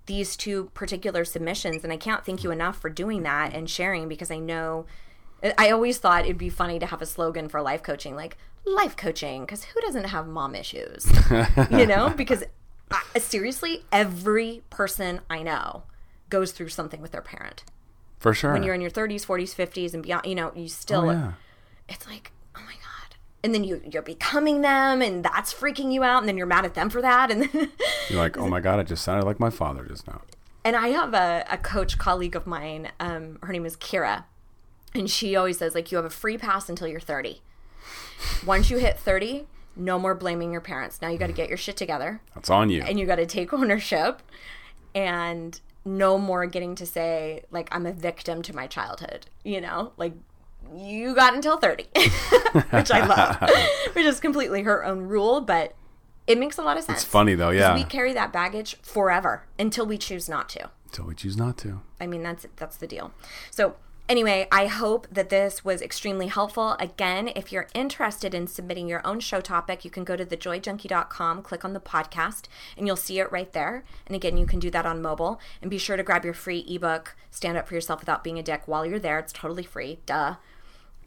these 0.05 0.35
two 0.37 0.71
particular 0.73 1.25
submissions. 1.25 1.83
And 1.83 1.91
I 1.93 1.97
can't 1.97 2.25
thank 2.25 2.43
you 2.43 2.51
enough 2.51 2.79
for 2.79 2.89
doing 2.89 3.23
that 3.23 3.53
and 3.53 3.69
sharing 3.69 4.07
because 4.07 4.31
I 4.31 4.39
know 4.39 4.85
I 5.57 5.69
always 5.69 5.97
thought 5.97 6.23
it'd 6.25 6.37
be 6.37 6.49
funny 6.49 6.79
to 6.79 6.85
have 6.85 7.01
a 7.01 7.05
slogan 7.05 7.49
for 7.49 7.61
life 7.61 7.83
coaching 7.83 8.15
like 8.15 8.37
life 8.65 8.95
coaching 8.95 9.41
because 9.41 9.65
who 9.65 9.81
doesn't 9.81 10.05
have 10.05 10.27
mom 10.27 10.55
issues? 10.55 11.05
you 11.71 11.85
know, 11.85 12.09
because 12.15 12.43
I, 12.91 13.19
seriously, 13.19 13.85
every 13.91 14.63
person 14.69 15.21
I 15.29 15.43
know 15.43 15.83
goes 16.29 16.51
through 16.51 16.69
something 16.69 17.01
with 17.01 17.11
their 17.11 17.21
parent 17.21 17.63
For 18.19 18.33
sure. 18.33 18.53
when 18.53 18.63
you're 18.63 18.73
in 18.75 18.81
your 18.81 18.91
30s, 18.91 19.25
40s, 19.25 19.55
50s, 19.55 19.93
and 19.93 20.03
beyond, 20.03 20.25
you 20.25 20.35
know, 20.35 20.51
you 20.55 20.67
still, 20.67 21.09
oh, 21.09 21.11
yeah. 21.11 21.31
it's 21.89 22.07
like, 22.07 22.31
oh 22.55 22.61
my 22.65 22.73
God. 22.73 23.15
And 23.43 23.53
then 23.55 23.63
you, 23.63 23.81
you're 23.91 24.01
becoming 24.01 24.61
them, 24.61 25.01
and 25.01 25.25
that's 25.25 25.53
freaking 25.53 25.91
you 25.91 26.03
out, 26.03 26.19
and 26.19 26.27
then 26.27 26.37
you're 26.37 26.45
mad 26.45 26.63
at 26.63 26.73
them 26.75 26.89
for 26.89 27.01
that. 27.01 27.31
And 27.31 27.43
then, 27.43 27.71
You're 28.09 28.19
like, 28.19 28.37
oh 28.37 28.47
my 28.47 28.59
God, 28.59 28.79
it 28.79 28.87
just 28.87 29.03
sounded 29.03 29.25
like 29.25 29.39
my 29.39 29.49
father 29.49 29.83
just 29.85 30.05
now. 30.07 30.21
and 30.63 30.75
I 30.75 30.89
have 30.89 31.13
a, 31.15 31.43
a 31.49 31.57
coach 31.57 31.97
colleague 31.97 32.35
of 32.35 32.45
mine, 32.45 32.91
um, 32.99 33.39
her 33.41 33.51
name 33.51 33.65
is 33.65 33.75
Kira, 33.77 34.25
and 34.93 35.09
she 35.09 35.35
always 35.35 35.57
says, 35.57 35.73
like, 35.73 35.91
you 35.91 35.95
have 35.95 36.05
a 36.05 36.09
free 36.11 36.37
pass 36.37 36.69
until 36.69 36.87
you're 36.87 36.99
30. 36.99 37.41
Once 38.45 38.69
you 38.69 38.77
hit 38.77 38.97
30, 38.99 39.47
no 39.75 39.97
more 39.97 40.13
blaming 40.15 40.51
your 40.51 40.61
parents. 40.61 41.01
Now 41.01 41.09
you 41.09 41.17
got 41.17 41.27
to 41.27 41.33
get 41.33 41.47
your 41.49 41.57
shit 41.57 41.77
together. 41.77 42.21
That's 42.35 42.49
on 42.49 42.69
you. 42.69 42.81
and 42.81 42.99
you 42.99 43.05
got 43.05 43.15
to 43.15 43.25
take 43.25 43.53
ownership 43.61 44.21
and 44.93 45.59
no 45.85 46.17
more 46.17 46.45
getting 46.45 46.75
to 46.75 46.85
say 46.85 47.41
like 47.49 47.67
i'm 47.71 47.87
a 47.87 47.91
victim 47.91 48.43
to 48.43 48.55
my 48.55 48.67
childhood 48.67 49.25
you 49.43 49.59
know 49.59 49.91
like 49.97 50.13
you 50.75 51.15
got 51.15 51.33
until 51.33 51.57
30 51.57 51.87
which 52.69 52.91
i 52.91 53.03
love 53.03 53.49
which 53.93 54.05
is 54.05 54.19
completely 54.19 54.61
her 54.61 54.85
own 54.85 54.99
rule 55.01 55.41
but 55.41 55.73
it 56.27 56.37
makes 56.37 56.57
a 56.59 56.61
lot 56.61 56.77
of 56.77 56.83
sense 56.83 56.99
it's 56.99 57.07
funny 57.09 57.33
though, 57.33 57.49
yeah. 57.49 57.73
we 57.73 57.83
carry 57.83 58.13
that 58.13 58.31
baggage 58.31 58.75
forever 58.83 59.47
until 59.57 59.85
we 59.85 59.97
choose 59.97 60.29
not 60.29 60.47
to 60.49 60.69
Until 60.85 61.05
we 61.05 61.15
choose 61.15 61.35
not 61.35 61.57
to. 61.59 61.81
I 61.99 62.05
mean, 62.05 62.21
that's 62.21 62.45
that's 62.57 62.77
the 62.77 62.85
deal. 62.85 63.11
So 63.49 63.75
anyway, 64.09 64.47
I 64.51 64.67
hope 64.67 65.07
that 65.11 65.29
this 65.29 65.63
was 65.63 65.81
extremely 65.81 66.27
helpful. 66.27 66.75
Again, 66.79 67.29
if 67.35 67.51
you're 67.51 67.67
interested 67.73 68.33
in 68.33 68.47
submitting 68.47 68.87
your 68.87 69.05
own 69.05 69.19
show 69.19 69.41
topic, 69.41 69.83
you 69.85 69.91
can 69.91 70.03
go 70.03 70.15
to 70.15 70.25
thejoyjunkie.com, 70.25 71.41
click 71.43 71.63
on 71.65 71.73
the 71.73 71.79
podcast, 71.79 72.45
and 72.77 72.87
you'll 72.87 72.95
see 72.95 73.19
it 73.19 73.31
right 73.31 73.51
there. 73.53 73.83
And 74.07 74.15
again, 74.15 74.37
you 74.37 74.45
can 74.45 74.59
do 74.59 74.69
that 74.71 74.85
on 74.85 75.01
mobile. 75.01 75.39
And 75.61 75.69
be 75.71 75.77
sure 75.77 75.97
to 75.97 76.03
grab 76.03 76.25
your 76.25 76.33
free 76.33 76.65
ebook, 76.67 77.15
Stand 77.29 77.57
Up 77.57 77.67
for 77.67 77.73
Yourself 77.73 77.99
Without 78.01 78.23
Being 78.23 78.39
a 78.39 78.43
Dick, 78.43 78.63
while 78.65 78.85
you're 78.85 78.99
there. 78.99 79.19
It's 79.19 79.33
totally 79.33 79.63
free. 79.63 79.99
Duh. 80.05 80.35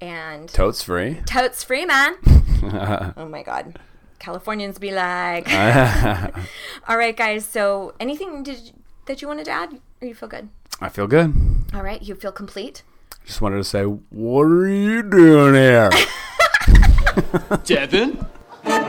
And 0.00 0.48
Totes 0.48 0.82
free. 0.82 1.20
totes 1.24 1.62
free, 1.62 1.84
man. 1.86 2.16
oh 3.16 3.28
my 3.28 3.42
god. 3.42 3.78
Californians 4.18 4.78
be 4.78 4.90
like. 4.90 5.46
All 6.88 6.96
right, 6.96 7.16
guys. 7.16 7.44
So, 7.44 7.94
anything 8.00 8.42
did, 8.42 8.72
that 9.06 9.22
you 9.22 9.28
wanted 9.28 9.44
to 9.44 9.50
add? 9.52 9.80
Or 10.00 10.08
you 10.08 10.14
feel 10.14 10.28
good? 10.28 10.48
I 10.84 10.90
feel 10.90 11.06
good. 11.06 11.34
All 11.72 11.82
right, 11.82 12.02
you 12.02 12.14
feel 12.14 12.30
complete? 12.30 12.82
Just 13.24 13.40
wanted 13.40 13.56
to 13.56 13.64
say, 13.64 13.84
what 13.84 14.42
are 14.42 14.68
you 14.68 15.02
doing 15.02 15.54
here? 15.54 15.88
Devin? 17.64 18.18
what 18.64 18.82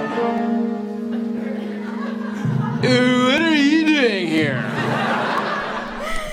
are 3.42 3.56
you 3.56 3.86
doing 3.86 4.28
here? 4.28 4.62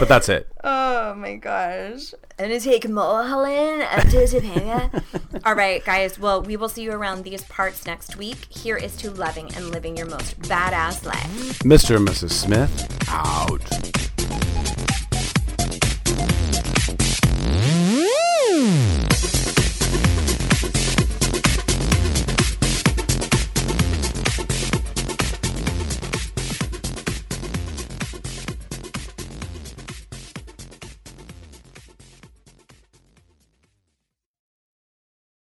but 0.01 0.09
that's 0.09 0.29
it. 0.29 0.49
Oh 0.65 1.15
my 1.15 1.37
gosh. 1.37 2.13
And 2.41 2.51
to 2.51 2.59
take 2.59 2.89
Mulholland 2.89 3.83
up 3.83 4.09
to 4.09 4.17
Topanga. 4.17 5.05
All 5.47 5.55
right, 5.55 5.85
guys. 5.85 6.19
Well, 6.19 6.43
we 6.43 6.57
will 6.57 6.69
see 6.69 6.83
you 6.83 6.91
around 6.91 7.23
these 7.23 7.45
parts 7.45 7.87
next 7.87 8.17
week. 8.17 8.47
Here 8.49 8.77
is 8.77 8.97
to 8.97 9.13
loving 9.13 9.55
and 9.55 9.71
living 9.71 9.97
your 9.97 10.07
most 10.07 10.41
badass 10.41 11.07
life. 11.07 11.61
Mr. 11.61 11.95
and 11.99 12.09
Mrs. 12.09 12.33
Smith, 12.33 13.09
out. 13.09 13.92